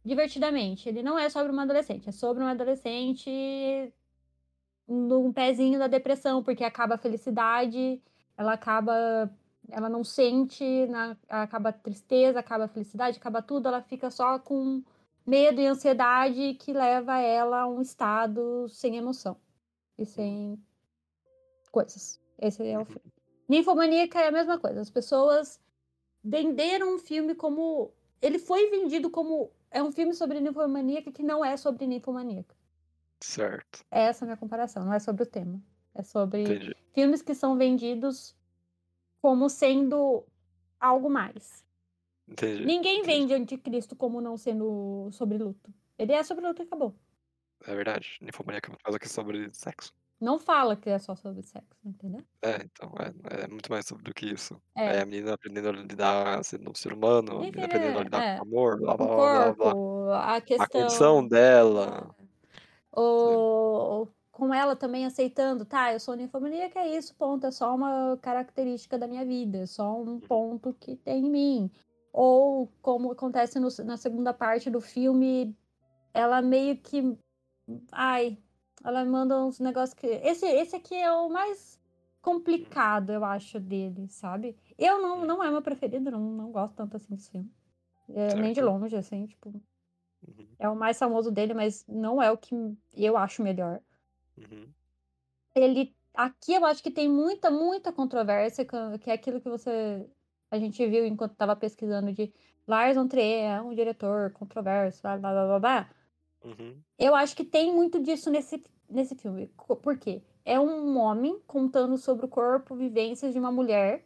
Divertidamente. 0.04 0.90
Ele 0.90 1.04
não 1.04 1.18
é 1.18 1.30
sobre 1.30 1.52
uma 1.52 1.62
adolescente, 1.64 2.10
é 2.10 2.12
sobre 2.12 2.42
uma 2.44 2.52
adolescente 2.52 3.30
num 4.92 5.32
pezinho 5.32 5.80
da 5.80 5.88
depressão, 5.88 6.44
porque 6.44 6.64
acaba 6.64 6.96
a 6.96 6.98
felicidade, 6.98 8.02
ela 8.38 8.54
acaba. 8.54 9.32
Ela 9.70 9.88
não 9.88 10.04
sente, 10.04 10.64
na- 10.88 11.16
acaba 11.30 11.70
a 11.70 11.74
tristeza, 11.74 12.40
acaba 12.40 12.66
a 12.66 12.68
felicidade, 12.68 13.18
acaba 13.18 13.42
tudo, 13.42 13.68
ela 13.68 13.82
fica 13.82 14.10
só 14.10 14.38
com 14.40 14.84
medo 15.26 15.62
e 15.62 15.68
ansiedade 15.68 16.56
que 16.56 16.74
leva 16.74 17.20
ela 17.20 17.62
a 17.62 17.68
um 17.68 17.82
estado 17.82 18.68
sem 18.70 18.98
emoção 18.98 19.38
e 19.98 20.06
sem 20.06 20.62
coisas. 21.72 22.20
Esse 22.38 22.68
é 22.68 22.78
o 22.78 22.86
filme. 22.86 23.14
Ninfomaníaca 23.48 24.20
é 24.20 24.28
a 24.28 24.32
mesma 24.32 24.60
coisa. 24.60 24.82
As 24.82 24.90
pessoas 24.90 25.60
venderam 26.24 26.96
um 26.96 27.00
filme 27.00 27.36
como. 27.36 27.92
Ele 28.22 28.40
foi 28.40 28.70
vendido 28.70 29.10
como. 29.10 29.52
É 29.70 29.82
um 29.82 29.92
filme 29.92 30.14
sobre 30.14 30.42
ninfomaníaca 30.42 31.12
que 31.12 31.24
não 31.24 31.46
é 31.46 31.56
sobre 31.56 31.88
ninfomaníaca. 31.88 32.56
Certo. 33.22 33.84
É 33.92 34.04
essa 34.04 34.26
a 34.26 34.28
minha 34.28 34.38
comparação, 34.38 34.86
não 34.86 34.94
é 34.94 35.00
sobre 35.00 35.24
o 35.24 35.26
tema. 35.26 35.62
É 35.94 36.04
sobre 36.04 36.42
Entendi. 36.44 36.76
filmes 36.94 37.22
que 37.22 37.36
são 37.36 37.58
vendidos 37.58 38.36
como 39.22 39.50
sendo 39.50 40.26
algo 40.80 41.10
mais. 41.10 41.64
Entendi. 42.28 42.66
Ninguém 42.66 43.00
entendi. 43.00 43.08
vende 43.20 43.34
Anticristo 43.34 43.96
como 43.96 44.22
não 44.22 44.38
sendo 44.38 45.10
sobre 45.12 45.38
luto. 45.38 45.74
Ele 45.98 46.14
é 46.14 46.24
sobre 46.24 46.46
luto 46.48 46.62
e 46.62 46.66
acabou. 46.66 46.96
É 47.68 47.76
verdade. 47.76 48.18
Ninfomaníaca 48.22 48.72
é 48.86 48.92
do 48.92 49.00
que 49.00 49.10
sobre 49.10 49.50
sexo. 49.54 49.94
Não 50.20 50.38
fala 50.38 50.76
que 50.76 50.90
é 50.90 51.00
só 51.00 51.16
sobre 51.16 51.42
sexo, 51.42 51.76
entendeu? 51.84 52.24
É, 52.44 52.58
então, 52.64 52.92
é, 53.00 53.44
é 53.44 53.48
muito 53.48 53.72
mais 53.72 53.86
sobre 53.88 54.04
do 54.04 54.14
que 54.14 54.28
isso. 54.28 54.62
É. 54.76 54.98
É 54.98 55.02
a 55.02 55.06
menina 55.06 55.34
aprendendo 55.34 55.70
a 55.70 55.72
lidar 55.72 56.44
sendo 56.46 56.70
um 56.70 56.76
ser 56.76 56.94
humano, 56.94 57.38
a 57.38 57.40
menina 57.42 57.66
aprendendo 57.66 57.98
a 57.98 58.02
é, 58.02 58.04
lidar 58.04 58.24
é. 58.24 58.38
com 58.38 58.44
amor, 58.44 58.80
blá 58.80 58.94
O 58.94 58.98
blá 58.98 59.08
blá 59.08 59.54
blá 59.54 59.74
blá. 59.74 60.20
a 60.20 60.36
A 60.36 60.42
questão. 60.42 60.68
condição 60.68 61.28
dela. 61.28 62.16
O... 62.96 64.08
Com 64.32 64.54
ela 64.54 64.76
também 64.76 65.06
aceitando, 65.06 65.66
tá, 65.66 65.92
eu 65.94 66.00
sou 66.00 66.16
ninfomaníaca, 66.16 66.80
é 66.80 66.98
isso, 66.98 67.14
ponto, 67.16 67.46
é 67.46 67.52
só 67.52 67.76
uma 67.76 68.18
característica 68.22 68.98
da 68.98 69.06
minha 69.06 69.26
vida, 69.26 69.60
é 69.60 69.66
só 69.66 70.02
um 70.02 70.20
ponto 70.20 70.74
que 70.74 70.96
tem 70.96 71.26
em 71.26 71.30
mim. 71.30 71.72
Ou, 72.14 72.68
como 72.82 73.12
acontece 73.12 73.60
no- 73.60 73.68
na 73.86 73.98
segunda 73.98 74.34
parte 74.34 74.70
do 74.70 74.80
filme, 74.82 75.56
ela 76.14 76.42
meio 76.42 76.78
que. 76.78 77.18
Ai, 77.92 78.38
ela 78.84 79.04
manda 79.06 79.38
uns 79.44 79.60
negócios 79.60 79.94
que. 79.94 80.08
Esse, 80.08 80.46
esse 80.46 80.76
aqui 80.76 80.96
é 80.96 81.12
o 81.12 81.30
mais 81.30 81.80
complicado, 82.22 83.12
eu 83.12 83.24
acho, 83.26 83.60
dele, 83.60 84.08
sabe? 84.10 84.56
Eu 84.78 85.02
não, 85.02 85.22
Hum. 85.22 85.26
não 85.26 85.44
é 85.44 85.52
meu 85.52 85.62
preferido, 85.62 86.10
não, 86.12 86.20
não 86.20 86.52
gosto 86.52 86.76
tanto 86.76 86.96
assim 86.98 87.14
desse 87.14 87.32
filme. 87.32 87.52
É, 88.10 88.36
nem 88.36 88.54
de 88.54 88.62
longe, 88.62 88.96
assim, 88.96 89.26
tipo. 89.26 89.62
É 90.62 90.70
o 90.70 90.76
mais 90.76 91.00
famoso 91.00 91.32
dele, 91.32 91.56
mas 91.56 91.84
não 91.88 92.22
é 92.22 92.32
o 92.32 92.38
que 92.38 92.54
eu 92.94 93.18
acho 93.18 93.42
melhor. 93.42 93.82
uhum. 94.38 94.68
Ele. 95.56 95.96
Aqui 96.14 96.54
eu 96.54 96.64
acho 96.66 96.84
que 96.84 96.92
tem 96.92 97.10
muita, 97.10 97.50
muita 97.50 97.92
controvérsia, 97.92 98.64
que 99.00 99.10
é 99.10 99.14
aquilo 99.14 99.42
que 99.42 99.50
você. 99.50 100.06
A 100.52 100.60
gente 100.60 100.86
viu 100.86 101.04
enquanto 101.06 101.32
estava 101.32 101.56
pesquisando 101.56 102.14
de 102.14 102.32
Lars 102.68 102.96
von 102.96 103.08
Trier, 103.08 103.58
é 103.58 103.62
um 103.62 103.74
diretor 103.74 104.32
controverso, 104.34 105.02
blá 105.02 105.18
blá 105.18 105.32
blá 105.32 105.46
blá 105.48 105.60
blá. 105.60 105.90
Uhum. 106.44 106.80
Eu 107.00 107.16
acho 107.16 107.36
que 107.36 107.44
tem 107.44 107.74
muito 107.74 108.00
disso 108.00 108.30
nesse, 108.30 108.64
nesse 108.88 109.16
filme. 109.16 109.48
Por 109.82 109.98
quê? 109.98 110.22
É 110.46 110.60
um 110.60 110.98
homem 110.98 111.40
contando 111.48 111.98
sobre 111.98 112.26
o 112.26 112.30
corpo, 112.30 112.76
vivências 112.76 113.34
de 113.34 113.40
uma 113.40 113.52
mulher, 113.52 114.06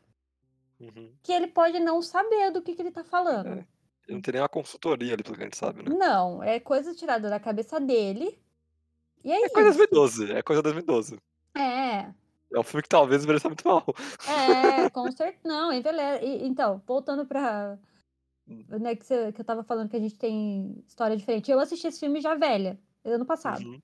Uhum. 0.80 1.12
que 1.24 1.32
ele 1.32 1.47
pode 1.47 1.80
não 1.80 2.01
saber 2.01 2.51
do 2.51 2.62
que, 2.62 2.76
que 2.76 2.82
ele 2.82 2.91
tá 2.91 3.03
falando. 3.03 3.47
É. 3.47 3.68
Não 4.08 4.22
tem 4.22 4.34
nem 4.34 4.41
uma 4.41 4.49
consultoria 4.49 5.14
ali, 5.14 5.24
pelo 5.24 5.36
que 5.36 5.41
a 5.41 5.45
gente 5.45 5.58
sabe, 5.58 5.82
né? 5.84 5.95
Não, 5.95 6.43
é 6.43 6.60
coisa 6.60 6.93
tirada 6.93 7.30
da 7.30 7.39
cabeça 7.39 7.80
dele. 7.80 8.39
E 9.24 9.32
é, 9.32 9.45
É 9.45 9.49
coisa 9.49 9.70
isso. 9.70 9.78
2012, 9.80 10.32
é 10.32 10.41
coisa 10.43 10.62
2012. 10.62 11.20
É, 11.56 12.14
É 12.53 12.60
um 12.60 12.64
filme 12.64 12.84
que 12.84 12.89
talvez 12.89 13.24
envelheça 13.24 13.47
muito 13.49 13.68
mal. 13.68 13.84
é, 14.28 14.89
com 14.91 15.10
certeza. 15.12 15.39
Não, 15.43 15.72
envelhece. 15.74 16.26
Então, 16.45 16.82
voltando 16.86 17.26
pra. 17.26 17.78
Né, 18.47 18.95
que, 18.95 19.03
você- 19.03 19.32
que 19.34 19.41
eu 19.41 19.45
tava 19.45 19.64
falando 19.64 19.89
que 19.89 19.95
a 19.95 19.99
gente 19.99 20.20
tem 20.20 20.84
história 20.88 21.18
diferente. 21.18 21.49
Eu 21.49 21.60
assisti 21.60 21.88
esse 21.88 21.99
filme 21.99 22.22
já 22.22 22.36
velha, 22.36 22.80
ano 23.03 23.26
passado. 23.26 23.64
Uhum. 23.66 23.82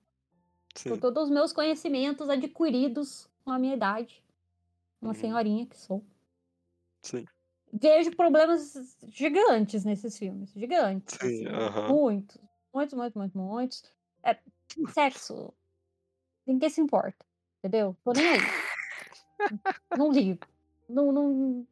Com 0.88 0.98
todos 0.98 1.24
os 1.24 1.30
meus 1.30 1.52
conhecimentos 1.52 2.28
adquiridos 2.30 3.28
com 3.44 3.50
a 3.50 3.58
minha 3.58 3.74
idade. 3.74 4.22
Uma 5.00 5.10
Uhum. 5.10 5.14
senhorinha 5.18 5.66
que 5.66 5.76
sou. 5.76 6.04
Sim. 7.02 7.24
Vejo 7.72 8.14
problemas 8.14 8.98
gigantes 9.08 9.84
nesses 9.84 10.18
filmes. 10.18 10.52
Gigantes. 10.54 11.16
Sim, 11.20 11.46
assim, 11.46 11.54
aham. 11.54 11.88
Muitos. 11.88 12.38
Muitos, 12.74 12.94
muitos, 12.94 13.16
muitos, 13.16 13.34
muitos. 13.34 13.94
É, 14.22 14.38
sexo. 14.92 15.54
Ninguém 16.46 16.68
se 16.68 16.80
importa. 16.80 17.24
Entendeu? 17.58 17.96
Tô 18.04 18.12
nem 18.12 18.28
aí. 18.28 18.38
não 19.96 20.10
ligo. 20.12 20.46
Não, 20.88 21.12
não. 21.12 21.66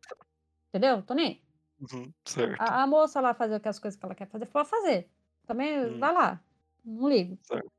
Entendeu? 0.69 1.03
Tô 1.03 1.15
nem 1.15 1.27
aí. 1.27 1.43
Uhum. 1.81 2.13
Certo. 2.25 2.61
A, 2.61 2.83
a 2.83 2.87
moça 2.87 3.21
lá 3.21 3.35
fazer 3.35 3.61
as 3.67 3.79
coisas 3.79 3.99
que 3.99 4.05
ela 4.07 4.15
quer 4.15 4.27
fazer, 4.29 4.47
pode 4.47 4.69
fazer. 4.69 5.11
Também 5.47 5.85
Hum. 5.87 5.99
vai 5.99 6.13
lá. 6.13 6.43
Não 6.85 7.09
ligo. 7.09 7.39
Certo. 7.43 7.71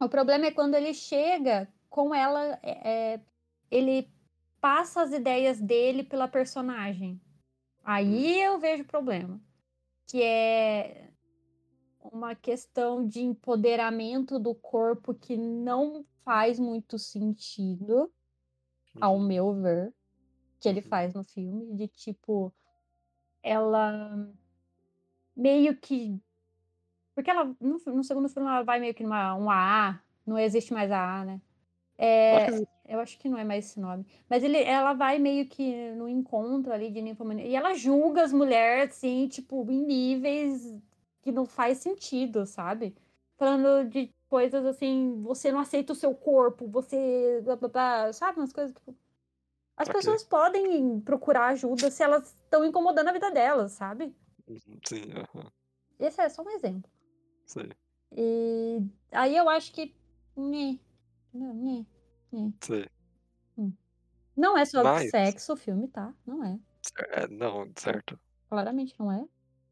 O 0.00 0.08
problema 0.08 0.46
é 0.46 0.50
quando 0.50 0.74
ele 0.74 0.92
chega 0.92 1.72
com 1.88 2.14
ela, 2.14 2.58
é, 2.62 3.14
é, 3.14 3.20
ele 3.70 4.10
passa 4.60 5.02
as 5.02 5.12
ideias 5.12 5.60
dele 5.60 6.02
pela 6.02 6.28
personagem. 6.28 7.20
Aí 7.86 8.40
eu 8.40 8.58
vejo 8.58 8.84
problema. 8.84 9.40
Que 10.08 10.20
é 10.20 11.12
uma 12.00 12.34
questão 12.34 13.06
de 13.06 13.20
empoderamento 13.20 14.38
do 14.40 14.54
corpo 14.54 15.14
que 15.14 15.36
não 15.36 16.04
faz 16.24 16.58
muito 16.58 16.98
sentido, 16.98 18.12
ao 19.00 19.16
Uhum. 19.16 19.26
meu 19.26 19.54
ver, 19.54 19.94
que 20.60 20.68
ele 20.68 20.80
Uhum. 20.80 20.88
faz 20.88 21.14
no 21.14 21.22
filme, 21.22 21.76
de 21.76 21.86
tipo, 21.86 22.52
ela 23.42 24.34
meio 25.36 25.76
que. 25.76 26.20
Porque 27.14 27.30
ela, 27.30 27.44
no, 27.60 27.78
no 27.86 28.02
segundo 28.04 28.28
filme, 28.28 28.48
ela 28.48 28.62
vai 28.62 28.80
meio 28.80 28.94
que 28.94 29.04
numa 29.04 29.34
um 29.36 29.48
AA, 29.48 30.02
não 30.26 30.36
existe 30.38 30.72
mais 30.72 30.90
AA, 30.90 31.24
né? 31.24 31.40
É, 31.98 32.46
eu 32.88 33.00
acho 33.00 33.18
que 33.18 33.28
não 33.28 33.38
é 33.38 33.44
mais 33.44 33.66
esse 33.66 33.80
nome. 33.80 34.06
Mas 34.28 34.42
ele, 34.44 34.58
ela 34.62 34.92
vai 34.92 35.18
meio 35.18 35.48
que 35.48 35.90
no 35.92 36.08
encontro 36.08 36.72
ali 36.72 36.90
de 36.90 37.00
ninfomania. 37.02 37.46
E 37.46 37.54
ela 37.56 37.74
julga 37.74 38.22
as 38.22 38.32
mulheres, 38.32 38.90
assim, 38.96 39.28
tipo, 39.28 39.64
em 39.70 39.84
níveis 39.84 40.74
que 41.22 41.32
não 41.32 41.46
faz 41.46 41.78
sentido, 41.78 42.46
sabe? 42.46 42.94
Falando 43.36 43.88
de 43.88 44.12
coisas 44.28 44.64
assim, 44.64 45.22
você 45.22 45.50
não 45.52 45.60
aceita 45.60 45.92
o 45.92 45.96
seu 45.96 46.14
corpo, 46.14 46.66
você. 46.68 47.40
blá, 47.42 47.56
blá, 47.56 47.68
blá, 47.68 48.12
sabe? 48.12 48.38
Umas 48.40 48.52
coisas 48.52 48.74
tipo. 48.74 48.94
As 49.76 49.88
Ok. 49.88 49.94
pessoas 49.94 50.22
podem 50.24 51.00
procurar 51.00 51.48
ajuda 51.48 51.90
se 51.90 52.02
elas 52.02 52.34
estão 52.34 52.64
incomodando 52.64 53.08
a 53.08 53.12
vida 53.12 53.30
delas, 53.30 53.72
sabe? 53.72 54.14
Uhum, 54.48 54.80
Sim, 54.86 55.12
aham. 55.12 55.50
Esse 55.98 56.20
é 56.22 56.28
só 56.28 56.42
um 56.42 56.50
exemplo. 56.50 56.90
Sei, 57.46 57.70
E 58.12 58.80
aí 59.12 59.36
eu 59.36 59.48
acho 59.48 59.72
que. 59.72 59.94
Nhê. 61.34 61.84
sei. 62.60 62.88
Não 64.36 64.56
é 64.58 64.64
sobre 64.66 64.88
Mas- 64.92 65.10
sexo 65.10 65.54
o 65.54 65.56
filme, 65.56 65.88
tá? 65.88 66.12
Não 66.26 66.44
é. 66.44 66.58
É, 67.12 67.26
não, 67.28 67.70
certo. 67.74 68.18
Claramente 68.50 68.94
não 68.98 69.10
é. 69.10 69.24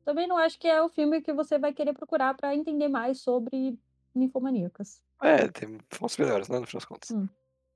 Também 0.05 0.27
não 0.27 0.39
acho 0.39 0.59
que 0.59 0.67
é 0.67 0.81
o 0.83 0.89
filme 0.89 1.21
que 1.21 1.33
você 1.33 1.59
vai 1.59 1.73
querer 1.73 1.93
procurar 1.93 2.35
pra 2.35 2.55
entender 2.55 2.89
mais 2.89 3.21
sobre 3.21 3.79
ninfomaníacas. 4.15 5.03
É, 5.23 5.49
tem 5.49 5.79
fontes 5.91 6.17
melhores, 6.17 6.49
né, 6.49 6.59
no 6.59 6.67
fim 6.67 6.77
das 6.79 6.85
contas. 6.85 7.11
Hum. 7.11 7.29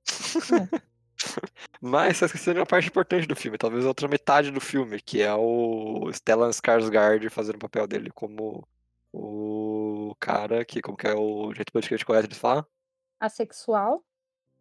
Mas 1.81 2.17
você 2.17 2.25
esqueceu 2.25 2.53
de 2.53 2.59
uma 2.59 2.65
parte 2.65 2.87
importante 2.87 3.27
do 3.27 3.35
filme, 3.35 3.57
talvez 3.57 3.85
a 3.85 3.89
outra 3.89 4.07
metade 4.07 4.51
do 4.51 4.59
filme, 4.61 5.01
que 5.01 5.21
é 5.21 5.33
o 5.33 6.09
Stellan 6.11 6.49
Skarsgård 6.49 7.29
fazendo 7.29 7.55
o 7.55 7.59
papel 7.59 7.87
dele 7.87 8.09
como 8.11 8.67
o 9.13 10.15
cara 10.19 10.63
que, 10.65 10.81
como 10.81 10.97
que 10.97 11.07
é 11.07 11.13
o 11.13 11.53
jeito 11.53 11.71
politicamente 11.71 12.05
correto 12.05 12.27
de 12.27 12.35
falar? 12.35 12.65
Asexual. 13.19 14.03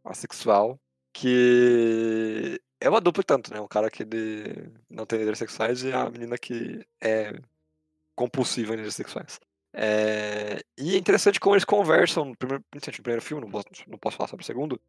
Assexual, 0.05 0.81
que 1.13 2.61
é 2.81 2.89
uma 2.89 3.01
dupla 3.01 3.23
tanto, 3.23 3.53
né? 3.53 3.61
Um 3.61 3.69
cara 3.69 3.91
que 3.91 4.03
ele 4.03 4.73
não 4.91 5.05
tem 5.05 5.19
líderes 5.19 5.39
sexuais 5.39 5.83
e 5.83 5.93
a 5.93 6.09
menina 6.11 6.39
que 6.39 6.87
é 7.01 7.33
compulsiva 8.15 8.73
em 8.73 8.77
líderes 8.77 8.95
sexuais. 8.95 9.39
É, 9.73 10.61
E 10.79 10.95
é 10.95 10.99
interessante 10.99 11.39
como 11.39 11.55
eles 11.55 11.65
conversam, 11.65 12.25
no 12.25 12.37
primeiro, 12.37 12.65
no 12.75 13.03
primeiro 13.03 13.23
filme, 13.23 13.43
não 13.43 13.51
posso, 13.51 13.67
não 13.87 13.99
posso 13.99 14.17
falar 14.17 14.29
sobre 14.29 14.43
o 14.43 14.47
segundo, 14.47 14.81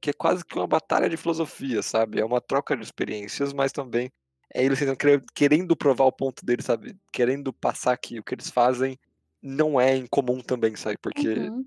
que 0.00 0.10
é 0.10 0.12
quase 0.12 0.44
que 0.44 0.56
uma 0.56 0.66
batalha 0.66 1.08
de 1.08 1.16
filosofia, 1.16 1.82
sabe? 1.82 2.20
É 2.20 2.24
uma 2.24 2.40
troca 2.40 2.76
de 2.76 2.82
experiências, 2.82 3.52
mas 3.52 3.72
também 3.72 4.10
é 4.54 4.64
eles 4.64 4.78
querendo 5.34 5.76
provar 5.76 6.04
o 6.04 6.12
ponto 6.12 6.44
deles, 6.44 6.64
sabe? 6.64 6.96
Querendo 7.12 7.52
passar 7.52 7.96
que 7.96 8.18
o 8.18 8.22
que 8.22 8.34
eles 8.34 8.50
fazem 8.50 8.98
não 9.42 9.80
é 9.80 9.96
incomum 9.96 10.40
também, 10.40 10.76
sabe? 10.76 10.96
Porque 10.98 11.28
Uhum. 11.28 11.64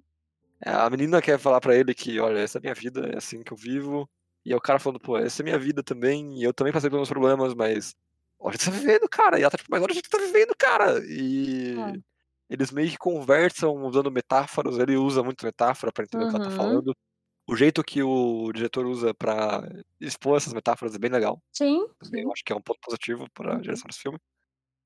A 0.66 0.90
menina 0.90 1.22
quer 1.22 1.40
falar 1.40 1.62
pra 1.62 1.76
ele 1.76 1.94
que, 1.96 2.20
olha, 2.20 2.40
essa 2.40 2.58
é 2.58 2.60
a 2.60 2.62
minha 2.62 2.74
vida, 2.74 3.10
é 3.14 3.18
assim 3.18 3.44
que 3.44 3.52
eu 3.54 3.58
vivo. 3.58 4.10
E 4.46 4.54
é 4.54 4.56
o 4.56 4.62
cara 4.62 4.80
falando, 4.80 5.00
pô, 5.00 5.18
essa 5.18 5.42
é 5.42 5.44
a 5.44 5.46
minha 5.46 5.60
vida 5.60 5.84
também, 5.84 6.40
e 6.40 6.44
eu 6.44 6.54
também 6.54 6.74
passei 6.74 6.90
pelos 6.90 7.02
meus 7.02 7.10
problemas, 7.10 7.54
mas 7.54 7.94
olha 8.40 8.56
o 8.56 8.58
que 8.58 8.64
você 8.64 8.72
tá 8.72 8.78
vivendo, 8.78 9.10
cara. 9.10 9.38
E 9.40 9.42
ela 9.44 9.52
tá 9.52 9.58
tipo, 9.58 9.70
mas 9.72 9.82
olha 9.84 9.92
o 9.92 9.96
que 9.96 10.02
você 10.02 10.10
tá 10.10 10.18
vivendo, 10.18 10.56
cara. 10.58 11.00
E 11.06 11.78
É. 11.78 12.00
eles 12.50 12.72
meio 12.72 12.90
que 12.90 12.98
conversam 12.98 13.74
usando 13.86 14.12
metáforas, 14.12 14.78
ele 14.80 14.98
usa 14.98 15.24
muito 15.24 15.46
metáfora 15.46 15.92
pra 15.94 16.04
entender 16.04 16.24
o 16.26 16.28
que 16.28 16.36
ela 16.36 16.42
tá 16.42 16.50
Uhum. 16.50 16.52
falando. 16.52 16.94
O 17.48 17.56
jeito 17.58 17.84
que 17.84 18.04
o 18.04 18.52
diretor 18.54 18.86
usa 18.88 19.14
pra 19.16 19.62
expor 20.02 20.38
essas 20.38 20.54
metáforas 20.54 20.96
é 20.96 21.00
bem 21.00 21.12
legal. 21.12 21.42
Sim, 21.54 21.86
Também 22.00 22.24
eu 22.24 22.32
acho 22.34 22.44
que 22.46 22.54
é 22.54 22.58
um 22.58 22.62
ponto 22.62 22.80
positivo 22.82 23.28
pra 23.34 23.58
Uhum. 23.58 23.62
direção 23.62 23.88
desse 23.90 24.02
filme. 24.02 24.20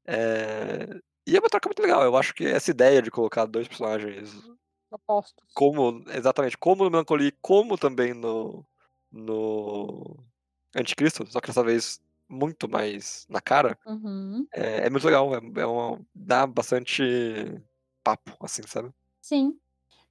É, 0.08 0.88
E 1.28 1.36
é 1.38 1.40
uma 1.40 1.50
troca 1.50 1.70
muito 1.70 1.82
legal. 1.82 2.04
Eu 2.04 2.18
acho 2.18 2.34
que 2.34 2.46
essa 2.46 2.72
ideia 2.72 3.02
de 3.02 3.12
colocar 3.12 3.46
dois 3.46 3.68
personagens 3.68 4.44
Opostos. 4.94 5.44
como 5.54 6.04
exatamente 6.10 6.58
como 6.58 6.84
no 6.86 6.92
Melancholia, 6.92 7.34
como 7.42 7.78
também 7.78 8.14
no 8.14 8.66
no 9.12 10.18
Anticristo, 10.76 11.26
só 11.32 11.40
que 11.42 11.48
dessa 11.48 11.64
vez 11.64 12.02
muito 12.30 12.68
mais 12.70 13.28
na 13.30 13.40
cara, 13.42 13.78
Uhum. 13.86 14.48
é, 14.54 14.88
é 14.88 14.90
muito 14.90 15.06
legal, 15.06 15.34
é, 15.36 15.40
é 15.62 15.66
uma, 15.66 16.00
dá 16.16 16.48
bastante 16.48 17.04
papo, 18.04 18.36
assim, 18.42 18.64
sabe? 18.68 18.92
Sim. 19.22 19.60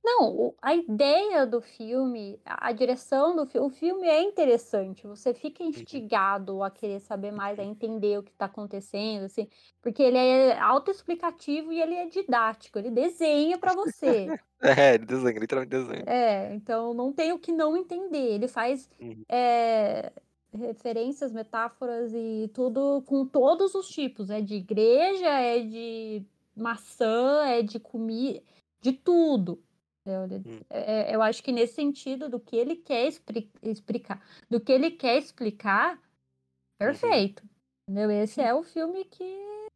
Não, 0.04 0.54
a 0.60 0.74
ideia 0.74 1.46
do 1.46 1.60
filme, 1.60 2.40
a 2.44 2.68
a 2.68 2.72
direção 2.72 3.36
do 3.36 3.46
filme, 3.46 3.66
o 3.66 3.70
filme 3.70 4.06
é 4.08 4.20
interessante. 4.22 5.06
Você 5.06 5.32
fica 5.34 5.62
instigado 5.62 6.62
a 6.62 6.70
querer 6.70 7.00
saber 7.00 7.30
mais, 7.32 7.58
a 7.58 7.64
entender 7.64 8.18
o 8.18 8.22
que 8.22 8.32
está 8.32 8.46
acontecendo, 8.46 9.24
assim, 9.24 9.48
porque 9.80 10.02
ele 10.02 10.18
é 10.18 10.58
autoexplicativo 10.58 11.72
e 11.72 11.80
ele 11.80 11.94
é 11.94 12.06
didático, 12.06 12.78
ele 12.78 12.90
desenha 12.90 13.58
para 13.58 13.74
você. 13.74 14.34
É, 14.64 14.94
ele 14.94 15.06
desenha, 15.06 15.40
literalmente 15.40 15.70
desenha. 15.70 16.04
É, 16.06 16.54
então 16.54 16.94
não 16.94 17.12
tem 17.12 17.32
o 17.32 17.38
que 17.38 17.50
não 17.50 17.76
entender. 17.76 18.34
Ele 18.34 18.46
faz 18.46 18.88
Uhum. 19.00 19.24
é, 19.28 20.12
referências, 20.52 21.32
metáforas 21.32 22.12
e 22.14 22.48
tudo 22.54 23.02
com 23.06 23.26
todos 23.26 23.74
os 23.74 23.88
tipos. 23.88 24.30
É 24.30 24.40
de 24.40 24.54
igreja, 24.54 25.26
é 25.28 25.60
de 25.60 26.24
maçã, 26.54 27.44
é 27.46 27.62
de 27.62 27.80
comida, 27.80 28.40
de 28.80 28.92
tudo. 28.92 29.60
Entendeu? 30.04 30.24
Ele- 30.24 30.42
Hum. 30.48 30.60
é- 30.70 31.14
eu 31.14 31.22
acho 31.22 31.42
que 31.42 31.52
nesse 31.52 31.74
sentido 31.74 32.28
do 32.28 32.40
que 32.40 32.56
ele 32.56 32.76
quer 32.76 33.06
expli- 33.06 33.50
explicar, 33.62 34.22
do 34.50 34.60
que 34.60 34.72
ele 34.72 34.90
quer 34.90 35.16
explicar, 35.18 36.00
perfeito. 36.78 37.42
Entendeu? 37.88 38.10
Esse 38.10 38.40
é 38.40 38.54
o 38.54 38.62
filme 38.62 39.04
que 39.04 39.68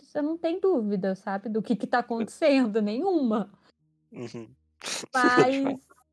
você 0.00 0.20
não 0.20 0.36
tem 0.36 0.60
dúvida, 0.60 1.14
sabe, 1.14 1.48
do 1.48 1.62
que 1.62 1.76
que 1.76 1.86
tá 1.86 1.98
acontecendo, 2.70 2.82
nenhuma. 2.82 3.52
Uhum. 4.12 4.48
Mas 5.14 5.54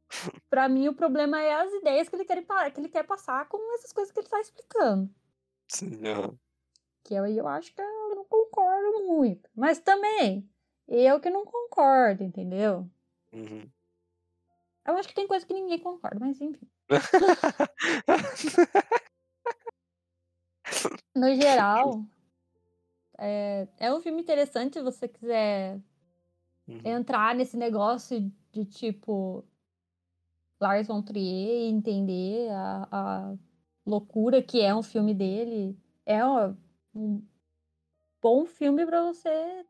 pra 0.50 0.70
mim 0.70 0.88
o 0.88 0.94
problema 0.94 1.42
é 1.42 1.54
as 1.54 1.72
ideias 1.74 2.10
que 2.10 2.16
ele, 2.16 2.26
quer, 2.26 2.44
que 2.72 2.80
ele 2.80 2.90
quer 2.90 3.04
passar 3.06 3.48
com 3.48 3.58
essas 3.76 3.92
coisas 3.92 4.12
que 4.12 4.20
ele 4.20 4.30
tá 4.30 4.40
explicando. 4.40 5.10
Sim. 5.70 6.02
Que 7.04 7.14
eu, 7.16 7.26
eu 7.26 7.48
acho 7.48 7.74
que 7.74 7.82
eu 7.82 8.16
não 8.16 8.26
concordo 8.26 9.06
muito. 9.06 9.50
Mas 9.56 9.80
também, 9.80 10.48
eu 10.88 11.20
que 11.20 11.30
não 11.30 11.46
concordo, 11.46 12.24
entendeu? 12.24 12.90
Uhum. 13.32 13.70
Eu 14.86 14.98
acho 14.98 15.10
que 15.10 15.16
tem 15.16 15.28
coisa 15.28 15.46
que 15.46 15.54
ninguém 15.54 15.80
concorda, 15.80 16.20
mas 16.20 16.40
enfim. 16.40 16.70
No 21.16 21.34
geral, 21.36 22.06
é, 23.18 23.68
é 23.78 23.94
um 23.94 24.00
filme 24.00 24.22
interessante 24.22 24.76
se 24.76 24.84
você 24.84 25.08
quiser 25.08 25.82
Uhum. 26.68 26.82
entrar 26.84 27.34
nesse 27.34 27.56
negócio 27.56 28.30
de 28.52 28.66
tipo 28.66 29.46
Lars 30.60 30.88
von 30.88 31.02
Trier 31.02 31.64
e 31.64 31.70
entender 31.70 32.50
a, 32.52 32.88
a 32.92 33.36
loucura 33.86 34.44
que 34.44 34.62
é 34.62 34.76
um 34.76 34.84
filme 34.84 35.14
dele. 35.14 35.78
É 36.06 36.24
ó, 36.24 36.54
um 36.94 37.26
bom 38.22 38.46
filme 38.46 38.86
pra 38.86 39.04
você 39.04 39.66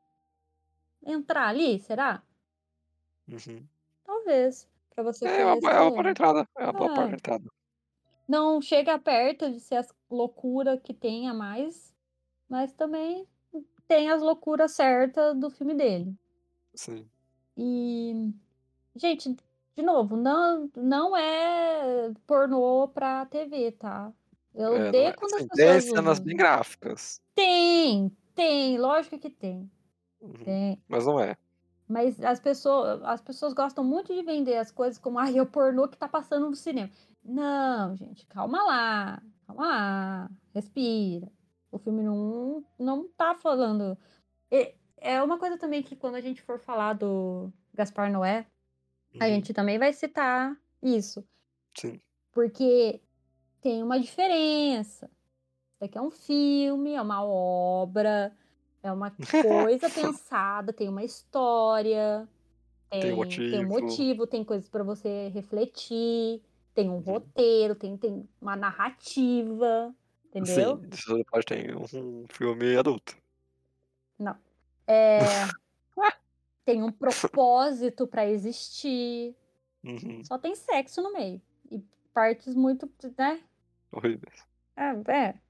entrar 1.05 1.47
ali, 1.47 1.79
será? 1.79 2.23
Uhum. 3.29 3.65
Talvez. 4.03 4.67
Pra 4.93 5.03
você 5.03 5.25
É 5.25 5.45
uma, 5.45 5.51
é 5.51 5.53
uma 5.53 5.59
boa 5.59 5.91
conhecer. 5.91 6.09
entrada, 6.09 6.47
é 6.57 6.63
uma 6.63 6.73
boa 6.73 6.89
porta 6.93 7.07
de 7.07 7.13
É. 7.13 7.15
entrada. 7.15 7.49
Não 8.27 8.61
chega 8.61 8.97
perto 8.99 9.51
de 9.51 9.59
ser 9.59 9.75
as 9.75 9.93
loucuras 10.09 10.79
que 10.81 10.93
tem 10.93 11.29
a 11.29 11.33
mais, 11.33 11.93
mas 12.49 12.73
também 12.73 13.27
tem 13.87 14.09
as 14.09 14.21
loucuras 14.21 14.71
certas 14.71 15.35
do 15.37 15.49
filme 15.49 15.73
dele. 15.75 16.13
Sim. 16.73 17.07
E, 17.55 18.31
gente, 18.95 19.35
de 19.75 19.83
novo, 19.83 20.17
não, 20.17 20.69
não 20.75 21.15
é 21.15 22.11
pornô 22.25 22.87
pra 22.89 23.25
TV, 23.27 23.71
tá? 23.73 24.11
Eu 24.53 24.75
É, 24.75 24.89
odeio 24.89 25.07
é- 25.09 25.13
quando 25.13 25.33
as 25.35 25.39
assim, 25.41 25.47
tem 25.49 25.65
pessoas 25.67 25.83
cenas 25.85 26.11
usam. 26.13 26.25
bem 26.25 26.35
gráficas, 26.35 27.21
Tem, 27.35 28.11
tem, 28.35 28.77
lógico 28.79 29.19
que 29.19 29.29
tem. 29.29 29.69
Uhum. 30.19 30.33
Tem. 30.43 30.83
mas 30.87 31.05
não 31.05 31.19
é. 31.19 31.37
Mas 31.87 32.19
as 32.21 32.39
pessoas, 32.39 33.01
as 33.03 33.21
pessoas 33.21 33.53
gostam 33.53 33.83
muito 33.83 34.13
de 34.13 34.21
vender 34.21 34.57
as 34.57 34.71
coisas 34.71 34.97
como, 34.97 35.17
ai, 35.19 35.37
é 35.37 35.41
o 35.41 35.45
pornô 35.45 35.87
que 35.87 35.97
tá 35.97 36.07
passando 36.07 36.49
no 36.49 36.55
cinema. 36.55 36.89
Não, 37.23 37.95
gente, 37.95 38.25
calma 38.27 38.61
lá, 38.63 39.21
calma 39.45 39.67
lá, 39.67 40.31
respira. 40.53 41.31
O 41.71 41.77
filme 41.77 42.03
não, 42.03 42.63
não 42.77 43.07
tá 43.09 43.35
falando. 43.35 43.97
É, 44.51 44.75
é 44.97 45.21
uma 45.23 45.37
coisa 45.39 45.57
também 45.57 45.81
que 45.83 45.95
quando 45.95 46.15
a 46.15 46.21
gente 46.21 46.41
for 46.41 46.59
falar 46.59 46.93
do 46.93 47.51
Gaspar 47.73 48.11
Noé, 48.11 48.45
a 49.19 49.25
Uhum. 49.25 49.31
gente 49.31 49.53
também 49.53 49.79
vai 49.79 49.93
citar 49.93 50.57
isso. 50.81 51.25
Sim. 51.75 51.99
Porque 52.31 53.01
tem 53.61 53.81
uma 53.83 53.99
diferença. 53.99 55.05
Isso 55.05 55.79
daqui 55.79 55.97
é 55.97 56.01
um 56.01 56.11
filme, 56.11 56.93
é 56.93 57.01
uma 57.01 57.23
obra, 57.23 58.35
é 58.87 58.91
uma 58.91 59.11
coisa 59.41 59.89
pensada, 59.89 60.73
tem 60.73 60.89
uma 60.89 61.03
história, 61.03 62.27
Tem 62.89 63.01
tem, 63.01 63.13
um 63.13 63.17
tem 63.49 63.59
um 63.61 63.65
motivo. 63.65 63.67
motivo, 63.67 64.27
tem 64.27 64.43
coisas 64.43 64.69
para 64.69 64.83
você 64.83 65.29
refletir, 65.29 66.41
tem 66.73 66.89
um 66.89 66.99
Uhum. 67.05 67.13
roteiro, 67.13 67.75
tem, 67.75 67.97
tem 67.97 68.27
uma 68.41 68.55
narrativa, 68.55 69.93
entendeu? 70.25 70.81
Sim, 70.81 70.89
isso 70.91 71.25
pode 71.25 71.45
ter 71.45 71.75
um 71.75 72.25
filme 72.29 72.77
adulto. 72.77 73.15
Não. 74.17 74.35
É, 74.87 75.19
tem 76.65 76.83
um 76.83 76.91
propósito 76.91 78.07
para 78.07 78.27
existir. 78.29 79.35
Uhum. 79.83 80.23
Só 80.23 80.37
tem 80.37 80.55
sexo 80.55 81.01
no 81.01 81.13
meio. 81.13 81.41
E 81.71 81.79
partes 82.13 82.55
muito, 82.55 82.89
né? 83.17 83.43
Horríveis. 83.91 84.45
É, 84.75 85.11
é. 85.11 85.41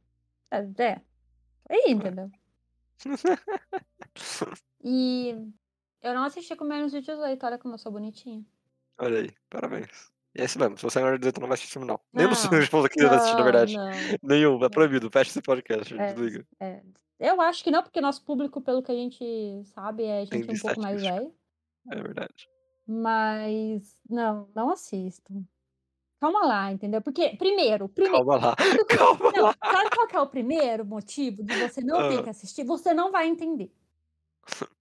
É, 0.52 0.84
é. 0.84 1.02
Aí, 1.70 1.92
entendeu? 1.92 2.32
E 4.84 5.32
eu 6.02 6.14
não 6.14 6.24
assisti 6.24 6.56
com 6.56 6.64
menos 6.66 6.92
de 6.92 7.02
18, 7.02 7.46
olha 7.46 7.58
como 7.58 7.74
eu 7.74 7.78
sou 7.80 7.92
bonitinha. 7.92 8.46
Olha 9.00 9.20
aí, 9.20 9.32
parabéns. 9.50 10.12
E 10.36 10.42
é 10.42 10.46
isso 10.46 10.60
mesmo. 10.60 10.78
Se 10.78 10.84
você 10.84 11.00
é 11.00 11.02
menor 11.04 11.16
de 11.18 11.22
18, 11.22 11.40
não 11.42 11.48
vai 11.48 11.56
assistir 11.56 11.74
filme, 11.74 11.88
não. 11.88 12.00
Nem 12.14 12.26
Não, 12.28 12.36
você 12.36 12.48
esposa 12.60 12.90
queria 12.90 13.10
assistir, 13.10 13.34
na 13.34 13.38
não, 13.40 13.44
verdade. 13.44 13.76
não. 13.76 13.90
Nenhum. 14.24 14.58
É 14.58 14.60
Não. 14.62 14.70
proibido. 14.70 15.10
Fecha 15.10 15.32
esse 15.32 15.42
podcast. 15.42 15.94
É, 15.98 16.14
Desliga. 16.14 16.48
é. 16.60 16.82
Eu 17.20 17.42
acho 17.42 17.64
que 17.64 17.72
não, 17.72 17.82
porque 17.82 18.00
nosso 18.00 18.24
público, 18.24 18.62
pelo 18.62 18.84
que 18.84 18.92
a 18.92 18.96
gente 18.96 19.64
sabe, 19.66 20.04
é 20.04 20.26
Tem 20.28 20.44
gente 20.44 20.56
um 20.56 20.60
pouco 20.62 20.82
mais 20.82 21.02
velha. 21.02 21.32
É 21.92 21.96
verdade. 21.96 22.48
Mas 22.86 23.98
não, 24.08 24.48
não 24.56 24.70
assistam. 24.70 25.44
Calma 26.20 26.46
lá, 26.46 26.72
entendeu? 26.72 27.02
Porque, 27.02 27.36
primeiro, 27.38 27.88
primeiro, 27.88 28.18
Calma 28.26 28.36
lá. 28.38 28.56
sabe, 28.58 28.86
qual- 28.98 29.18
Calma 29.18 29.32
não, 29.32 29.44
lá. 29.46 29.56
sabe 29.64 29.90
qual 29.96 30.08
que 30.08 30.16
é 30.16 30.20
o 30.22 30.28
primeiro 30.28 30.84
motivo 30.86 31.44
de 31.44 31.56
você 31.60 31.82
não 31.82 32.10
ter 32.10 32.20
Ah. 32.20 32.24
que 32.24 32.30
assistir? 32.30 32.64
Você 32.64 32.94
não 32.94 33.12
vai 33.12 33.28
entender. 33.28 33.72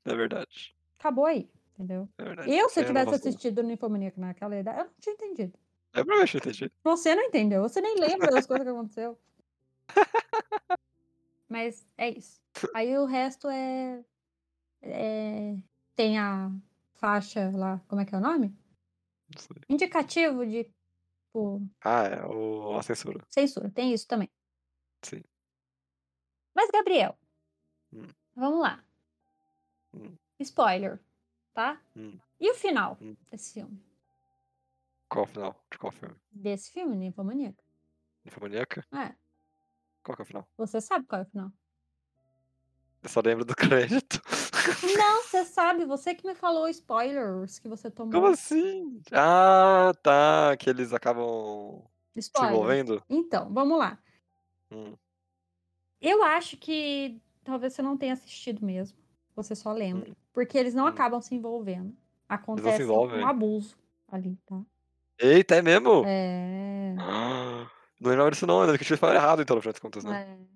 É 0.05 0.14
verdade. 0.14 0.74
Acabou 0.99 1.26
aí, 1.26 1.49
entendeu? 1.74 2.09
É 2.18 2.24
verdade. 2.24 2.51
Eu, 2.51 2.68
se 2.70 2.80
eu 2.80 2.87
tivesse 2.87 3.14
assistido 3.14 3.62
no 3.62 3.70
Infomaníaco 3.70 4.18
naquela 4.20 4.57
idade, 4.57 4.78
eu 4.78 4.84
não 4.87 4.93
tinha 4.99 5.12
entendido. 5.14 5.53
É 5.93 5.97
provavelmente 6.05 6.34
eu 6.34 6.39
entendi. 6.39 6.72
Você 6.84 7.14
não 7.14 7.22
entendeu, 7.24 7.62
você 7.62 7.80
nem 7.80 7.97
lembra 7.99 8.30
das 8.30 8.47
coisas 8.47 8.64
que 8.66 8.70
aconteceu. 8.72 9.18
Mas 11.49 11.87
é 11.97 12.11
isso. 12.11 12.41
Aí 12.74 12.97
o 12.99 13.05
resto 13.05 13.49
é, 13.49 14.03
é- 14.82 15.57
Tem 15.95 16.18
a 16.18 16.51
faixa 16.95 17.51
lá, 17.55 17.80
como 17.89 18.01
é 18.01 18.05
que 18.05 18.14
é 18.14 18.18
o 18.18 18.20
nome? 18.20 18.55
Indicativo 19.68 20.45
de 20.47 20.70
tipo, 21.37 21.68
Ah, 21.84 22.05
é 22.05 22.24
o... 22.26 22.76
a 22.78 22.82
censura. 22.82 23.22
censura. 23.28 23.70
Tem 23.70 23.93
isso 23.93 24.07
também. 24.07 24.30
Sim. 25.03 25.22
Mas, 26.55 26.70
Gabriel, 26.70 27.16
Hum. 27.93 28.07
vamos 28.34 28.61
lá. 28.61 28.82
Hum. 29.95 30.16
Spoiler, 30.41 30.99
tá? 31.55 31.80
Hum. 31.95 32.18
E 32.41 32.51
o 32.51 32.55
final 32.55 32.97
Hum. 33.01 33.14
desse 33.30 33.53
filme? 33.55 33.78
Qual 35.09 35.24
o 35.24 35.28
final? 35.28 35.64
De 35.70 35.78
qual 35.78 35.93
filme? 35.93 36.16
Desse 36.32 36.72
filme, 36.72 36.97
Ninfomaníaca? 36.97 37.62
Infomaníaca? 38.24 38.84
É, 38.93 39.14
Qual 40.03 40.16
que 40.16 40.22
é 40.22 40.24
o 40.24 40.26
final? 40.26 40.49
você 40.57 40.80
sabe 40.80 41.07
qual 41.07 41.20
é 41.20 41.24
o 41.24 41.28
final. 41.28 41.53
Eu 43.03 43.09
só 43.09 43.20
lembro 43.20 43.45
do 43.45 43.55
crédito. 43.57 44.20
Não, 44.98 45.22
você 45.22 45.44
sabe, 45.44 45.84
você 45.84 46.14
que 46.14 46.26
me 46.26 46.34
falou 46.34 46.68
spoilers 46.68 47.58
que 47.58 47.68
você 47.68 47.90
tomou. 47.90 48.12
Como 48.12 48.26
assim? 48.26 49.00
Ah, 49.12 49.92
tá. 50.02 50.56
Que 50.58 50.70
eles 50.70 50.92
acabam 50.92 51.82
se 52.14 52.20
Spoilers. 52.20 52.54
envolvendo? 52.54 53.02
Então, 53.08 53.52
vamos 53.52 53.78
lá. 53.78 53.98
Hum. 54.70 54.94
Eu 56.00 56.22
acho 56.22 56.56
que 56.56 57.20
talvez 57.44 57.72
você 57.72 57.82
não 57.82 57.96
tenha 57.96 58.12
assistido 58.12 58.64
mesmo. 58.64 58.98
Você 59.34 59.54
só 59.54 59.72
lembra. 59.72 60.10
Hum. 60.10 60.14
Porque 60.32 60.56
eles 60.58 60.74
não 60.74 60.84
Hum. 60.84 60.88
acabam 60.88 61.20
se 61.20 61.34
envolvendo. 61.34 61.94
Acontece 62.28 62.82
envolvem? 62.82 63.20
um 63.20 63.26
abuso 63.26 63.76
ali, 64.08 64.36
tá? 64.46 64.60
Eita, 65.18 65.56
é 65.56 65.62
mesmo? 65.62 66.02
É. 66.06 66.94
Ah, 66.98 67.66
Não 68.00 68.10
lembrava 68.10 68.30
disso 68.30 68.46
não, 68.46 68.60
ainda 68.60 68.76
que 68.76 68.82
eu 68.82 68.86
tinha 68.86 68.98
falado 68.98 69.16
errado 69.16 69.42
então, 69.42 69.56
no 69.56 69.62
final 69.62 69.72
das 69.72 69.80
contas, 69.80 70.04
né? 70.04 70.26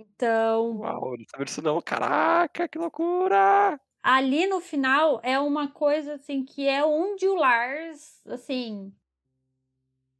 Então, 0.00 0.78
Uau, 0.78 1.16
não 1.16 1.24
sabia 1.30 1.44
disso 1.46 1.62
não. 1.62 1.80
Caraca, 1.80 2.68
que 2.68 2.78
loucura! 2.78 3.80
ali 4.02 4.46
no 4.46 4.60
final 4.60 5.20
é 5.22 5.38
uma 5.38 5.68
coisa 5.70 6.14
assim 6.14 6.44
que 6.44 6.66
é 6.66 6.84
onde 6.84 7.26
o 7.26 7.34
Lars, 7.34 8.26
assim, 8.26 8.94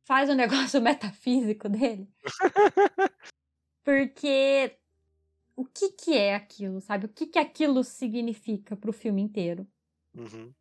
faz 0.05 0.29
o 0.29 0.35
negócio 0.75 0.81
metafísico 0.81 1.69
dele. 1.69 2.09
Porque 3.83 4.77
o 5.57 5.65
que 5.65 5.91
que 5.93 6.17
é 6.17 6.35
aquilo, 6.35 6.81
sabe? 6.81 7.07
O 7.07 7.09
que 7.09 7.27
que 7.27 7.39
aquilo 7.39 7.83
significa 7.83 8.77
pro 8.77 8.93
filme 8.93 9.23
inteiro? 9.23 9.67
Uhum. 10.15 10.53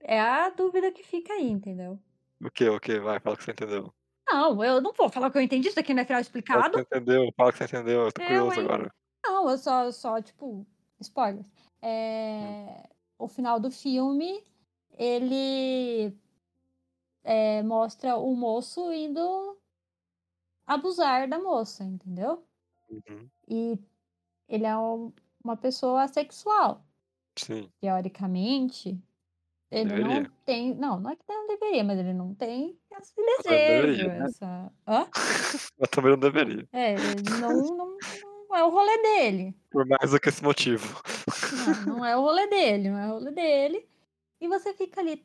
É 0.00 0.20
a 0.20 0.48
dúvida 0.50 0.92
que 0.92 1.02
fica 1.02 1.32
aí, 1.32 1.50
entendeu? 1.50 2.00
O 2.40 2.50
que, 2.50 2.68
o 2.68 2.78
que? 2.78 3.00
Vai, 3.00 3.18
fala 3.18 3.36
que 3.36 3.42
você 3.42 3.50
entendeu. 3.50 3.92
Não, 4.30 4.62
eu 4.62 4.80
não 4.80 4.92
vou 4.92 5.08
falar 5.08 5.30
que 5.30 5.38
eu 5.38 5.42
entendi, 5.42 5.68
isso 5.68 5.80
aqui 5.80 5.94
não 5.94 6.02
é 6.02 6.04
final 6.04 6.22
Fala 6.22 6.24
que 6.24 6.38
explicado. 6.38 6.74
você 6.74 6.80
entendeu, 6.80 7.32
fala 7.36 7.52
que 7.52 7.58
você 7.58 7.64
entendeu. 7.64 8.00
Eu 8.04 8.12
tô 8.12 8.22
Eu, 8.22 8.26
curioso 8.26 8.60
agora. 8.60 8.94
Não, 9.24 9.50
eu 9.50 9.58
só, 9.58 9.90
só 9.90 10.20
tipo, 10.22 10.66
spoilers. 11.00 11.46
É, 11.82 12.88
O 13.18 13.26
final 13.28 13.58
do 13.58 13.70
filme, 13.70 14.44
ele 14.96 16.14
é, 17.24 17.62
mostra 17.62 18.16
o 18.16 18.34
moço 18.36 18.92
indo 18.92 19.56
abusar 20.66 21.28
da 21.28 21.38
moça, 21.38 21.82
entendeu? 21.84 22.44
Uhum. 22.90 23.28
E 23.48 23.78
ele 24.48 24.66
é 24.66 24.76
um- 24.76 25.12
uma 25.42 25.56
pessoa 25.56 26.02
assexual. 26.02 26.84
Sim. 27.36 27.70
Teoricamente, 27.80 28.98
ele 29.70 29.90
Deveria. 29.90 30.20
não 30.22 30.30
tem. 30.44 30.74
Não, 30.74 31.00
não 31.00 31.10
é 31.10 31.16
que 31.16 31.22
não 31.28 31.46
deveria, 31.46 31.84
mas 31.84 31.98
ele 31.98 32.14
não 32.14 32.34
tem 32.34 32.78
esse 32.98 33.14
desejo. 33.14 34.08
né? 34.08 34.24
Essa... 34.24 34.72
Mas 34.86 35.88
também 35.90 36.12
não 36.12 36.18
deveria. 36.18 36.66
É, 36.72 36.94
ele 36.94 37.38
não, 37.40 37.76
não, 37.76 37.98
não 38.48 38.56
é 38.56 38.64
o 38.64 38.70
rolê 38.70 38.96
dele. 39.02 39.54
Por 39.70 39.86
mais 39.86 40.10
do 40.10 40.18
que 40.18 40.30
esse 40.30 40.42
motivo. 40.42 41.02
Não, 41.86 41.96
não 41.96 42.04
é 42.04 42.16
o 42.16 42.22
rolê 42.22 42.46
dele, 42.46 42.90
não 42.90 42.98
é 42.98 43.08
o 43.08 43.12
rolê 43.14 43.30
dele. 43.30 43.88
E 44.40 44.48
você 44.48 44.72
fica 44.72 45.00
ali, 45.00 45.22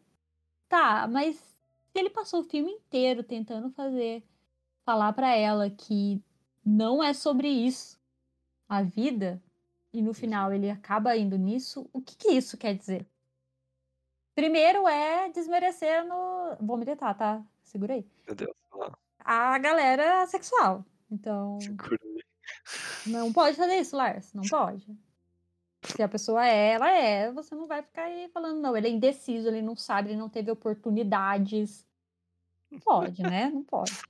tá, 0.68 1.08
mas 1.08 1.36
se 1.38 2.00
ele 2.00 2.10
passou 2.10 2.42
o 2.42 2.44
filme 2.44 2.72
inteiro 2.72 3.24
tentando 3.24 3.70
fazer, 3.72 4.24
falar 4.84 5.14
pra 5.14 5.36
ela 5.36 5.70
que 5.70 6.22
não 6.66 7.02
é 7.04 7.14
sobre 7.14 7.48
isso 7.48 7.98
a 8.68 8.82
vida, 8.82 9.42
e 9.94 10.02
no 10.02 10.14
final 10.14 10.52
ele 10.52 10.70
acaba 10.70 11.16
indo 11.16 11.38
nisso, 11.38 11.88
o 11.94 12.02
que 12.02 12.18
que 12.18 12.30
isso 12.30 12.58
quer 12.58 12.76
dizer? 12.76 13.06
Primeiro 14.36 14.88
é 14.88 15.30
desmerecendo. 15.30 16.14
Vou 16.60 16.78
militar, 16.78 17.16
tá? 17.16 17.44
Segura 17.64 17.94
aí. 17.94 18.06
Meu 18.26 18.36
Deus. 18.36 18.56
A 19.20 19.58
galera 19.60 20.26
sexual. 20.28 20.86
Então, 21.10 21.60
segura 21.62 22.00
aí. 22.04 22.24
não 23.06 23.32
pode 23.32 23.56
fazer 23.56 23.76
isso, 23.76 23.96
Lars. 23.96 24.34
Não 24.34 24.44
pode. 24.44 24.88
Se 25.84 26.02
a 26.02 26.08
pessoa 26.08 26.46
é, 26.46 26.72
ela 26.72 26.90
é. 26.92 27.32
Você 27.32 27.54
não 27.54 27.68
vai 27.68 27.84
ficar 27.84 28.04
aí 28.04 28.28
falando, 28.30 28.60
não, 28.60 28.76
ele 28.76 28.88
é 28.88 28.92
indeciso, 28.92 29.48
ele 29.48 29.62
não 29.62 29.76
sabe, 29.76 30.10
ele 30.10 30.20
não 30.20 30.30
teve 30.30 30.50
oportunidades. 30.50 31.86
Não 32.72 32.80
pode, 32.80 33.22
né? 33.22 33.50
Não 33.54 33.64
pode. 33.64 34.02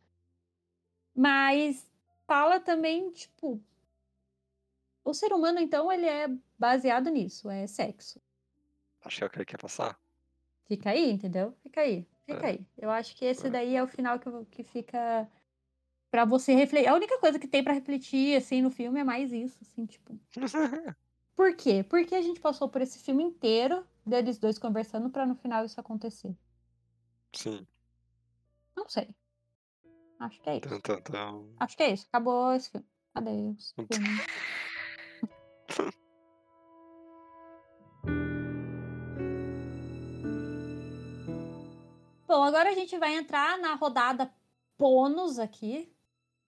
Mas 1.13 1.85
fala 2.25 2.59
também, 2.59 3.11
tipo. 3.11 3.61
O 5.03 5.13
ser 5.13 5.33
humano, 5.33 5.59
então, 5.59 5.91
ele 5.91 6.05
é 6.05 6.29
baseado 6.57 7.09
nisso, 7.09 7.49
é 7.49 7.67
sexo. 7.67 8.21
Acho 9.03 9.17
que 9.17 9.23
é 9.23 9.27
o 9.27 9.29
que 9.29 9.37
ele 9.39 9.45
quer 9.45 9.57
passar. 9.57 9.99
Fica 10.65 10.91
aí, 10.91 11.11
entendeu? 11.11 11.53
Fica 11.61 11.81
aí, 11.81 12.07
fica 12.25 12.47
É. 12.47 12.49
aí. 12.51 12.65
Eu 12.77 12.89
acho 12.89 13.15
que 13.15 13.25
esse 13.25 13.47
É. 13.47 13.49
daí 13.49 13.75
é 13.75 13.83
o 13.83 13.87
final 13.87 14.17
que, 14.19 14.29
que 14.49 14.63
fica 14.63 15.29
pra 16.09 16.25
você 16.25 16.53
refletir. 16.55 16.87
A 16.87 16.95
única 16.95 17.19
coisa 17.19 17.37
que 17.39 17.47
tem 17.47 17.63
pra 17.63 17.73
refletir, 17.73 18.35
assim, 18.37 18.61
no 18.61 18.69
filme 18.71 18.99
é 18.99 19.03
mais 19.03 19.31
isso, 19.33 19.57
assim, 19.61 19.85
tipo. 19.85 20.17
Por 21.35 21.55
quê? 21.55 21.83
Porque 21.83 22.13
a 22.13 22.21
gente 22.21 22.39
passou 22.39 22.69
por 22.69 22.81
esse 22.81 22.99
filme 22.99 23.23
inteiro 23.23 23.85
deles 24.05 24.37
dois 24.37 24.59
conversando 24.59 25.09
pra 25.09 25.25
no 25.25 25.35
final 25.35 25.65
isso 25.65 25.79
acontecer. 25.79 26.35
Sim. 27.33 27.65
Não 28.77 28.87
sei. 28.87 29.09
Acho 30.19 30.39
que 30.41 30.49
é 30.49 30.57
isso. 30.57 30.69
Tum, 30.69 30.79
tum, 30.79 31.01
tum. 31.01 31.53
Acho 31.59 31.75
que 31.75 31.83
é 31.83 31.91
isso. 31.91 32.05
Acabou 32.07 32.53
esse 32.53 32.69
filme. 32.69 32.85
Adeus. 33.15 33.73
Filme. 33.75 34.07
Agora 42.43 42.69
a 42.69 42.73
gente 42.73 42.97
vai 42.97 43.15
entrar 43.15 43.57
na 43.59 43.75
rodada 43.75 44.31
bônus 44.77 45.39
aqui. 45.39 45.91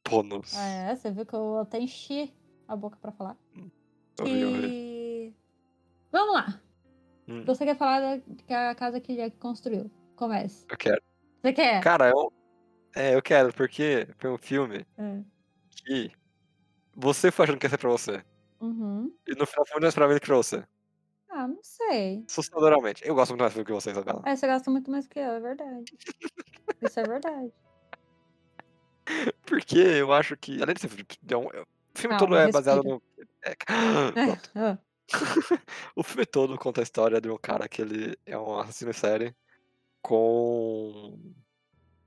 Bônus. 0.08 0.56
É, 0.56 0.96
você 0.96 1.12
viu 1.12 1.26
que 1.26 1.34
eu 1.36 1.60
até 1.60 1.80
enchi 1.80 2.34
a 2.68 2.76
boca 2.76 2.98
pra 3.02 3.12
falar. 3.12 3.38
Vi. 3.54 3.72
E... 4.30 5.34
Vamos 6.12 6.34
lá. 6.36 6.62
Hum, 7.28 7.44
Você 7.46 7.66
quer 7.66 7.76
falar 7.76 8.00
da 8.02 8.22
que 8.46 8.54
a 8.54 8.76
casa 8.76 9.00
que 9.00 9.12
ele 9.14 9.32
construiu? 9.32 9.90
Comece. 10.16 10.66
eu 10.70 10.78
quero. 10.78 11.02
Você 11.42 11.54
quer? 11.54 11.82
Cara, 11.82 12.10
eu. 12.10 12.32
É, 12.96 13.14
eu 13.14 13.22
quero, 13.22 13.54
porque 13.54 14.08
foi 14.18 14.32
um 14.32 14.38
filme 14.38 14.86
É. 14.98 15.22
que 15.70 16.12
você 16.96 17.30
foi 17.30 17.44
achando 17.44 17.58
que 17.60 17.66
ia 17.66 17.70
ser 17.70 17.78
pra 17.78 17.90
você. 17.90 18.24
Uhum. 18.62 19.14
E 19.28 19.36
no 19.36 19.46
final 19.46 19.66
foi 19.66 19.82
mim 19.82 20.14
do 20.14 20.20
que 20.22 20.28
pra 20.28 20.36
você. 20.38 20.64
Ah, 21.30 21.48
não 21.48 21.60
sei. 21.62 22.24
Assustadoramente. 22.28 23.06
Eu 23.06 23.16
gosto 23.16 23.32
muito 23.32 23.42
mais 23.42 23.54
do 23.54 23.66
que 23.66 23.72
você, 23.74 23.92
Isabela. 23.92 24.22
É, 24.26 24.36
você 24.36 24.48
gasta 24.48 24.72
muito 24.72 24.90
mais 24.90 25.08
que 25.08 25.20
eu, 25.20 25.24
é 25.32 25.40
verdade. 25.40 25.86
Isso 26.82 27.00
é 27.00 27.04
verdade. 27.04 27.52
Porque 29.46 29.78
eu 29.78 30.12
acho 30.14 30.36
que, 30.38 30.62
além 30.62 30.74
de 30.76 30.82
ser 30.82 30.90
filme, 30.90 31.06
é 31.30 31.38
um- 31.38 31.50
é- 31.52 31.62
o 31.62 31.68
filme 31.96 32.18
todo 32.18 32.30
Calma, 32.30 32.42
é 32.42 32.52
baseado 32.52 32.82
respira. 32.82 32.96
no. 32.96 33.02
é- 33.44 33.56
Pronto. 34.12 34.52
Ah, 34.56 34.80
O 35.96 36.02
filme 36.02 36.26
todo 36.26 36.58
conta 36.58 36.82
a 36.82 36.84
história 36.84 37.22
de 37.22 37.30
um 37.30 37.38
cara 37.38 37.68
que 37.70 37.80
ele 37.82 38.18
é 38.26 38.36
um 38.38 38.58
assassino 38.60 38.90
em 38.90 38.94
série 38.94 39.36
com 40.02 41.20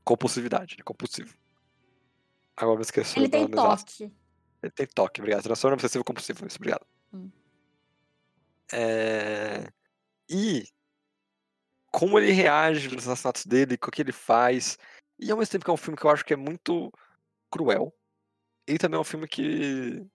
compulsividade, 0.04 0.74
ele 0.74 0.80
é 0.80 0.84
compulsivo. 0.84 1.32
Agora 2.56 2.76
me 2.76 2.82
esqueci 2.82 3.16
Ele 3.18 3.26
o 3.26 3.30
tem 3.30 3.42
nome 3.42 3.54
exato. 3.54 3.84
toque. 3.84 4.12
Ele 4.62 4.72
tem 4.72 4.86
toque, 4.86 5.20
obrigado. 5.20 5.44
Transtorno 5.44 5.74
obsessivo 5.74 6.02
compulsivo, 6.02 6.44
isso, 6.44 6.56
obrigado. 6.56 6.84
Hum. 7.12 7.30
É... 8.72 9.70
E 10.28 10.64
como 11.90 12.18
ele 12.18 12.32
reage 12.32 12.88
nos 12.88 13.08
assassinatos 13.08 13.46
dele, 13.46 13.76
com 13.76 13.88
o 13.88 13.90
que 13.90 14.02
ele 14.02 14.12
faz. 14.12 14.78
E 15.18 15.30
ao 15.30 15.38
mesmo 15.38 15.52
tempo 15.52 15.64
que 15.64 15.70
é 15.70 15.74
um 15.74 15.78
filme 15.78 15.96
que 15.96 16.04
eu 16.04 16.10
acho 16.10 16.24
que 16.24 16.34
é 16.34 16.36
muito 16.36 16.92
cruel. 17.50 17.92
Ele 18.66 18.78
também 18.78 18.98
é 18.98 19.00
um 19.00 19.04
filme 19.04 19.26
que 19.26 20.06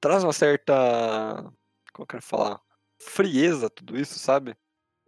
traz 0.00 0.24
uma 0.24 0.32
certa. 0.32 1.42
Como 1.92 2.04
eu 2.04 2.06
quero 2.06 2.22
falar? 2.22 2.60
Frieza 3.00 3.68
tudo 3.68 3.98
isso, 3.98 4.18
sabe? 4.18 4.56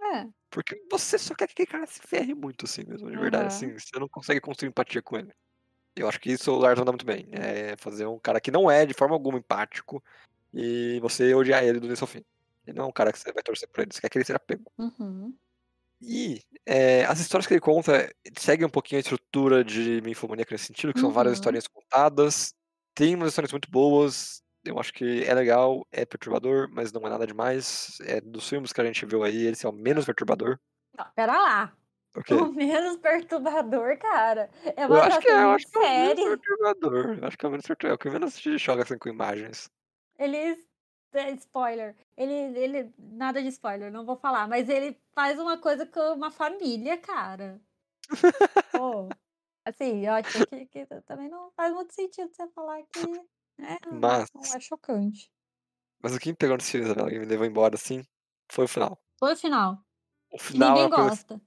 É. 0.00 0.26
Porque 0.50 0.78
você 0.90 1.16
só 1.18 1.34
quer 1.34 1.46
que 1.46 1.52
aquele 1.52 1.66
cara 1.66 1.86
se 1.86 2.00
ferre 2.00 2.34
muito, 2.34 2.66
assim 2.66 2.84
mesmo, 2.84 3.10
de 3.10 3.16
verdade, 3.16 3.44
Aham. 3.44 3.54
assim. 3.54 3.78
Você 3.78 3.98
não 3.98 4.08
consegue 4.08 4.40
construir 4.40 4.68
empatia 4.68 5.00
com 5.00 5.16
ele. 5.16 5.32
Eu 5.94 6.08
acho 6.08 6.20
que 6.20 6.32
isso 6.32 6.50
o 6.50 6.58
Lars 6.58 6.80
anda 6.80 6.90
muito 6.90 7.06
bem. 7.06 7.28
É 7.30 7.76
fazer 7.76 8.06
um 8.06 8.18
cara 8.18 8.40
que 8.40 8.50
não 8.50 8.70
é 8.70 8.84
de 8.84 8.94
forma 8.94 9.14
alguma 9.14 9.38
empático 9.38 10.02
e 10.52 10.98
você 11.00 11.34
odiar 11.34 11.62
ele 11.62 11.80
do 11.80 11.86
início 11.86 12.04
ao 12.04 12.08
fim. 12.08 12.24
Ele 12.66 12.76
não 12.76 12.84
é 12.86 12.88
um 12.88 12.92
cara 12.92 13.12
que 13.12 13.18
você 13.18 13.32
vai 13.32 13.42
torcer 13.42 13.68
por 13.68 13.82
ele, 13.82 13.90
você 13.92 14.00
quer 14.00 14.08
que 14.10 14.18
ele 14.18 14.24
seja 14.24 14.38
pego. 14.38 14.72
Uhum. 14.78 15.36
E 16.00 16.42
é, 16.66 17.04
as 17.04 17.20
histórias 17.20 17.46
que 17.46 17.54
ele 17.54 17.60
conta 17.60 18.12
seguem 18.36 18.66
um 18.66 18.70
pouquinho 18.70 18.98
a 18.98 19.02
estrutura 19.02 19.62
de 19.64 20.00
Minfomaníaca 20.02 20.54
nesse 20.54 20.66
sentido, 20.66 20.92
que 20.92 21.00
são 21.00 21.12
várias 21.12 21.32
Uhum. 21.32 21.34
historinhas 21.40 21.68
contadas. 21.68 22.54
Tem 22.94 23.14
umas 23.14 23.28
histórias 23.30 23.52
muito 23.52 23.70
boas. 23.70 24.42
Eu 24.64 24.78
acho 24.78 24.92
que 24.92 25.24
é 25.24 25.34
legal, 25.34 25.86
é 25.92 26.04
perturbador, 26.04 26.68
mas 26.72 26.92
não 26.92 27.06
é 27.06 27.10
nada 27.10 27.26
demais. 27.26 27.98
É 28.02 28.20
dos 28.20 28.48
filmes 28.48 28.72
que 28.72 28.80
a 28.80 28.84
gente 28.84 29.04
viu 29.06 29.22
aí, 29.24 29.46
esse 29.46 29.66
é 29.66 29.68
o 29.68 29.72
menos 29.72 30.04
perturbador. 30.04 30.58
Não, 30.96 31.06
pera 31.14 31.32
lá. 31.32 31.76
O 32.30 32.52
menos 32.52 32.96
perturbador, 32.98 33.96
cara. 33.98 34.50
É 34.76 34.84
Eu 34.84 34.88
uma 34.88 35.04
acho 35.04 35.18
que 35.20 35.28
é, 35.28 35.42
eu 35.44 35.50
acho 35.50 35.66
que 35.66 35.78
é 35.78 35.80
o 35.80 35.84
menos 36.16 36.24
perturbador. 36.24 37.18
Eu 37.18 37.26
acho 37.26 37.38
que 37.38 37.46
é 37.46 37.48
o 37.48 37.50
menos 37.52 37.66
perturbador. 37.66 37.90
É 37.92 37.94
o 37.94 37.98
que 37.98 38.10
menos 38.10 38.36
te 38.38 38.58
choca 38.58 38.82
assim 38.82 38.98
com 38.98 39.08
imagens. 39.08 39.70
Eles. 40.18 40.71
É, 41.12 41.30
Spoiler. 41.32 41.96
Ele, 42.16 42.32
ele. 42.58 42.94
Nada 42.98 43.40
de 43.42 43.48
spoiler, 43.48 43.90
não 43.92 44.04
vou 44.04 44.16
falar. 44.16 44.46
Mas 44.48 44.68
ele 44.68 45.00
faz 45.14 45.38
uma 45.38 45.58
coisa 45.58 45.86
com 45.86 46.00
uma 46.14 46.30
família, 46.30 46.96
cara. 46.98 47.60
Pô. 48.72 49.08
Assim, 49.64 50.04
eu 50.04 50.12
acho 50.14 50.46
que, 50.46 50.66
que 50.66 50.86
também 51.02 51.28
não 51.28 51.50
faz 51.52 51.72
muito 51.72 51.94
sentido 51.94 52.30
você 52.34 52.48
falar 52.48 52.82
que. 52.84 53.00
É, 53.60 53.78
Mas, 53.92 54.28
não 54.34 54.42
é 54.42 54.58
chocante. 54.60 55.30
mas 56.02 56.14
o 56.16 56.18
que 56.18 56.30
me 56.30 56.36
pegou 56.36 56.56
nesse 56.56 56.72
filme, 56.72 56.86
Isabela, 56.86 57.12
e 57.12 57.18
me 57.18 57.26
levou 57.26 57.46
embora 57.46 57.74
assim, 57.76 58.04
foi 58.50 58.64
o 58.64 58.68
final. 58.68 58.98
Foi 59.20 59.34
o 59.34 59.36
final. 59.36 59.84
O 60.32 60.38
Que 60.38 60.44
final 60.44 60.68
é 60.68 60.72
ninguém 60.72 60.86
uma 60.86 60.96
coisa. 60.96 61.10
gosta. 61.10 61.40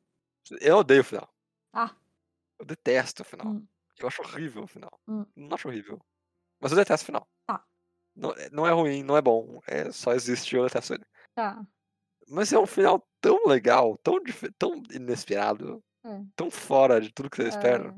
Eu 0.62 0.78
odeio 0.78 1.02
o 1.02 1.04
final. 1.04 1.28
Ah. 1.74 1.94
Eu 2.60 2.66
detesto 2.66 3.24
o 3.24 3.26
final. 3.26 3.48
Hum. 3.48 3.68
Eu 3.98 4.08
acho 4.08 4.22
horrível 4.22 4.64
o 4.64 4.68
final. 4.68 4.92
Hum. 5.08 5.26
Não 5.36 5.56
acho 5.56 5.68
horrível. 5.68 6.00
Mas 6.62 6.72
eu 6.72 6.78
detesto 6.78 7.04
o 7.04 7.06
final. 7.08 7.28
Tá. 7.48 7.66
Não, 8.16 8.32
é- 8.32 8.50
não 8.50 8.66
é 8.68 8.72
ruim, 8.72 9.04
não 9.04 9.18
é 9.18 9.22
bom. 9.22 9.60
É 9.68 9.92
só 9.92 10.14
existe 10.14 10.56
ele. 10.56 10.68
Tá. 11.36 11.66
Mas 12.28 12.52
é 12.54 12.58
um 12.60 12.66
final 12.66 13.06
tão 13.22 13.46
legal, 13.46 13.98
tão, 14.04 14.18
tão 14.58 14.82
inesperado, 14.92 15.84
É. 16.04 16.22
tão 16.36 16.50
fora 16.50 17.00
de 17.02 17.12
tudo 17.12 17.30
que 17.30 17.38
você 17.38 17.50
espera, 17.50 17.90
É. 17.90 17.94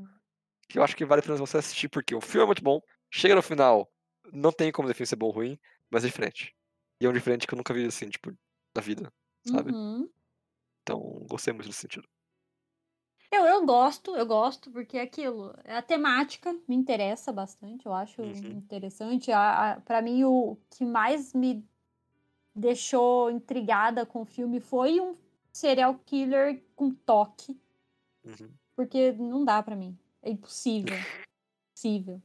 que 0.68 0.78
eu 0.78 0.82
acho 0.82 0.96
que 0.96 1.04
vale 1.04 1.20
a 1.20 1.22
pena 1.22 1.36
você 1.36 1.58
assistir, 1.58 1.88
porque 1.88 2.14
o 2.14 2.20
filme 2.20 2.42
é 2.42 2.46
muito 2.46 2.62
bom. 2.62 2.80
Chega 3.10 3.34
no 3.34 3.42
final, 3.42 3.90
não 4.32 4.52
tem 4.52 4.70
como 4.72 4.88
definir 4.88 5.06
se 5.06 5.14
é 5.14 5.16
bom 5.16 5.26
ou 5.26 5.32
ruim, 5.32 5.58
mas 5.90 6.04
é 6.04 6.08
diferente. 6.08 6.54
E 7.00 7.06
é 7.06 7.08
um 7.08 7.12
diferente 7.12 7.46
que 7.46 7.54
eu 7.54 7.56
nunca 7.56 7.72
vi 7.72 7.86
assim, 7.86 8.08
tipo, 8.10 8.30
na 8.74 8.82
vida, 8.82 9.10
sabe? 9.46 9.72
Uhum. 9.72 10.10
Então, 10.82 11.00
gostei 11.28 11.52
muito 11.54 11.68
desse 11.68 11.80
sentido. 11.80 12.06
Eu, 13.30 13.44
eu 13.44 13.66
gosto, 13.66 14.16
eu 14.16 14.24
gosto, 14.26 14.70
porque 14.70 14.96
é 14.96 15.02
aquilo. 15.02 15.54
A 15.64 15.82
temática 15.82 16.52
me 16.66 16.74
interessa 16.74 17.30
bastante, 17.30 17.84
eu 17.86 17.92
acho 17.92 18.22
Uhum. 18.22 18.58
interessante. 18.58 19.30
A, 19.30 19.72
a, 19.72 19.80
para 19.80 20.00
mim, 20.00 20.24
o 20.24 20.56
que 20.70 20.84
mais 20.84 21.34
me 21.34 21.62
deixou 22.54 23.30
intrigada 23.30 24.06
com 24.06 24.22
o 24.22 24.24
filme 24.26 24.60
foi 24.60 25.00
um 25.00 25.14
serial 25.52 25.98
killer 26.06 26.62
com 26.74 26.90
toque, 26.90 27.58
Uhum. 28.24 28.50
porque 28.74 29.12
não 29.12 29.44
dá 29.44 29.62
pra 29.62 29.76
mim. 29.76 29.96
É 30.22 30.30
impossível. 30.30 30.98
Impossível 31.70 32.20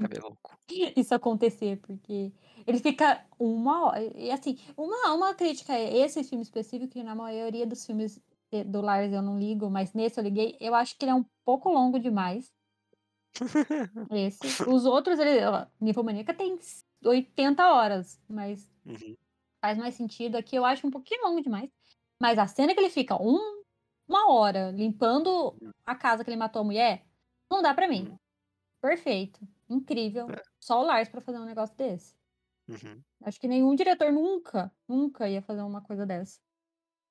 É 0.00 0.08
bem 0.08 0.20
louco. 0.20 0.58
isso 0.96 1.14
acontecer, 1.14 1.78
porque 1.80 2.32
ele 2.66 2.78
fica 2.78 3.24
uma 3.38 3.86
hora. 3.86 4.02
E 4.18 4.30
assim, 4.30 4.58
uma, 4.76 5.14
uma 5.14 5.34
crítica 5.34 5.72
a 5.72 5.80
esse 5.80 6.22
filme 6.24 6.42
específico, 6.42 6.92
que 6.92 7.02
na 7.02 7.14
maioria 7.14 7.66
dos 7.66 7.86
filmes 7.86 8.20
do 8.66 8.80
Lars 8.80 9.12
eu 9.12 9.22
não 9.22 9.38
ligo, 9.38 9.68
mas 9.70 9.92
nesse 9.92 10.18
eu 10.18 10.24
liguei, 10.24 10.56
eu 10.60 10.74
acho 10.74 10.96
que 10.96 11.04
ele 11.04 11.12
é 11.12 11.14
um 11.14 11.24
pouco 11.44 11.68
longo 11.70 11.98
demais. 11.98 12.52
Esse. 14.10 14.62
Os 14.68 14.84
outros, 14.84 15.18
ele. 15.18 15.44
ó, 15.44 15.66
Ninfomaníaca 15.80 16.34
tem 16.34 16.58
80 17.04 17.66
horas, 17.72 18.20
mas 18.28 18.70
Uhum. 18.84 19.16
faz 19.60 19.76
mais 19.78 19.94
sentido. 19.94 20.36
Aqui 20.36 20.56
eu 20.56 20.64
acho 20.64 20.86
um 20.86 20.90
pouquinho 20.90 21.22
longo 21.24 21.42
demais. 21.42 21.70
Mas 22.20 22.38
a 22.38 22.46
cena 22.46 22.74
que 22.74 22.80
ele 22.80 22.90
fica 22.90 23.20
um, 23.22 23.62
uma 24.08 24.32
hora 24.32 24.70
limpando 24.70 25.56
a 25.86 25.94
casa 25.94 26.24
que 26.24 26.30
ele 26.30 26.36
matou 26.36 26.62
a 26.62 26.64
mulher, 26.64 27.04
não 27.50 27.62
dá 27.62 27.72
pra 27.74 27.86
mim. 27.86 28.08
Uhum. 28.08 28.16
Perfeito. 28.80 29.40
Incrível. 29.68 30.28
É. 30.30 30.42
Só 30.60 30.80
o 30.80 30.84
Lars 30.84 31.08
pra 31.08 31.20
fazer 31.20 31.38
um 31.38 31.44
negócio 31.44 31.76
desse. 31.76 32.14
Uhum. 32.68 33.00
Acho 33.22 33.40
que 33.40 33.48
nenhum 33.48 33.74
diretor 33.74 34.12
nunca, 34.12 34.72
nunca 34.86 35.28
ia 35.28 35.42
fazer 35.42 35.62
uma 35.62 35.82
coisa 35.82 36.04
dessa. 36.04 36.38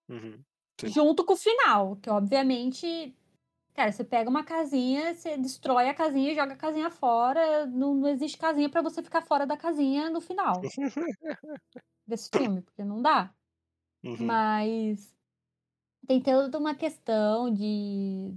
Uhum. 0.10 0.44
Sim. 0.80 0.88
Junto 0.90 1.26
com 1.26 1.34
o 1.34 1.38
final, 1.38 1.96
que 1.98 2.10
obviamente. 2.10 3.16
Cara, 3.74 3.92
você 3.92 4.04
pega 4.04 4.28
uma 4.28 4.44
casinha, 4.44 5.14
você 5.14 5.38
destrói 5.38 5.88
a 5.88 5.94
casinha 5.94 6.32
e 6.32 6.36
joga 6.36 6.54
a 6.54 6.58
casinha 6.58 6.90
fora. 6.90 7.68
Não, 7.68 7.94
não 7.94 8.08
existe 8.08 8.38
casinha 8.38 8.70
pra 8.70 8.82
você 8.82 9.04
ficar 9.04 9.22
fora 9.22 9.46
da 9.46 9.56
casinha 9.56 10.10
no 10.10 10.20
final 10.20 10.62
desse 12.08 12.30
filme, 12.36 12.62
porque 12.62 12.84
não 12.84 13.02
dá. 13.02 13.32
Uhum. 14.04 14.26
Mas 14.26 15.16
tem 16.08 16.22
toda 16.22 16.58
uma 16.58 16.74
questão 16.74 17.54
de. 17.54 18.34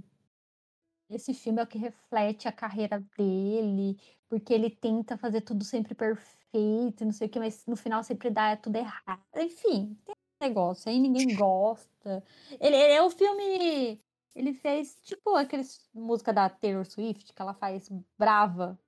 Esse 1.09 1.33
filme 1.33 1.59
é 1.59 1.63
o 1.63 1.67
que 1.67 1.77
reflete 1.77 2.47
a 2.47 2.51
carreira 2.51 2.99
dele, 3.17 3.97
porque 4.29 4.53
ele 4.53 4.69
tenta 4.69 5.17
fazer 5.17 5.41
tudo 5.41 5.63
sempre 5.63 5.93
perfeito, 5.93 7.03
não 7.03 7.11
sei 7.11 7.27
o 7.27 7.29
que, 7.29 7.39
mas 7.39 7.65
no 7.65 7.75
final 7.75 8.03
sempre 8.03 8.29
dá 8.29 8.55
tudo 8.55 8.77
errado. 8.77 9.21
Enfim, 9.35 9.97
tem 10.05 10.15
negócio 10.41 10.89
aí, 10.89 10.99
ninguém 10.99 11.35
gosta. 11.35 12.23
Ele, 12.59 12.75
ele 12.75 12.93
é 12.93 13.01
o 13.01 13.09
filme. 13.09 14.01
Ele 14.35 14.53
fez 14.53 14.97
tipo 15.03 15.35
aqueles 15.35 15.89
música 15.93 16.33
da 16.33 16.49
Taylor 16.49 16.85
Swift, 16.85 17.33
que 17.33 17.41
ela 17.41 17.53
faz 17.53 17.89
brava, 18.17 18.79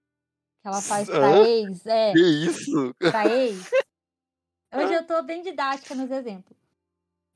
que 0.61 0.67
ela 0.67 0.81
faz 0.81 1.07
pra 1.09 1.31
Hã? 1.31 1.45
ex, 1.45 1.85
é, 1.85 2.13
Que 2.13 2.19
isso? 2.45 2.95
pra 2.99 3.27
ex. 3.29 3.69
Hoje 4.73 4.93
eu 4.93 5.05
tô 5.05 5.21
bem 5.21 5.41
didática 5.43 5.93
nos 5.93 6.09
exemplos. 6.09 6.57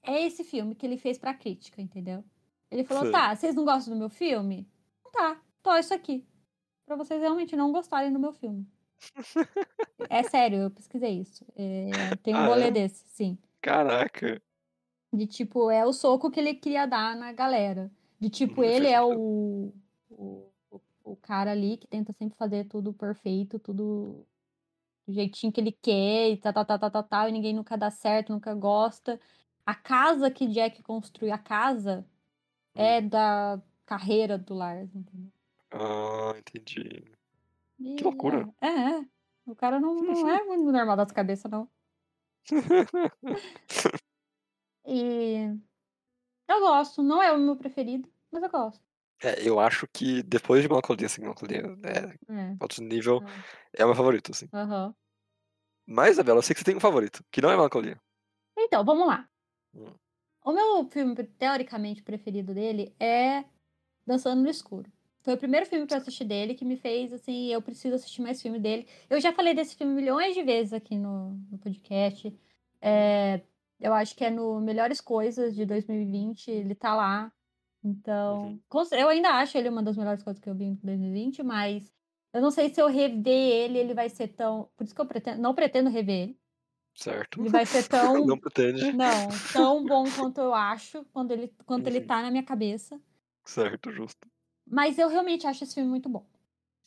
É 0.01 0.24
esse 0.24 0.43
filme 0.43 0.74
que 0.74 0.86
ele 0.86 0.97
fez 0.97 1.18
pra 1.18 1.34
crítica, 1.34 1.82
entendeu? 1.82 2.24
Ele 2.72 2.84
falou: 2.84 3.03
Sei. 3.03 3.11
tá, 3.11 3.36
vocês 3.36 3.53
não 3.55 3.65
gostam 3.65 3.93
do 3.93 3.99
meu 3.99 4.09
filme? 4.09 4.68
Tá, 5.11 5.39
tô 5.61 5.76
isso 5.78 5.93
aqui. 5.93 6.26
Pra 6.86 6.95
vocês 6.95 7.20
realmente 7.22 7.55
não 7.55 7.72
gostarem 7.72 8.11
do 8.11 8.20
meu 8.20 8.32
filme. 8.34 8.65
É 10.09 10.24
sério, 10.24 10.59
eu 10.59 10.72
pesquisei 10.72 11.20
isso. 11.20 11.45
É, 11.55 12.15
tem 12.24 12.34
um 12.34 12.38
Ah, 12.38 12.45
rolê 12.47 12.68
é? 12.68 12.72
desse, 12.72 13.03
sim. 13.09 13.38
Caraca. 13.62 14.41
De 15.14 15.26
tipo, 15.26 15.72
é 15.72 15.86
o 15.86 15.93
soco 15.93 16.30
que 16.30 16.39
ele 16.39 16.53
queria 16.53 16.86
dar 16.86 17.16
na 17.16 17.32
galera. 17.32 17.89
De 18.20 18.30
tipo, 18.30 18.62
Uhum, 18.62 18.68
ele 18.68 18.88
é 18.88 19.01
o, 19.01 19.74
o, 20.10 20.51
o- 21.03 21.16
cara 21.18 21.51
ali 21.51 21.78
que 21.78 21.88
tenta 21.88 22.12
sempre 22.14 22.38
fazer 22.38 22.66
tudo 22.66 22.93
perfeito, 22.93 23.58
tudo 23.60 24.26
do 25.08 25.14
jeitinho 25.14 25.51
que 25.53 25.62
ele 25.62 25.72
quer, 25.72 26.32
e 26.32 26.38
tal, 26.38 26.51
tal, 26.53 26.66
tal, 26.66 26.80
tal, 26.80 26.91
tal, 26.91 27.03
tal, 27.03 27.30
e 27.30 27.32
ninguém 27.32 27.53
nunca 27.53 27.78
dá 27.78 27.89
certo, 27.89 28.34
nunca 28.34 28.53
gosta. 28.53 29.20
A 29.66 29.74
casa 29.74 30.30
que 30.30 30.47
Jack 30.47 30.84
construiu, 30.84 31.34
a 31.34 31.38
casa, 31.38 32.05
Hum. 32.76 32.82
é 32.82 33.01
da 33.01 33.62
carreira 33.86 34.38
do 34.38 34.53
Lars, 34.53 34.93
entendeu? 34.93 35.32
Ah, 35.72 36.34
entendi. 36.38 37.03
E 37.80 37.95
Que 37.95 38.03
loucura. 38.03 38.47
É, 38.62 38.68
é, 38.68 38.99
é. 38.99 39.05
O 39.45 39.55
cara 39.55 39.80
não, 39.80 39.95
não 39.95 40.30
é 40.30 40.43
muito 40.43 40.72
normal 40.72 40.97
das 40.97 41.12
cabeças, 41.12 41.49
não. 41.49 41.70
E 44.89 45.54
eu 46.48 46.60
gosto, 46.62 47.04
não 47.04 47.22
é 47.22 47.32
o 47.32 47.38
meu 47.38 47.58
preferido, 47.58 48.10
mas 48.32 48.41
eu 48.41 48.50
gosto. 48.50 48.82
É, 49.22 49.48
eu 49.48 49.60
acho 49.60 49.88
que 49.91 50.22
depois 50.24 50.62
de 50.62 50.70
Melancolia, 50.70 51.08
assim, 51.08 51.22
Melancolia 51.22 51.64
é 51.84 52.34
É. 52.34 52.58
outro 52.62 52.84
nível, 52.84 53.22
é. 53.74 53.82
é 53.82 53.84
o 53.84 53.88
meu 53.88 53.95
favorito, 53.95 54.32
assim. 54.32 54.48
Aham. 54.54 54.95
Mas, 55.86 56.12
Isabela, 56.12 56.39
eu 56.39 56.43
sei 56.43 56.54
que 56.54 56.60
você 56.60 56.66
tem 56.66 56.76
um 56.76 56.80
favorito, 56.82 57.24
que 57.32 57.41
não 57.41 57.50
é 57.50 57.56
Melancolia. 57.56 58.00
Então, 58.58 58.84
vamos 58.86 59.08
lá. 59.08 59.28
Hum. 59.74 59.93
O 60.43 60.52
meu 60.54 60.86
filme, 60.89 61.16
teoricamente, 61.16 62.04
preferido 62.04 62.54
dele 62.54 62.95
é 63.00 63.43
Dançando 64.06 64.41
no 64.41 64.50
Escuro. 64.50 64.89
Foi 65.28 65.34
o 65.34 65.38
primeiro 65.38 65.66
filme 65.66 65.86
que 65.86 65.94
eu 65.94 65.98
assisti 65.98 66.24
dele 66.24 66.54
que 66.54 66.64
me 66.64 66.78
fez, 66.78 67.12
assim, 67.12 67.48
eu 67.52 67.62
preciso 67.62 67.96
assistir 67.96 68.22
mais 68.22 68.42
filme 68.42 68.58
dele. 68.58 68.88
Eu 69.10 69.20
já 69.20 69.34
falei 69.34 69.54
desse 69.54 69.76
filme 69.76 69.94
milhões 69.94 70.34
de 70.34 70.42
vezes 70.42 70.72
aqui 70.72 70.98
no, 70.98 71.32
no 71.52 71.58
podcast. 71.58 72.34
É, 72.82 73.42
eu 73.78 73.94
acho 73.94 74.16
que 74.16 74.24
é 74.24 74.30
no 74.30 74.62
Melhores 74.62 75.02
Coisas 75.02 75.54
de 75.54 75.66
2020, 75.66 76.50
ele 76.50 76.74
tá 76.74 76.96
lá. 76.96 77.30
Então, 77.84 78.58
Uhum. 78.74 78.86
eu 78.94 79.10
ainda 79.10 79.32
acho 79.32 79.58
ele 79.58 79.68
uma 79.68 79.84
das 79.84 79.98
melhores 79.98 80.24
coisas 80.24 80.42
que 80.42 80.50
eu 80.50 80.56
vi 80.56 80.64
em 80.64 80.76
2020, 80.76 81.44
mas 81.44 81.92
eu 82.34 82.40
não 82.42 82.50
sei 82.50 82.70
se 82.74 82.82
eu 82.82 82.88
rever 82.88 83.28
ele, 83.28 83.80
ele 83.80 83.94
vai 83.94 84.08
ser 84.08 84.30
tão. 84.30 84.70
Por 84.78 84.86
isso 84.86 84.96
que 84.96 85.02
eu 85.02 85.06
pretendo, 85.06 85.42
não 85.42 85.54
pretendo 85.54 85.90
rever 85.90 86.22
ele. 86.24 86.40
Certo. 86.96 87.42
Ele 87.42 87.50
vai 87.50 87.66
ser 87.66 87.84
tão. 87.90 88.26
Não 88.26 88.38
pretende. 88.40 88.94
Não, 88.94 89.28
tão 89.52 89.84
bom 89.86 90.06
quanto 90.10 90.40
eu 90.40 90.54
acho, 90.54 91.04
quando 91.12 91.32
ele, 91.32 91.54
quanto 91.66 91.86
ele 91.88 92.00
Uhum. 92.00 92.08
tá 92.08 92.22
na 92.22 92.32
minha 92.32 92.44
cabeça. 92.44 92.98
Certo, 93.44 93.92
justo. 93.92 94.26
Mas 94.70 94.97
eu 94.99 95.07
realmente 95.09 95.47
acho 95.47 95.63
esse 95.63 95.74
filme 95.76 95.89
muito 95.89 96.09
bom. 96.09 96.26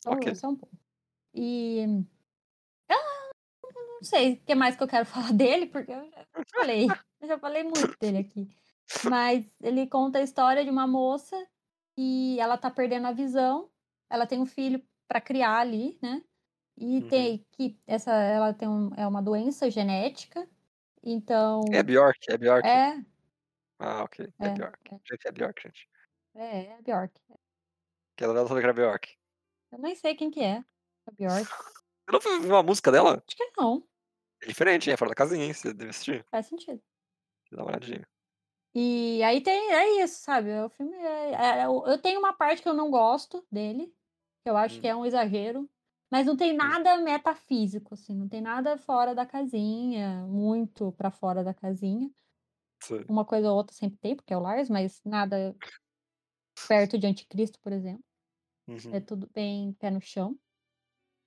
Só, 0.03 0.11
Ok. 0.11 0.35
só 0.35 0.49
um 0.49 0.55
pouco. 0.55 0.75
E. 1.33 1.85
Ah, 2.89 2.95
não 3.63 4.03
sei 4.03 4.33
o 4.33 4.41
que 4.41 4.55
mais 4.55 4.75
que 4.75 4.83
eu 4.83 4.87
quero 4.87 5.05
falar 5.31 5.33
dele, 5.33 5.67
porque 5.67 5.91
eu 5.91 6.09
já 6.11 6.45
falei. 6.53 6.87
Eu 7.21 7.27
já 7.27 7.39
falei 7.39 7.63
muito 7.63 7.97
dele 7.99 8.19
aqui. 8.19 8.49
Mas 9.09 9.45
ele 9.61 9.87
conta 9.87 10.19
a 10.19 10.23
história 10.23 10.63
de 10.63 10.69
uma 10.69 10.87
moça 10.87 11.35
e 11.97 12.37
ela 12.39 12.57
tá 12.57 12.69
perdendo 12.69 13.07
a 13.07 13.11
visão. 13.11 13.69
Ela 14.09 14.27
tem 14.27 14.39
um 14.39 14.45
filho 14.45 14.83
pra 15.07 15.21
criar 15.21 15.59
ali, 15.59 15.97
né? 16.01 16.23
E 16.77 17.01
Uhum. 17.01 17.07
tem 17.09 17.45
que 17.51 17.79
essa 17.85 18.11
ela 18.13 18.53
tem 18.53 18.67
um, 18.67 18.93
é 18.95 19.07
uma 19.07 19.21
doença 19.21 19.69
genética. 19.69 20.47
Então, 21.03 21.61
É 21.73 21.81
Bjork, 21.83 22.19
é 22.29 22.37
Bjork. 22.37 22.67
é, 22.67 23.03
Ah, 23.79 24.03
ok. 24.03 24.31
É, 24.39 24.45
É, 24.47 24.49
Bjork. 24.49 24.79
é. 24.93 24.99
Gente, 25.09 25.27
é 25.27 25.31
Bjork, 25.31 25.61
gente. 25.63 25.89
é, 26.35 26.65
é 26.67 26.73
a 26.75 26.81
Bjork. 28.21 28.23
Aquela 28.23 28.33
dela 28.33 28.47
sabia 28.47 28.61
que 28.61 28.65
era 28.65 28.73
Bjork. 28.73 29.09
Eu 29.71 29.79
nem 29.79 29.95
sei 29.95 30.15
quem 30.15 30.29
que 30.29 30.41
é 30.41 30.63
a 31.07 31.11
Bjork. 31.11 31.47
Você 32.11 32.29
não 32.29 32.41
viu 32.41 32.49
uma 32.51 32.63
música 32.63 32.91
dela? 32.91 33.23
Acho 33.25 33.37
que 33.37 33.51
não, 33.57 33.87
É 34.43 34.47
diferente? 34.47 34.91
É 34.91 34.97
fora 34.97 35.09
da 35.09 35.15
casinha, 35.15 35.45
hein? 35.45 35.53
Você 35.53 35.73
deve 35.73 35.89
assistir. 35.91 36.25
faz 36.29 36.45
sentido. 36.47 36.81
Dá 37.51 37.63
uma 37.63 37.69
olhadinha. 37.71 38.07
E 38.73 39.21
aí 39.23 39.41
tem, 39.41 39.71
é 39.71 40.03
isso, 40.03 40.21
sabe? 40.21 40.49
O 40.61 40.69
filme 40.69 40.95
é, 40.95 41.31
é- 41.61 41.65
eu 41.65 41.83
eu 41.85 41.97
tenho 42.01 42.19
uma 42.19 42.33
parte 42.33 42.61
que 42.61 42.69
eu 42.69 42.73
não 42.73 42.89
gosto 42.89 43.45
dele, 43.51 43.87
que 44.43 44.49
eu 44.49 44.55
acho 44.57 44.77
Hum. 44.77 44.81
que 44.81 44.87
é 44.87 44.95
um 44.95 45.05
exagero, 45.05 45.69
mas 46.09 46.25
não 46.25 46.35
tem 46.37 46.53
nada 46.53 46.97
metafísico, 46.97 47.93
assim, 47.93 48.15
não 48.15 48.27
tem 48.29 48.41
nada 48.41 48.77
fora 48.77 49.13
da 49.13 49.25
casinha, 49.25 50.25
muito 50.27 50.91
pra 50.93 51.11
fora 51.11 51.43
da 51.43 51.53
casinha. 51.53 52.09
Sei. 52.83 53.05
Uma 53.09 53.25
coisa 53.25 53.49
ou 53.51 53.57
outra 53.57 53.75
sempre 53.75 53.97
tem, 53.99 54.15
porque 54.15 54.33
é 54.33 54.37
o 54.37 54.41
Lars, 54.41 54.69
mas 54.69 55.01
nada 55.05 55.53
perto 56.67 56.97
de 56.97 57.07
Anticristo, 57.07 57.59
por 57.59 57.71
exemplo. 57.73 58.03
Uhum. 58.71 58.95
É 58.95 58.99
tudo 58.99 59.29
bem 59.33 59.73
pé 59.73 59.91
no 59.91 60.01
chão. 60.01 60.37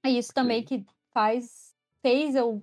É 0.03 0.11
isso 0.11 0.33
também 0.33 0.63
que 0.63 0.85
faz 1.13 1.75
fez 2.01 2.35
eu 2.35 2.63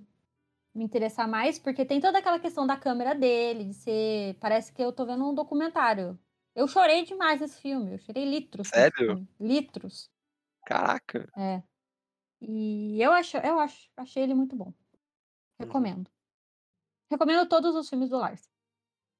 me 0.74 0.84
interessar 0.84 1.28
mais, 1.28 1.58
porque 1.58 1.84
tem 1.84 2.00
toda 2.00 2.18
aquela 2.18 2.38
questão 2.38 2.66
da 2.66 2.76
câmera 2.76 3.14
dele, 3.14 3.64
de 3.64 3.74
ser. 3.74 4.36
Parece 4.40 4.72
que 4.72 4.82
eu 4.82 4.92
tô 4.92 5.04
vendo 5.04 5.28
um 5.28 5.34
documentário. 5.34 6.18
Eu 6.54 6.68
chorei 6.68 7.04
demais 7.04 7.40
nesse 7.40 7.60
filme, 7.60 7.94
eu 7.94 7.98
chorei 7.98 8.24
litros. 8.24 8.68
Sério? 8.68 9.26
Litros. 9.40 10.10
Caraca. 10.66 11.28
É. 11.36 11.62
E 12.40 13.00
eu 13.00 13.12
acho, 13.12 13.36
eu 13.38 13.58
acho, 13.58 13.88
achei 13.96 14.22
ele 14.22 14.34
muito 14.34 14.56
bom. 14.56 14.66
Uhum. 14.66 14.74
Recomendo. 15.60 16.10
Recomendo 17.10 17.48
todos 17.48 17.74
os 17.74 17.88
filmes 17.88 18.10
do 18.10 18.18
Lars. 18.18 18.48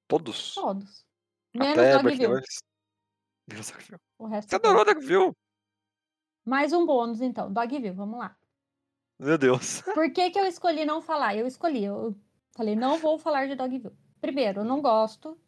Todos? 0.09 0.55
Todos. 0.55 1.05
Menos 1.55 1.79
Até 1.79 1.99
Dogville. 1.99 2.27
O 4.19 4.27
resto. 4.27 4.49
Você 4.49 4.55
eu 4.55 4.59
adorou. 4.59 4.85
Dogville? 4.85 5.33
Mais 6.45 6.73
um 6.73 6.85
bônus, 6.85 7.21
então. 7.21 7.53
Dogville, 7.53 7.91
vamos 7.91 8.19
lá. 8.19 8.37
Meu 9.19 9.39
Deus. 9.39 9.83
Por 9.95 10.13
que, 10.13 10.31
que 10.31 10.39
eu 10.39 10.47
escolhi 10.47 10.85
não 10.85 11.01
falar? 11.01 11.37
Eu 11.37 11.47
escolhi, 11.47 11.85
eu 11.85 12.17
falei, 12.57 12.75
não 12.75 12.99
vou 12.99 13.19
falar 13.19 13.47
de 13.47 13.55
Dogville. 13.55 13.97
Primeiro, 14.21 14.61
eu 14.61 14.65
não 14.65 14.81
gosto. 14.81 15.39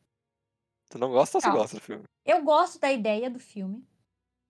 Você 0.88 0.98
não 0.98 1.10
gosta 1.10 1.38
ou 1.38 1.40
você 1.40 1.46
Calma. 1.46 1.60
gosta 1.60 1.76
do 1.76 1.82
filme? 1.82 2.04
Eu 2.24 2.42
gosto 2.42 2.78
da 2.78 2.92
ideia 2.92 3.28
do 3.28 3.38
filme. 3.40 3.86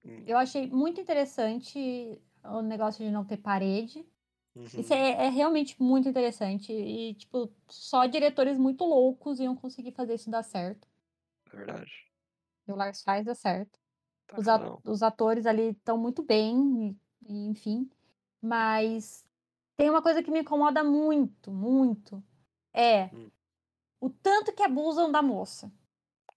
Hum. 0.04 0.22
Eu 0.26 0.36
achei 0.36 0.66
muito 0.66 1.00
interessante 1.00 2.20
o 2.44 2.60
negócio 2.60 3.04
de 3.04 3.10
não 3.10 3.24
ter 3.24 3.38
parede. 3.38 4.06
Uhum. 4.54 4.64
Isso 4.64 4.92
é, 4.92 5.26
é 5.26 5.28
realmente 5.30 5.80
muito 5.82 6.08
interessante. 6.08 6.72
E, 6.72 7.14
tipo, 7.14 7.52
só 7.68 8.06
diretores 8.06 8.58
muito 8.58 8.84
loucos 8.84 9.40
iam 9.40 9.56
conseguir 9.56 9.92
fazer 9.92 10.14
isso 10.14 10.30
dar 10.30 10.42
certo. 10.42 10.86
É 11.52 11.56
verdade. 11.56 11.92
E 12.66 12.72
o 12.72 12.76
Lars 12.76 13.02
faz 13.02 13.24
dar 13.24 13.34
certo. 13.34 13.78
Os, 14.40 14.48
a- 14.48 14.78
os 14.84 15.02
atores 15.02 15.46
ali 15.46 15.70
estão 15.70 15.96
muito 15.98 16.22
bem, 16.22 16.96
e- 17.26 17.32
e, 17.32 17.46
enfim. 17.48 17.88
Mas 18.40 19.24
tem 19.76 19.88
uma 19.90 20.02
coisa 20.02 20.22
que 20.22 20.30
me 20.30 20.40
incomoda 20.40 20.82
muito, 20.84 21.50
muito. 21.50 22.22
É 22.72 23.06
Hum. 23.14 23.30
o 24.00 24.10
tanto 24.10 24.52
que 24.52 24.62
abusam 24.62 25.10
da 25.10 25.22
moça. 25.22 25.72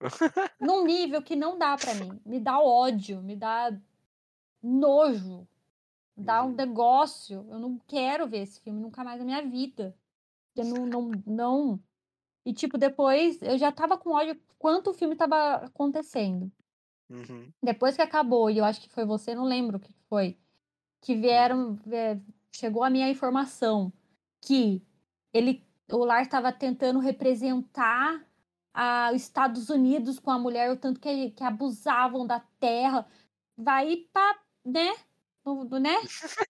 Num 0.60 0.84
nível 0.84 1.22
que 1.22 1.34
não 1.36 1.58
dá 1.58 1.76
pra 1.76 1.94
mim. 1.94 2.20
Me 2.24 2.38
dá 2.40 2.60
ódio, 2.60 3.22
me 3.22 3.34
dá 3.36 3.70
nojo. 4.62 5.46
Dá 6.16 6.42
um 6.44 6.48
Uhum. 6.48 6.54
negócio. 6.54 7.46
Eu 7.48 7.58
não 7.58 7.78
quero 7.86 8.26
ver 8.28 8.38
esse 8.42 8.60
filme 8.60 8.80
nunca 8.80 9.04
mais 9.04 9.18
na 9.18 9.24
minha 9.24 9.42
vida. 9.42 9.96
Eu 10.56 10.64
não, 10.64 10.86
não, 10.86 11.10
não. 11.26 11.80
E, 12.44 12.52
tipo, 12.52 12.76
depois 12.78 13.40
eu 13.42 13.56
já 13.58 13.70
tava 13.70 13.96
com 13.96 14.10
ódio 14.10 14.40
quanto 14.58 14.90
o 14.90 14.94
filme 14.94 15.14
tava 15.14 15.54
acontecendo. 15.66 16.50
Uhum. 17.10 17.50
Depois 17.62 17.96
que 17.96 18.02
acabou, 18.02 18.50
e 18.50 18.58
eu 18.58 18.64
acho 18.64 18.80
que 18.80 18.88
foi 18.90 19.04
você, 19.04 19.34
não 19.34 19.44
lembro 19.44 19.78
o 19.78 19.80
que 19.80 19.92
foi, 20.08 20.36
que 21.00 21.14
vieram, 21.14 21.78
é, 21.90 22.18
chegou 22.54 22.82
a 22.84 22.90
minha 22.90 23.08
informação 23.08 23.92
que 24.40 24.82
ele, 25.32 25.64
o 25.90 26.04
Lars 26.04 26.26
estava 26.26 26.52
tentando 26.52 26.98
representar 26.98 28.24
a, 28.74 29.10
os 29.14 29.22
Estados 29.22 29.70
Unidos 29.70 30.18
com 30.18 30.30
a 30.30 30.38
mulher, 30.38 30.70
o 30.70 30.76
tanto 30.76 31.00
que, 31.00 31.30
que 31.30 31.42
abusavam 31.44 32.26
da 32.26 32.40
terra, 32.60 33.06
vai 33.56 34.06
para, 34.12 34.38
né? 34.64 34.94
No- 35.44 35.64
né? 35.80 35.94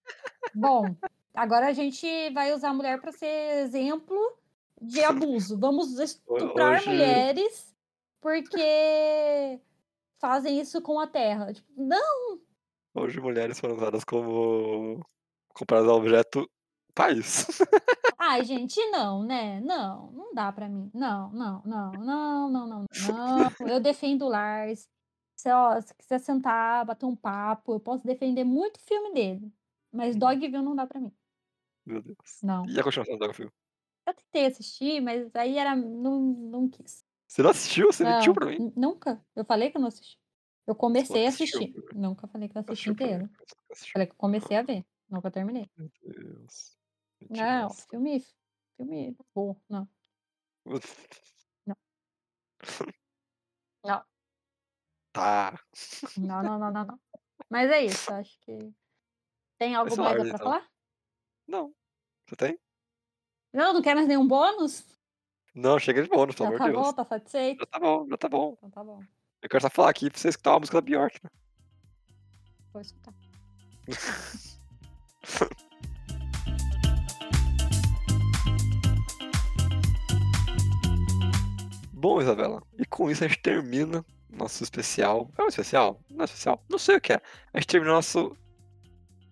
Bom, 0.54 0.94
agora 1.34 1.68
a 1.68 1.72
gente 1.72 2.06
vai 2.30 2.52
usar 2.52 2.70
a 2.70 2.74
mulher 2.74 3.00
para 3.00 3.12
ser 3.12 3.62
exemplo 3.64 4.18
de 4.80 5.02
abuso. 5.04 5.58
Vamos 5.58 5.98
estuprar 5.98 6.78
hoje- 6.80 6.90
mulheres 6.90 7.74
porque 8.20 9.60
fazem 10.20 10.60
isso 10.60 10.80
com 10.82 10.98
a 11.00 11.06
terra. 11.06 11.52
Tipo, 11.52 11.68
não, 11.76 12.40
Hoje 12.94 13.20
mulheres 13.20 13.60
foram 13.60 13.76
usadas 13.76 14.02
como 14.04 15.04
comparadas 15.54 15.88
ao 15.88 15.98
objeto 15.98 16.50
país. 16.94 17.46
ai, 18.18 18.44
gente, 18.44 18.76
não, 18.90 19.22
né? 19.22 19.60
Não, 19.60 20.10
não 20.10 20.34
dá 20.34 20.50
pra 20.50 20.68
mim. 20.68 20.90
Não, 20.92 21.30
não, 21.30 21.62
não, 21.64 21.92
não, 21.92 22.50
não, 22.50 22.66
não, 22.66 22.84
não. 23.06 23.68
Eu 23.68 23.78
defendo 23.78 24.22
o 24.24 24.28
Lars. 24.28 24.88
Se, 25.36 25.48
ó, 25.52 25.80
se 25.80 25.94
quiser 25.94 26.18
sentar, 26.18 26.84
bater 26.84 27.06
um 27.06 27.14
papo, 27.14 27.74
eu 27.74 27.80
posso 27.80 28.04
defender 28.04 28.42
muito 28.42 28.80
filme 28.80 29.12
dele. 29.14 29.52
Mas 29.92 30.14
Uhum. 30.14 30.18
Dogville 30.18 30.62
não 30.62 30.74
dá 30.74 30.84
pra 30.84 31.00
mim. 31.00 31.14
Meu 31.86 32.02
Deus. 32.02 32.40
Não. 32.42 32.66
E 32.68 32.80
a 32.80 32.82
continuação 32.82 33.16
do 33.16 33.24
Dogville? 33.24 33.52
Eu 34.04 34.14
tentei 34.14 34.46
assistir, 34.46 35.00
mas 35.00 35.30
aí 35.36 35.56
era. 35.56 35.76
Não, 35.76 36.20
não 36.20 36.68
quis. 36.68 37.04
Você 37.28 37.42
não 37.42 37.50
assistiu? 37.50 37.92
Você 37.92 38.04
mentiu 38.04 38.28
Não, 38.28 38.34
pra 38.34 38.46
mim? 38.46 38.72
Nunca. 38.74 39.24
Eu 39.36 39.44
falei 39.44 39.70
que 39.70 39.76
eu 39.76 39.80
não 39.80 39.88
assisti. 39.88 40.18
Eu 40.66 40.74
comecei 40.74 41.26
a 41.26 41.28
assistir. 41.28 41.72
Bruno. 41.72 42.08
Nunca 42.08 42.26
falei 42.26 42.48
que 42.48 42.56
eu 42.56 42.62
assisti 42.62 42.90
inteiro. 42.90 43.28
Falei 43.92 44.06
que 44.06 44.14
eu 44.14 44.18
comecei 44.18 44.56
a 44.56 44.62
ver. 44.62 44.84
Nunca 45.08 45.30
terminei. 45.30 45.70
Meu 45.76 45.90
Deus. 46.02 46.76
Não, 47.28 47.70
filme. 47.70 48.24
Filme 48.76 49.16
bom. 49.34 49.54
Não. 49.68 49.88
Não. 53.84 54.04
Tá. 55.12 55.60
Não, 56.16 56.42
não, 56.42 56.58
não, 56.58 56.70
não, 56.70 56.84
não. 56.84 57.00
Mas 57.48 57.70
é 57.70 57.84
isso, 57.84 58.12
acho 58.12 58.38
que. 58.40 58.72
Tem 59.58 59.74
algo 59.74 59.96
mais 59.96 60.16
pra 60.16 60.26
então. 60.26 60.38
falar? 60.38 60.68
Não. 61.46 61.74
Você 62.26 62.36
tem? 62.36 62.60
Não, 63.52 63.72
não 63.72 63.82
quer 63.82 63.94
mais 63.94 64.06
nenhum 64.06 64.26
bônus? 64.26 64.97
Não, 65.58 65.76
chega 65.76 66.00
de 66.00 66.08
bônus, 66.08 66.36
pelo 66.36 66.50
amor 66.50 66.58
tá 66.58 66.66
de 66.66 66.72
bom, 66.72 66.82
Deus. 66.82 66.94
tá 66.94 67.04
satisfeito? 67.04 67.58
Já 67.58 67.66
tá 67.66 67.80
bom, 67.80 68.06
já 68.08 68.16
tá 68.16 68.28
bom. 68.28 68.54
Então 68.58 68.70
tá 68.70 68.84
bom. 68.84 69.00
Eu 69.42 69.48
quero 69.48 69.60
só 69.60 69.68
falar 69.68 69.90
aqui 69.90 70.08
pra 70.08 70.16
você 70.16 70.28
escutar 70.28 70.52
uma 70.52 70.60
música 70.60 70.80
da 70.80 70.80
Bjork, 70.80 71.18
né? 71.24 71.30
Vou 72.72 72.80
escutar. 72.80 73.12
Bom, 81.92 82.20
Isabela, 82.20 82.62
e 82.78 82.86
com 82.86 83.10
isso 83.10 83.24
a 83.24 83.26
gente 83.26 83.40
termina 83.42 84.06
nosso 84.30 84.62
especial. 84.62 85.28
É 85.36 85.42
um 85.42 85.48
especial? 85.48 86.00
Não 86.08 86.20
é 86.20 86.24
especial? 86.26 86.64
Não 86.70 86.78
sei 86.78 86.94
o 86.96 87.00
que 87.00 87.12
é. 87.14 87.20
A 87.52 87.58
gente 87.58 87.66
termina 87.66 87.92
nosso 87.94 88.36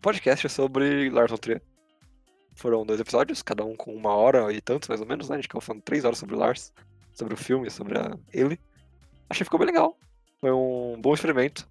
podcast 0.03 0.49
sobre 0.49 1.09
Lars 1.09 1.31
von 1.31 1.37
Trier. 1.37 1.63
Foram 2.57 2.85
dois 2.87 2.99
episódios, 2.99 3.43
cada 3.43 3.65
um 3.65 3.77
com 3.77 3.95
uma 3.95 4.15
hora 4.15 4.51
e 4.53 4.61
tanto, 4.61 4.89
mais 4.89 5.01
ou 5.01 5.07
menos, 5.07 5.29
né? 5.29 5.35
A 5.35 5.39
gente 5.39 5.45
ficou 5.49 5.61
falando 5.61 5.83
três 5.83 6.05
horas 6.05 6.19
sobre 6.19 6.35
o 6.35 6.39
Lars, 6.39 6.73
sobre 7.13 7.35
o 7.35 7.37
filme, 7.37 7.71
sobre 7.71 7.99
a- 7.99 8.17
ele. 8.33 8.59
Achei 9.29 9.41
que 9.41 9.45
ficou 9.45 9.59
bem 9.59 9.67
legal. 9.67 9.97
Foi 10.41 10.51
um 10.51 10.99
bom 11.01 11.13
experimento. 11.15 11.69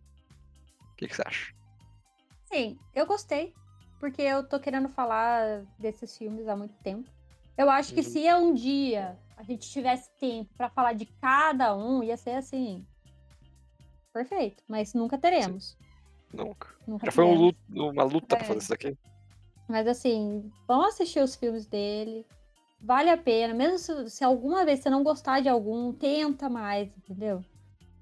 O 0.91 0.95
que, 0.95 1.07
que 1.07 1.15
você 1.15 1.23
acha? 1.25 1.53
Sim, 2.45 2.77
eu 2.93 3.05
gostei. 3.05 3.53
Porque 3.99 4.21
eu 4.21 4.47
tô 4.47 4.59
querendo 4.59 4.87
falar 4.87 5.63
desses 5.79 6.15
filmes 6.17 6.47
há 6.47 6.55
muito 6.55 6.75
tempo. 6.83 7.09
Eu 7.57 7.69
acho 7.69 7.93
que 7.93 8.01
Uhum. 8.01 8.05
se 8.05 8.33
um 8.35 8.53
dia 8.53 9.17
a 9.37 9.43
gente 9.43 9.67
tivesse 9.69 10.09
tempo 10.19 10.53
pra 10.55 10.69
falar 10.69 10.93
de 10.93 11.05
cada 11.05 11.75
um, 11.75 12.03
ia 12.03 12.15
ser 12.17 12.35
assim. 12.35 12.85
Perfeito. 14.13 14.63
Mas 14.67 14.93
nunca 14.93 15.17
teremos. 15.17 15.77
Nunca. 16.31 16.69
Nunca 16.87 17.05
Já 17.07 17.11
foi 17.11 17.23
um 17.23 17.29
teremos. 17.29 17.55
luto- 17.69 17.89
uma 17.91 18.03
luta 18.03 18.35
pra 18.35 18.45
É. 18.45 18.47
fazer 18.47 18.59
isso 18.59 18.69
daqui? 18.69 18.97
Mas 19.67 19.87
assim, 19.87 20.51
vão 20.67 20.83
assistir 20.83 21.19
os 21.19 21.35
filmes 21.35 21.65
dele. 21.65 22.25
vale 22.79 23.09
a 23.09 23.17
pena. 23.17 23.53
Mesmo 23.53 23.79
se, 23.79 24.09
se 24.09 24.23
alguma 24.23 24.63
vez 24.65 24.79
você 24.79 24.89
não 24.89 25.03
gostar 25.03 25.41
de 25.41 25.49
algum, 25.49 25.91
tenta 25.91 26.49
mais, 26.49 26.89
entendeu? 26.97 27.43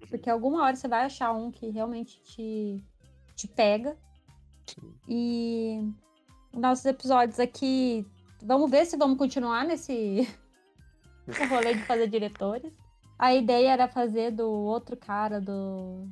Porque 0.09 0.29
alguma 0.29 0.63
hora 0.63 0.75
você 0.75 0.87
vai 0.87 1.05
achar 1.05 1.31
um 1.31 1.49
que 1.49 1.69
realmente 1.69 2.21
te, 2.21 2.83
te 3.35 3.47
pega. 3.47 3.97
Sim. 4.67 4.93
E 5.07 5.93
nossos 6.53 6.85
episódios 6.85 7.39
aqui. 7.39 8.05
Vamos 8.41 8.69
ver 8.69 8.85
se 8.85 8.97
vamos 8.97 9.17
continuar 9.17 9.65
nesse, 9.65 10.27
nesse 11.25 11.45
rolê 11.45 11.73
de 11.73 11.83
fazer 11.85 12.07
diretores. 12.07 12.71
A 13.17 13.33
ideia 13.33 13.71
era 13.71 13.87
fazer 13.87 14.31
do 14.31 14.49
outro 14.49 14.97
cara 14.97 15.39
do 15.39 16.07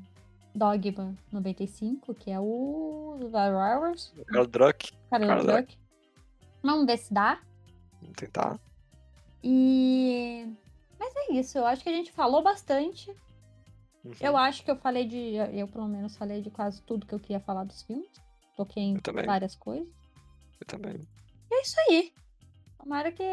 Dogma 0.54 1.16
95, 1.32 2.14
que 2.14 2.32
é 2.32 2.39
o 2.39 3.18
Cara 5.10 5.36
Druck, 5.36 5.41
do 5.41 5.47
Druck. 5.47 5.78
Vamos 6.64 6.86
ver 6.86 6.97
se 6.97 7.14
dá. 7.14 7.39
vamos 8.02 8.16
tentar. 8.16 8.60
E. 9.43 10.47
Mas 10.99 11.14
é 11.16 11.34
isso, 11.34 11.58
eu 11.58 11.66
acho 11.66 11.82
que 11.84 11.89
a 11.89 11.93
gente 11.93 12.12
falou 12.12 12.43
bastante. 12.43 13.10
Uhum. 14.04 14.14
Eu 14.20 14.38
acho 14.38 14.64
que 14.64 14.72
eu 14.72 14.76
falei 14.76 15.06
de. 15.06 15.36
Eu, 15.36 15.68
pelo 15.68 15.88
menos, 15.88 16.16
falei 16.16 16.41
de 16.41 16.49
quase 16.49 16.82
tudo 16.84 17.06
que 17.06 17.14
eu 17.14 17.20
queria 17.20 17.39
falar 17.39 17.64
dos 17.64 17.82
filmes. 17.84 18.10
Toquei 18.56 18.84
em 18.84 18.99
várias 19.26 19.56
coisas. 19.56 19.88
Eu 20.60 20.68
também. 20.68 21.08
E 21.49 21.56
é 21.56 21.62
isso 21.62 21.76
aí. 21.89 22.14
Tomara 22.78 23.12
que 23.12 23.24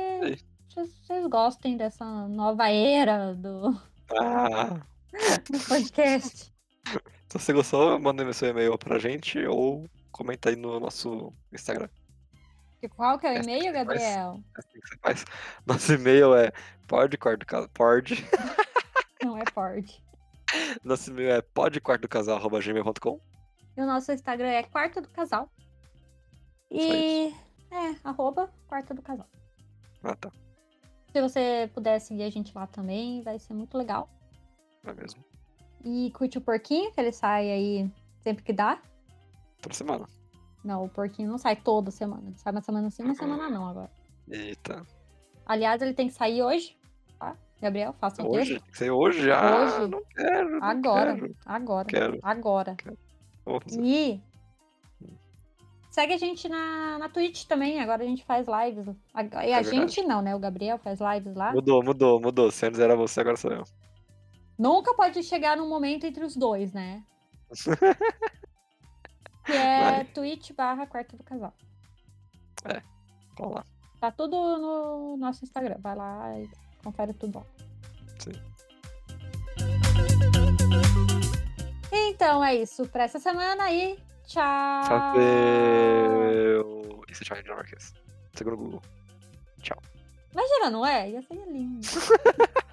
vocês 0.68 0.94
vocês 1.02 1.26
gostem 1.26 1.76
dessa 1.76 2.04
nova 2.28 2.68
era 2.70 3.34
do, 3.34 3.78
Ah, 4.18 4.80
do 5.50 5.58
podcast. 5.68 6.52
se 7.28 7.38
você 7.38 7.52
gostou, 7.52 7.98
manda 7.98 8.32
seu 8.32 8.48
e-mail 8.48 8.78
pra 8.78 8.98
gente 8.98 9.44
ou 9.46 9.88
comenta 10.10 10.50
aí 10.50 10.56
no 10.56 10.78
nosso 10.80 11.32
Instagram. 11.52 11.88
E 12.82 12.88
Qual 12.88 13.18
que 13.18 13.26
é 13.26 13.32
o 13.32 13.42
e-mail. 13.42 13.72
Gabriel? 13.72 14.40
É 14.56 14.60
assim 14.60 14.80
que 14.80 14.88
você 14.88 14.98
faz. 15.02 15.24
Nosso 15.66 15.92
e-mail 15.92 16.34
é 16.34 16.52
podquartocasal. 16.86 17.68
Pod. 17.70 18.14
Não 19.22 19.36
é 19.36 19.42
Ford. 19.52 19.90
Nosso 20.84 21.10
e-mail 21.10 21.32
é 21.32 21.42
podquartocasal.gmail.com. 21.42 23.20
E 23.76 23.80
o 23.80 23.86
nosso 23.86 24.10
Instagram 24.12 24.48
é 24.48 24.62
Quarto 24.62 25.00
do 25.00 25.08
Casal. 25.08 25.50
E. 26.70 27.32
É, 27.70 27.94
arroba 28.02 28.50
Quarto 28.66 28.94
do 28.94 29.02
Casal. 29.02 29.28
Ah, 30.02 30.16
tá. 30.16 30.30
Se 31.12 31.20
você 31.20 31.70
puder 31.74 31.98
seguir 32.00 32.24
a 32.24 32.30
gente 32.30 32.52
lá 32.54 32.66
também, 32.66 33.22
vai 33.22 33.38
ser 33.38 33.54
muito 33.54 33.76
legal. 33.76 34.08
É 34.84 34.92
mesmo? 34.92 35.24
E 35.90 36.10
curte 36.10 36.36
o 36.36 36.40
porquinho, 36.40 36.92
que 36.92 37.00
ele 37.00 37.12
sai 37.12 37.50
aí 37.50 37.90
sempre 38.22 38.44
que 38.44 38.52
dá. 38.52 38.78
Toda 39.62 39.74
semana. 39.74 40.06
Não, 40.62 40.84
o 40.84 40.88
porquinho 40.88 41.30
não 41.30 41.38
sai 41.38 41.56
toda 41.56 41.90
semana. 41.90 42.30
Sai 42.36 42.52
uma 42.52 42.60
semana 42.60 42.90
sim, 42.90 43.02
uma 43.04 43.14
semana 43.14 43.48
não 43.48 43.66
agora. 43.66 43.90
Eita. 44.30 44.82
Aliás, 45.46 45.80
ele 45.80 45.94
tem 45.94 46.08
que 46.08 46.12
sair 46.14 46.42
hoje. 46.42 46.76
Tá? 47.18 47.34
Gabriel, 47.60 47.94
faça 47.98 48.22
o 48.22 48.30
Hoje? 48.36 48.60
Tem 48.60 48.70
que 48.70 48.78
ser 48.78 48.90
hoje? 48.90 49.30
Ah, 49.32 49.64
Hoje. 49.80 49.88
não 49.90 50.02
quero. 50.14 50.50
não 50.50 50.62
Agora. 50.62 51.14
quero. 51.14 51.34
Agora. 51.46 51.88
Quero. 51.88 52.18
Agora. 52.22 52.76
Fazer. 53.44 53.80
E 53.82 54.20
segue 55.90 56.12
a 56.12 56.18
gente 56.18 56.48
na, 56.48 56.98
na 56.98 57.08
Twitch 57.08 57.46
também. 57.46 57.80
Agora 57.80 58.02
a 58.04 58.06
gente 58.06 58.24
faz 58.24 58.46
lives. 58.46 58.94
A, 59.14 59.22
e 59.24 59.26
a 59.26 59.58
É 59.58 59.62
verdade. 59.62 59.70
gente 59.70 60.02
não, 60.02 60.20
né? 60.20 60.36
O 60.36 60.38
Gabriel 60.38 60.78
faz 60.78 61.00
lives 61.00 61.34
lá. 61.34 61.52
Mudou, 61.52 61.82
mudou, 61.82 62.20
mudou. 62.20 62.50
Se 62.50 62.66
antes 62.66 62.78
era 62.78 62.94
você, 62.94 63.20
agora 63.20 63.36
sou 63.36 63.50
eu. 63.50 63.64
Nunca 64.58 64.92
pode 64.94 65.22
chegar 65.22 65.56
num 65.56 65.68
momento 65.68 66.04
entre 66.04 66.24
os 66.24 66.36
dois, 66.36 66.72
né? 66.72 67.04
que 69.46 69.52
é 69.52 69.90
Vai. 69.90 70.04
Twitch 70.06 70.52
barra 70.52 70.86
quarto 70.86 71.16
do 71.16 71.22
casal. 71.22 71.54
Vamos 73.38 73.54
lá. 73.54 73.64
Tá 74.00 74.10
tudo 74.10 74.36
no 74.58 75.16
nosso 75.16 75.44
Instagram. 75.44 75.76
Vai 75.78 75.94
lá 75.94 76.38
e 76.38 76.50
confere 76.82 77.14
tudo. 77.14 77.46
Sim. 78.18 78.32
Então 81.92 82.44
é 82.44 82.56
isso 82.56 82.86
pra 82.88 83.04
essa 83.04 83.20
semana 83.20 83.70
e 83.72 83.96
tchau. 84.26 84.82
Valeu. 84.88 87.04
Isso 87.08 87.22
é 87.22 87.26
Charlie 87.26 87.48
Marques. 87.48 87.94
Segundo 88.34 88.54
o 88.54 88.56
Google. 88.56 88.82
Tchau. 89.62 89.78
Imagina, 90.32 90.70
não 90.70 90.84
é? 90.84 91.10
Ia 91.10 91.22
ser 91.22 91.46
lindo. 91.46 91.86